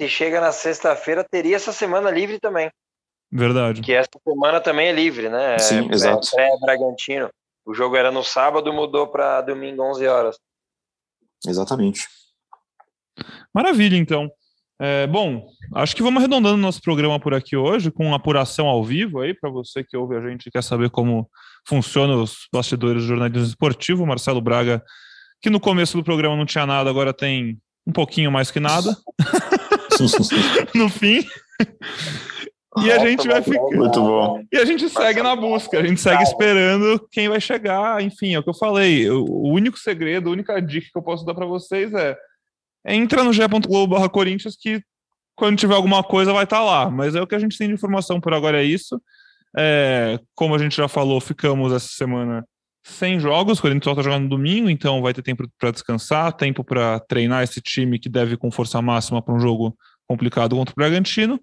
Se 0.00 0.08
chega 0.08 0.40
na 0.40 0.50
sexta-feira, 0.50 1.22
teria 1.22 1.54
essa 1.54 1.72
semana 1.72 2.10
livre 2.10 2.40
também. 2.40 2.68
Verdade. 3.30 3.82
Que 3.82 3.92
essa 3.92 4.10
semana 4.26 4.60
também 4.60 4.88
é 4.88 4.92
livre, 4.92 5.28
né? 5.28 5.58
Sim, 5.58 5.88
é, 5.88 5.94
exato. 5.94 6.28
É 6.36 6.58
Bragantino. 6.58 7.30
O 7.64 7.72
jogo 7.72 7.94
era 7.94 8.10
no 8.10 8.24
sábado, 8.24 8.72
mudou 8.72 9.06
para 9.06 9.40
domingo, 9.42 9.82
11 9.84 10.06
horas. 10.08 10.36
Exatamente. 11.46 12.08
Maravilha, 13.54 13.96
então. 13.96 14.30
É, 14.80 15.06
bom, 15.06 15.46
acho 15.76 15.94
que 15.94 16.02
vamos 16.02 16.18
arredondando 16.18 16.56
nosso 16.56 16.80
programa 16.82 17.20
por 17.20 17.34
aqui 17.34 17.56
hoje, 17.56 17.90
com 17.90 18.12
apuração 18.12 18.66
ao 18.66 18.82
vivo 18.82 19.20
aí, 19.20 19.32
para 19.32 19.48
você 19.48 19.84
que 19.84 19.96
ouve 19.96 20.16
a 20.16 20.28
gente 20.28 20.46
e 20.46 20.50
quer 20.50 20.62
saber 20.62 20.90
como 20.90 21.30
funcionam 21.66 22.20
os 22.20 22.48
bastidores 22.52 23.02
do 23.02 23.08
jornalismo 23.08 23.46
esportivo. 23.46 24.04
Marcelo 24.04 24.40
Braga, 24.40 24.82
que 25.40 25.50
no 25.50 25.60
começo 25.60 25.96
do 25.96 26.02
programa 26.02 26.36
não 26.36 26.44
tinha 26.44 26.66
nada, 26.66 26.90
agora 26.90 27.12
tem 27.12 27.58
um 27.86 27.92
pouquinho 27.92 28.32
mais 28.32 28.50
que 28.50 28.58
nada. 28.58 28.96
no 30.74 30.88
fim. 30.88 31.24
E 32.78 32.90
a 32.90 32.98
gente 32.98 33.28
vai 33.28 33.42
ficar. 33.42 33.60
Muito 33.76 34.00
bom. 34.00 34.42
E 34.50 34.56
a 34.56 34.64
gente 34.64 34.88
segue 34.88 35.22
na 35.22 35.36
busca, 35.36 35.78
a 35.78 35.86
gente 35.86 36.00
segue 36.00 36.22
esperando 36.22 37.06
quem 37.10 37.28
vai 37.28 37.40
chegar. 37.40 38.02
Enfim, 38.02 38.34
é 38.34 38.38
o 38.38 38.42
que 38.42 38.48
eu 38.48 38.54
falei. 38.54 39.10
O 39.10 39.48
único 39.48 39.78
segredo, 39.78 40.28
a 40.28 40.32
única 40.32 40.60
dica 40.60 40.88
que 40.90 40.98
eu 40.98 41.02
posso 41.02 41.24
dar 41.24 41.34
para 41.34 41.46
vocês 41.46 41.92
é 41.92 42.16
entra 42.86 43.22
no 43.22 43.32
ge.globo 43.32 44.08
Corinthians 44.10 44.56
que 44.56 44.82
quando 45.34 45.58
tiver 45.58 45.74
alguma 45.74 46.02
coisa 46.02 46.32
vai 46.32 46.44
estar 46.44 46.58
tá 46.58 46.62
lá. 46.62 46.90
Mas 46.90 47.14
é 47.14 47.22
o 47.22 47.26
que 47.26 47.34
a 47.34 47.38
gente 47.38 47.56
tem 47.56 47.68
de 47.68 47.74
informação 47.74 48.20
por 48.20 48.34
agora 48.34 48.62
é 48.62 48.64
isso. 48.64 49.00
É, 49.56 50.18
como 50.34 50.54
a 50.54 50.58
gente 50.58 50.76
já 50.76 50.88
falou, 50.88 51.20
ficamos 51.20 51.72
essa 51.72 51.88
semana 51.88 52.44
sem 52.84 53.18
jogos. 53.18 53.58
O 53.58 53.62
Corinthians 53.62 53.84
só 53.84 53.90
está 53.92 54.02
jogando 54.02 54.24
no 54.24 54.28
domingo, 54.28 54.68
então 54.68 55.02
vai 55.02 55.12
ter 55.12 55.22
tempo 55.22 55.44
para 55.58 55.70
descansar, 55.70 56.32
tempo 56.32 56.64
para 56.64 57.00
treinar 57.00 57.42
esse 57.42 57.60
time 57.60 57.98
que 57.98 58.08
deve 58.08 58.36
com 58.36 58.50
força 58.50 58.80
máxima 58.82 59.22
para 59.22 59.34
um 59.34 59.40
jogo 59.40 59.76
complicado 60.08 60.56
contra 60.56 60.72
o 60.72 60.76
Bragantino. 60.76 61.40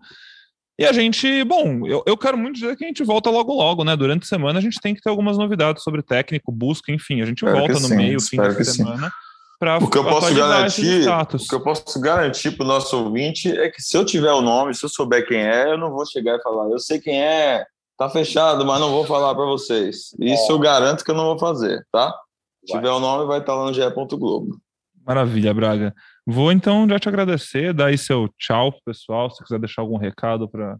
E 0.77 0.85
a 0.85 0.93
gente, 0.93 1.43
bom, 1.43 1.85
eu, 1.85 2.01
eu 2.07 2.17
quero 2.17 2.37
muito 2.37 2.55
dizer 2.55 2.75
que 2.77 2.85
a 2.85 2.87
gente 2.87 3.03
volta 3.03 3.29
logo 3.29 3.53
logo, 3.53 3.83
né? 3.83 3.97
Durante 3.97 4.23
a 4.23 4.25
semana 4.25 4.59
a 4.59 4.61
gente 4.61 4.79
tem 4.79 4.95
que 4.95 5.01
ter 5.01 5.09
algumas 5.09 5.37
novidades 5.37 5.83
sobre 5.83 6.01
técnico, 6.01 6.53
busca, 6.53 6.91
enfim, 6.91 7.21
a 7.21 7.25
gente 7.25 7.43
espero 7.43 7.57
volta 7.57 7.73
no 7.73 7.87
sim, 7.87 7.95
meio, 7.97 8.21
fim 8.21 8.37
da 8.37 8.63
semana. 8.63 9.11
Pra, 9.59 9.77
o 9.77 9.89
que 9.89 9.97
eu 9.97 10.05
posso 10.05 10.33
garantir, 10.33 11.05
o 11.09 11.49
que 11.49 11.53
eu 11.55 11.61
posso 11.61 11.99
garantir 11.99 12.51
para 12.51 12.63
o 12.63 12.67
nosso 12.67 12.97
ouvinte 12.97 13.51
é 13.51 13.69
que 13.69 13.81
se 13.81 13.97
eu 13.97 14.05
tiver 14.05 14.31
o 14.31 14.41
nome, 14.41 14.73
se 14.73 14.85
eu 14.85 14.89
souber 14.89 15.27
quem 15.27 15.41
é, 15.41 15.73
eu 15.73 15.77
não 15.77 15.91
vou 15.91 16.05
chegar 16.05 16.37
e 16.37 16.41
falar, 16.41 16.69
eu 16.69 16.79
sei 16.79 16.97
quem 16.97 17.21
é, 17.21 17.65
tá 17.97 18.09
fechado, 18.09 18.65
mas 18.65 18.79
não 18.79 18.89
vou 18.89 19.05
falar 19.05 19.35
para 19.35 19.43
vocês. 19.43 20.15
Isso 20.17 20.49
é. 20.49 20.53
eu 20.53 20.59
garanto 20.59 21.03
que 21.03 21.11
eu 21.11 21.15
não 21.15 21.25
vou 21.25 21.37
fazer, 21.37 21.85
tá? 21.91 22.17
Se 22.65 22.73
tiver 22.73 22.89
o 22.89 23.01
nome, 23.01 23.25
vai 23.25 23.39
estar 23.39 23.53
lá 23.53 23.65
no 23.65 23.73
GE. 23.73 23.81
Globo. 24.17 24.57
Maravilha, 25.05 25.53
Braga. 25.53 25.93
Vou 26.25 26.53
então 26.53 26.87
já 26.87 26.97
te 26.97 27.09
agradecer, 27.09 27.73
dar 27.73 27.87
aí 27.87 27.97
seu 27.97 28.29
tchau 28.37 28.71
pro 28.71 28.81
pessoal, 28.85 29.29
se 29.29 29.43
quiser 29.43 29.59
deixar 29.59 29.81
algum 29.81 29.97
recado 29.97 30.47
para 30.47 30.77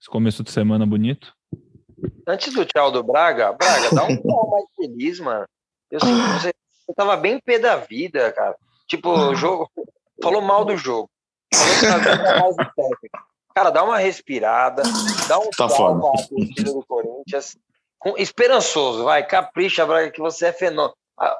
esse 0.00 0.08
começo 0.08 0.42
de 0.42 0.50
semana 0.50 0.86
bonito. 0.86 1.34
Antes 2.26 2.54
do 2.54 2.64
tchau 2.64 2.90
do 2.90 3.02
Braga, 3.02 3.52
Braga, 3.52 3.94
dá 3.94 4.04
um 4.04 4.16
tchau 4.22 4.50
mais 4.50 4.64
feliz, 4.74 5.20
mano. 5.20 5.44
Eu, 5.90 6.00
você, 6.00 6.52
você 6.86 6.94
tava 6.94 7.16
bem 7.16 7.40
pé 7.40 7.58
da 7.58 7.76
vida, 7.76 8.32
cara. 8.32 8.56
Tipo, 8.88 9.10
o 9.10 9.34
jogo, 9.36 9.70
falou 10.22 10.40
mal 10.42 10.64
do 10.64 10.76
jogo. 10.76 11.10
Falou 11.54 12.00
que 12.00 12.40
mais 12.40 12.56
do 12.56 12.64
técnico. 12.74 13.32
Cara, 13.54 13.70
dá 13.70 13.84
uma 13.84 13.98
respirada, 13.98 14.82
dá 15.28 15.38
um 15.38 15.50
tá 15.50 15.68
salve 15.68 16.00
à 16.00 16.28
torcida 16.28 16.72
do 16.72 16.84
Corinthians. 16.86 17.56
Com, 17.98 18.16
esperançoso, 18.16 19.04
vai, 19.04 19.26
capricha, 19.26 19.86
Braga, 19.86 20.10
que 20.10 20.20
você 20.20 20.46
é 20.46 20.52
fenômeno. 20.52 20.94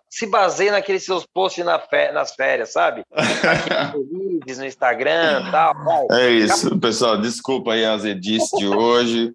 Se 0.09 0.27
baseia 0.27 0.71
naqueles 0.71 1.05
seus 1.05 1.27
posts 1.27 1.65
na 1.65 1.83
nas 2.13 2.35
férias, 2.35 2.71
sabe? 2.71 3.03
Aqui 3.11 4.55
no 4.57 4.67
Instagram 4.67 5.51
tal. 5.51 5.75
Vai. 5.75 6.07
É 6.21 6.31
isso, 6.31 6.79
pessoal. 6.79 7.19
Desculpa 7.19 7.73
aí 7.73 7.85
as 7.85 8.05
edits 8.05 8.49
de 8.59 8.69
hoje. 8.69 9.33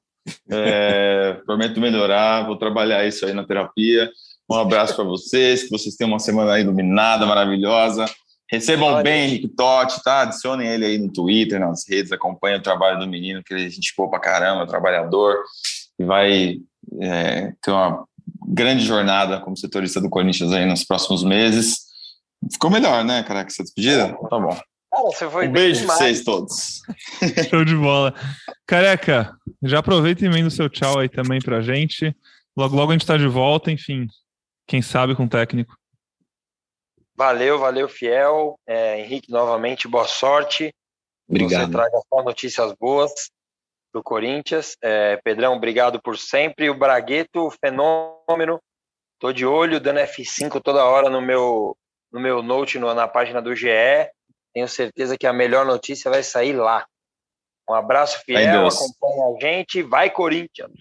É, 0.50 1.34
prometo 1.46 1.82
melhorar, 1.82 2.46
vou 2.46 2.58
trabalhar 2.58 3.06
isso 3.06 3.26
aí 3.26 3.34
na 3.34 3.46
terapia. 3.46 4.10
Um 4.50 4.56
abraço 4.56 4.96
para 4.96 5.04
vocês, 5.04 5.64
que 5.64 5.70
vocês 5.70 5.96
tenham 5.96 6.12
uma 6.12 6.20
semana 6.20 6.60
iluminada, 6.60 7.26
maravilhosa. 7.26 8.06
Recebam 8.50 8.94
Olha. 8.94 9.04
bem 9.04 9.26
Henrique 9.26 9.50
Totti, 9.50 10.02
tá? 10.02 10.22
Adicionem 10.22 10.68
ele 10.68 10.86
aí 10.86 10.98
no 10.98 11.12
Twitter, 11.12 11.60
nas 11.60 11.88
redes, 11.88 12.14
acompanhem 12.14 12.58
o 12.58 12.64
trabalho 12.64 12.98
do 13.00 13.08
menino, 13.08 13.44
que 13.44 13.54
a 13.54 13.58
gente 13.58 13.94
pô 13.94 14.10
pra 14.10 14.20
caramba, 14.20 14.66
trabalhador, 14.66 15.36
e 16.00 16.06
vai 16.06 16.58
é, 17.02 17.54
ter 17.62 17.72
uma 17.72 18.06
grande 18.48 18.86
jornada 18.86 19.42
como 19.42 19.58
setorista 19.58 20.00
do 20.00 20.10
Corinthians 20.10 20.54
aí 20.54 20.66
nos 20.66 20.86
próximos 20.86 21.24
meses. 21.26 21.80
Ficou 22.50 22.70
melhor, 22.70 23.04
né, 23.04 23.24
cara, 23.24 23.44
que 23.44 23.52
essa 23.52 23.64
despedida? 23.64 24.18
Tá 24.30 24.40
bom. 24.40 24.58
Cara, 24.90 25.46
um 25.46 25.52
beijo 25.52 25.86
pra 25.86 25.96
vocês 25.96 26.24
todos. 26.24 26.82
Show 27.50 27.66
de 27.66 27.76
bola. 27.76 28.14
Careca, 28.66 29.36
já 29.62 29.80
aproveita 29.80 30.26
e 30.26 30.30
manda 30.30 30.48
o 30.48 30.52
seu 30.52 30.70
tchau 30.70 31.00
aí 31.00 31.10
também 31.10 31.40
pra 31.42 31.62
gente. 31.62 32.16
Logo, 32.56 32.76
logo 32.76 32.92
a 32.92 32.96
gente 32.96 33.06
tá 33.06 33.18
de 33.18 33.28
volta, 33.28 33.70
enfim. 33.70 34.08
Quem 34.68 34.82
sabe 34.82 35.16
com 35.16 35.24
o 35.24 35.30
técnico. 35.30 35.78
Valeu, 37.16 37.58
valeu, 37.58 37.88
Fiel. 37.90 38.60
É, 38.68 39.00
Henrique, 39.00 39.32
novamente, 39.32 39.88
boa 39.88 40.08
sorte. 40.08 40.72
Obrigado. 41.28 41.66
Você 41.66 41.72
traga 41.72 42.00
só 42.08 42.24
notícias 42.24 42.74
boas 42.74 43.12
do 43.94 44.04
Corinthians. 44.04 44.76
É, 44.84 45.18
Pedrão, 45.24 45.56
obrigado 45.56 46.02
por 46.02 46.18
sempre. 46.18 46.70
O 46.70 46.78
Bragueto, 46.78 47.52
fenômeno. 47.64 48.62
Tô 49.20 49.34
de 49.34 49.46
olho, 49.46 49.80
dando 49.80 50.00
F5 50.00 50.62
toda 50.62 50.86
hora 50.86 51.10
no 51.10 51.22
meu, 51.22 51.76
no 52.12 52.20
meu 52.20 52.44
note, 52.44 52.78
no, 52.78 52.94
na 52.94 53.08
página 53.08 53.42
do 53.42 53.56
GE. 53.56 53.68
Tenho 54.54 54.68
certeza 54.68 55.18
que 55.18 55.26
a 55.26 55.34
melhor 55.34 55.66
notícia 55.66 56.12
vai 56.12 56.22
sair 56.22 56.54
lá. 56.54 56.86
Um 57.70 57.74
abraço, 57.74 58.22
Fiel. 58.24 58.68
Acompanha 58.68 59.24
a 59.26 59.40
gente. 59.42 59.82
Vai, 59.82 60.10
Corinthians. 60.10 60.72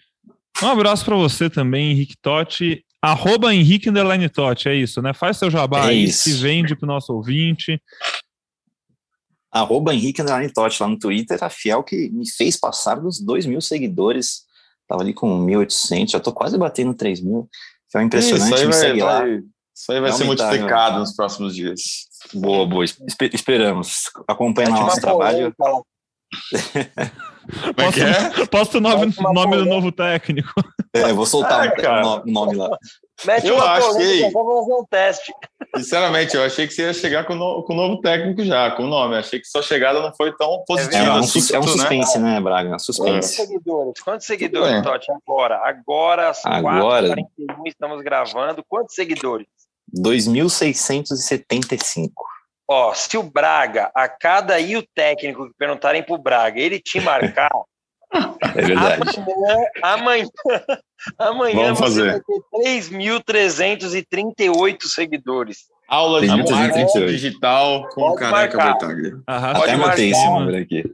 Um 0.62 0.68
abraço 0.68 1.04
para 1.04 1.16
você 1.16 1.50
também, 1.50 1.90
Henrique 1.90 2.16
Totti. 2.20 2.85
Arroba 3.02 3.54
Henrique 3.54 3.90
Underline 3.90 4.28
Totti, 4.28 4.68
é 4.68 4.74
isso, 4.74 5.00
né? 5.00 5.12
Faz 5.14 5.36
seu 5.36 5.50
jabá 5.50 5.86
é 5.86 5.90
aí, 5.90 6.04
isso. 6.04 6.24
se 6.24 6.32
vende 6.32 6.74
para 6.74 6.86
o 6.86 6.88
nosso 6.88 7.12
ouvinte. 7.12 7.80
Arroba 9.52 9.94
Henrique 9.94 10.22
Underline 10.22 10.52
Totti 10.52 10.82
lá 10.82 10.88
no 10.88 10.98
Twitter, 10.98 11.42
a 11.42 11.48
Fiel 11.48 11.82
que 11.82 12.08
me 12.10 12.28
fez 12.28 12.56
passar 12.56 12.96
dos 12.96 13.20
2 13.20 13.46
mil 13.46 13.60
seguidores. 13.60 14.44
Tava 14.88 15.02
ali 15.02 15.12
com 15.12 15.46
1.800, 15.46 16.10
já 16.10 16.20
tô 16.20 16.32
quase 16.32 16.56
batendo 16.58 16.94
3 16.94 17.20
mil. 17.20 17.48
Foi 17.90 18.02
impressionante, 18.02 18.44
isso 18.44 18.54
aí 18.54 18.66
me 18.66 18.72
vai, 18.72 18.80
segue 18.80 19.02
lá. 19.02 19.24
Isso 19.74 19.92
aí 19.92 20.00
vai 20.00 20.12
ser 20.12 20.24
multiplicado 20.24 20.98
nos 20.98 21.14
próximos 21.14 21.54
dias. 21.54 21.80
Boa, 22.32 22.66
boa. 22.66 22.84
Esper 22.84 23.30
esperamos. 23.34 24.04
Acompanha 24.26 24.70
o 24.70 24.72
nosso 24.72 25.00
trabalho. 25.00 25.54
Posta, 27.76 28.00
é 28.00 28.46
posta 28.46 28.78
o 28.78 28.80
nome, 28.80 29.14
nome 29.32 29.56
do 29.56 29.64
novo 29.64 29.92
técnico. 29.92 30.50
É, 30.92 31.12
vou 31.12 31.26
soltar 31.26 31.72
ah, 31.84 32.22
o 32.24 32.30
nome 32.30 32.56
lá. 32.56 32.76
Mete 33.24 33.46
eu 33.46 33.62
achei. 33.62 34.30
Vamos 34.30 34.60
fazer 34.60 34.74
um 34.74 34.84
teste. 34.84 35.32
Sinceramente, 35.76 36.36
eu 36.36 36.42
achei 36.42 36.66
que 36.66 36.74
você 36.74 36.82
ia 36.82 36.92
chegar 36.92 37.24
com 37.24 37.32
o 37.34 37.62
com 37.62 37.74
novo 37.74 37.98
técnico 38.00 38.44
já, 38.44 38.70
com 38.72 38.82
o 38.84 38.86
nome. 38.86 39.16
achei 39.16 39.40
que 39.40 39.46
sua 39.46 39.62
chegada 39.62 40.00
não 40.00 40.14
foi 40.14 40.36
tão 40.36 40.62
positiva. 40.66 41.04
É, 41.04 41.10
um, 41.10 41.18
assim, 41.18 41.54
é 41.54 41.58
um 41.58 41.62
suspense, 41.62 42.18
né, 42.18 42.34
né 42.34 42.40
Braga? 42.40 42.78
Suspense. 42.78 43.12
Quantos 43.12 43.30
seguidores? 43.30 44.02
Quantos 44.02 44.26
seguidores, 44.26 44.82
Totti? 44.82 45.06
Agora, 45.12 45.62
agora, 45.64 46.34
são 46.34 46.52
agora 46.52 47.06
41, 47.08 47.62
estamos 47.66 48.02
gravando. 48.02 48.62
Quantos 48.68 48.94
seguidores? 48.94 49.46
2.675. 49.94 52.10
Ó, 52.68 52.92
se 52.94 53.16
o 53.16 53.22
Braga, 53.22 53.90
a 53.94 54.08
cada 54.08 54.58
e 54.58 54.76
o 54.76 54.82
técnico 54.94 55.48
que 55.48 55.54
perguntarem 55.56 56.02
pro 56.02 56.18
Braga, 56.18 56.60
ele 56.60 56.80
te 56.80 57.00
marcar. 57.00 57.50
é 58.12 58.62
verdade. 58.62 59.02
Amanhã, 59.20 59.66
amanhã, 59.82 60.26
amanhã 61.18 61.74
Vamos 61.74 61.78
você 61.78 61.84
fazer. 61.84 62.10
vai 62.12 62.20
ter 62.20 62.42
3.338 63.70 64.82
seguidores. 64.84 65.58
Aula 65.88 66.20
de 66.20 66.26
marketing 66.26 67.06
digital 67.06 67.88
com 67.90 68.02
o 68.10 68.14
Careca 68.16 68.58
Bertaglia. 68.58 69.12
Até 69.26 69.70
anotei 69.72 70.10
esse 70.10 70.26
número 70.26 70.56
aqui. 70.60 70.84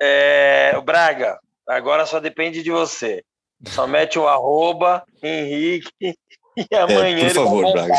É, 0.00 0.74
o 0.76 0.82
Braga, 0.82 1.38
agora 1.66 2.04
só 2.04 2.20
depende 2.20 2.62
de 2.62 2.70
você. 2.70 3.22
Só 3.68 3.86
mete 3.86 4.18
o 4.18 4.28
arroba 4.28 5.02
Henrique 5.22 5.88
e 6.02 6.76
amanhã 6.76 7.26
é, 7.26 7.32
por 7.32 7.34
favor, 7.34 7.72
Braga. 7.72 7.94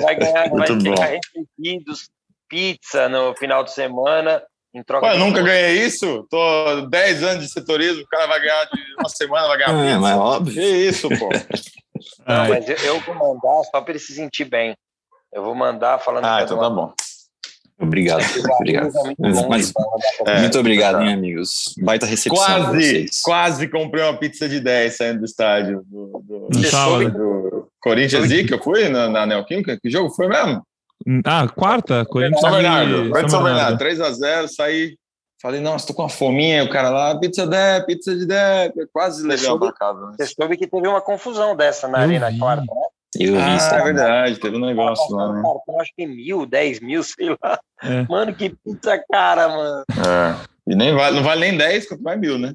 vai 0.00 0.14
ganhar, 0.14 0.32
vai 0.50 0.68
Muito 0.70 0.78
ter 0.84 0.94
bom. 0.94 1.02
recebidos, 1.02 2.08
pizza 2.50 3.08
no 3.08 3.34
final 3.36 3.64
de 3.64 3.72
semana. 3.72 4.42
Em 4.74 4.82
troca 4.84 5.06
Ué, 5.06 5.12
de 5.14 5.18
nunca 5.18 5.42
ganhei 5.42 5.84
isso? 5.84 6.26
Tô 6.30 6.82
10 6.86 7.22
anos 7.22 7.44
de 7.44 7.50
setorismo, 7.50 8.02
o 8.02 8.06
cara 8.06 8.26
vai 8.26 8.40
ganhar 8.40 8.64
de 8.66 8.94
uma 8.98 9.08
semana, 9.08 9.48
vai 9.48 9.58
ganhar 9.58 9.70
É, 9.80 9.86
pizza. 9.86 9.98
mas 10.00 10.16
óbvio. 10.18 10.54
Que 10.54 10.60
isso, 10.60 11.08
pô. 11.08 11.28
Não, 12.26 12.48
mas 12.48 12.68
eu, 12.68 12.76
eu 12.76 13.00
vou 13.00 13.14
mandar 13.14 13.62
só 13.70 13.80
para 13.80 13.92
ele 13.92 13.98
se 13.98 14.14
sentir 14.14 14.44
bem. 14.44 14.76
Eu 15.32 15.42
vou 15.44 15.54
mandar 15.54 15.98
falando 15.98 16.24
Ah, 16.24 16.42
então 16.42 16.58
tá 16.58 16.70
bom. 16.70 16.92
Obrigado, 17.82 18.22
obrigado. 18.56 18.88
É 18.88 19.14
Mas, 19.18 19.48
mas 19.48 19.70
então, 20.20 20.38
muito 20.38 20.58
obrigado, 20.58 21.00
hein, 21.00 21.14
amigos. 21.14 21.74
Baita 21.78 22.04
recepção 22.04 22.44
Quase, 22.44 22.76
vocês. 22.76 23.20
quase 23.22 23.68
comprei 23.68 24.04
uma 24.04 24.18
pizza 24.18 24.46
de 24.46 24.60
10 24.60 24.96
saindo 24.96 25.20
do 25.20 25.24
estádio 25.24 25.82
do, 25.86 26.48
do, 26.50 26.66
sábado. 26.66 27.10
do 27.10 27.68
Corinthians 27.80 28.30
e 28.30 28.44
que 28.44 28.52
eu 28.52 28.62
fui 28.62 28.90
na, 28.90 29.08
na 29.08 29.24
Neoquímica. 29.24 29.78
Que 29.80 29.88
jogo 29.88 30.10
foi 30.10 30.28
mesmo? 30.28 30.62
Ah, 31.24 31.48
quarta? 31.48 32.04
Corinthians 32.04 32.40
São 32.40 32.50
Bernardo. 32.50 33.02
De 33.12 33.30
São 33.30 33.42
Bernardo. 33.42 33.78
Bernardo. 33.78 34.18
3x0, 34.18 34.48
saí. 34.48 34.96
Falei, 35.42 35.60
nossa, 35.60 35.86
tô 35.86 35.94
com 35.94 36.02
uma 36.02 36.08
fominha. 36.10 36.62
O 36.64 36.68
cara 36.68 36.90
lá, 36.90 37.18
pizza 37.18 37.46
10, 37.46 37.86
pizza 37.86 38.14
de 38.14 38.26
10. 38.26 38.72
Quase 38.92 39.26
levei 39.26 39.48
uma 39.48 39.58
pra 39.58 39.72
casa. 39.72 40.06
né? 40.06 40.12
Você 40.18 40.26
soube 40.26 40.56
que 40.56 40.66
teve 40.66 40.86
uma 40.86 41.00
confusão 41.00 41.56
dessa 41.56 41.88
na 41.88 41.98
Eu 41.98 42.02
Arena 42.02 42.30
vi. 42.30 42.38
Quarta, 42.38 42.62
né? 42.62 42.82
Eu 43.18 43.32
vi 43.34 43.56
isso. 43.56 43.74
Ah, 43.74 43.78
é 43.78 43.82
verdade. 43.84 44.38
Teve 44.38 44.56
um 44.56 44.66
negócio 44.66 45.16
lá, 45.16 45.32
né? 45.32 45.42
Cartão, 45.42 45.80
acho 45.80 45.90
que 45.96 46.06
mil, 46.06 46.44
dez 46.44 46.78
mil, 46.80 47.02
sei 47.02 47.30
lá. 47.42 47.58
É. 47.82 48.02
Mano, 48.08 48.34
que 48.34 48.50
pizza 48.50 49.02
cara, 49.10 49.48
mano. 49.48 49.84
É. 49.88 50.50
E 50.70 50.76
nem 50.76 50.94
vale, 50.94 51.16
não 51.16 51.24
vale 51.24 51.40
nem 51.40 51.58
10, 51.58 51.88
quanto 51.88 52.02
vai 52.04 52.16
mil, 52.16 52.38
né? 52.38 52.54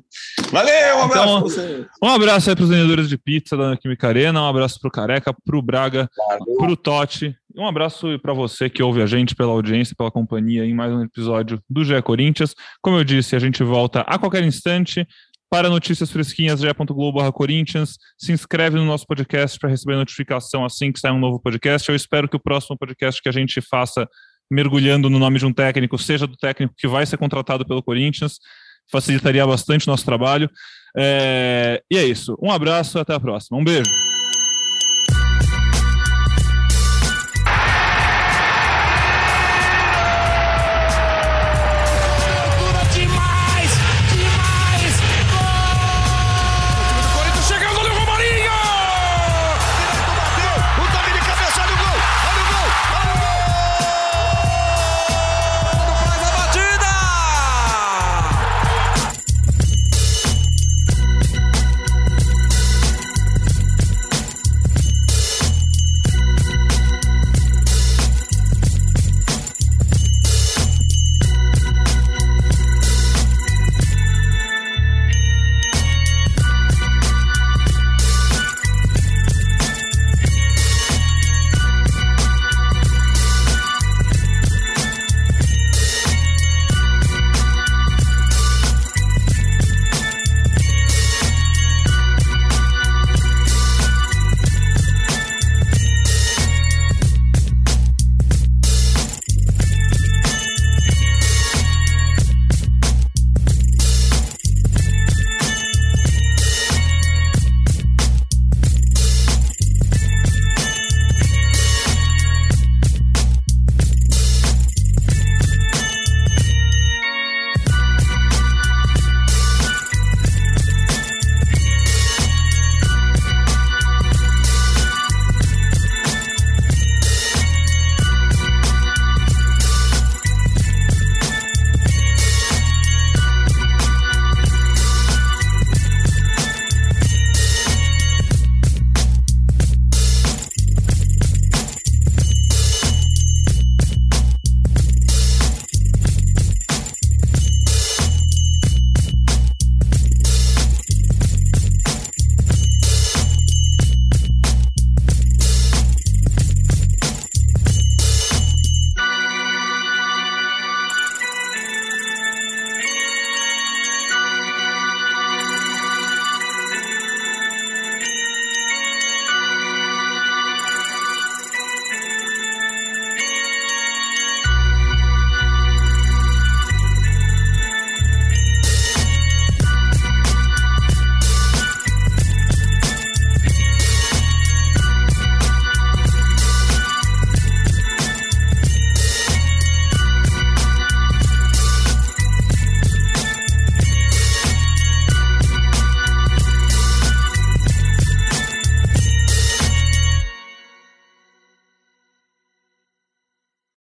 Valeu, 0.49 0.97
um 0.97 1.01
abraço 1.01 1.27
Então, 1.27 1.39
pra 1.41 1.49
você. 1.49 1.85
Um 2.01 2.07
abraço 2.07 2.49
aí 2.49 2.55
para 2.55 2.63
os 2.63 2.69
vendedores 2.69 3.09
de 3.09 3.17
pizza 3.17 3.57
da 3.57 3.75
Química 3.75 4.07
Arena, 4.07 4.41
um 4.41 4.47
abraço 4.47 4.79
para 4.79 4.87
o 4.87 4.91
Careca, 4.91 5.33
para 5.33 5.57
o 5.57 5.61
Braga, 5.61 6.09
para 6.57 6.71
o 6.71 6.77
Totti. 6.77 7.35
E 7.53 7.59
um 7.59 7.67
abraço 7.67 8.17
para 8.19 8.31
você 8.31 8.69
que 8.69 8.81
ouve 8.81 9.01
a 9.01 9.05
gente 9.05 9.35
pela 9.35 9.51
audiência, 9.51 9.93
pela 9.97 10.09
companhia 10.09 10.63
em 10.63 10.73
mais 10.73 10.93
um 10.93 11.03
episódio 11.03 11.59
do 11.69 11.83
GE 11.83 12.01
Corinthians. 12.03 12.55
Como 12.81 12.95
eu 12.95 13.03
disse, 13.03 13.35
a 13.35 13.39
gente 13.39 13.61
volta 13.65 13.99
a 14.07 14.17
qualquer 14.17 14.43
instante. 14.43 15.05
Para 15.49 15.69
notícias 15.69 16.09
fresquinhas, 16.09 16.61
ge.globo 16.61 17.31
Corinthians. 17.33 17.97
Se 18.17 18.31
inscreve 18.31 18.77
no 18.77 18.85
nosso 18.85 19.05
podcast 19.05 19.59
para 19.59 19.69
receber 19.69 19.95
notificação 19.95 20.63
assim 20.63 20.89
que 20.89 21.01
sair 21.01 21.11
um 21.11 21.19
novo 21.19 21.37
podcast. 21.39 21.87
Eu 21.89 21.95
espero 21.95 22.29
que 22.29 22.37
o 22.37 22.39
próximo 22.39 22.77
podcast 22.77 23.21
que 23.21 23.27
a 23.27 23.31
gente 23.33 23.59
faça 23.61 24.07
mergulhando 24.51 25.09
no 25.09 25.19
nome 25.19 25.39
de 25.39 25.45
um 25.45 25.53
técnico 25.53 25.97
seja 25.97 26.27
do 26.27 26.37
técnico 26.37 26.73
que 26.77 26.87
vai 26.87 27.05
ser 27.05 27.17
contratado 27.17 27.65
pelo 27.65 27.83
Corinthians. 27.83 28.39
Facilitaria 28.91 29.45
bastante 29.45 29.87
o 29.87 29.91
nosso 29.91 30.05
trabalho. 30.05 30.49
É, 30.95 31.81
E 31.91 31.97
é 31.97 32.05
isso. 32.05 32.37
Um 32.41 32.51
abraço, 32.51 32.99
até 32.99 33.13
a 33.13 33.19
próxima. 33.19 33.57
Um 33.57 33.63
beijo. 33.63 34.14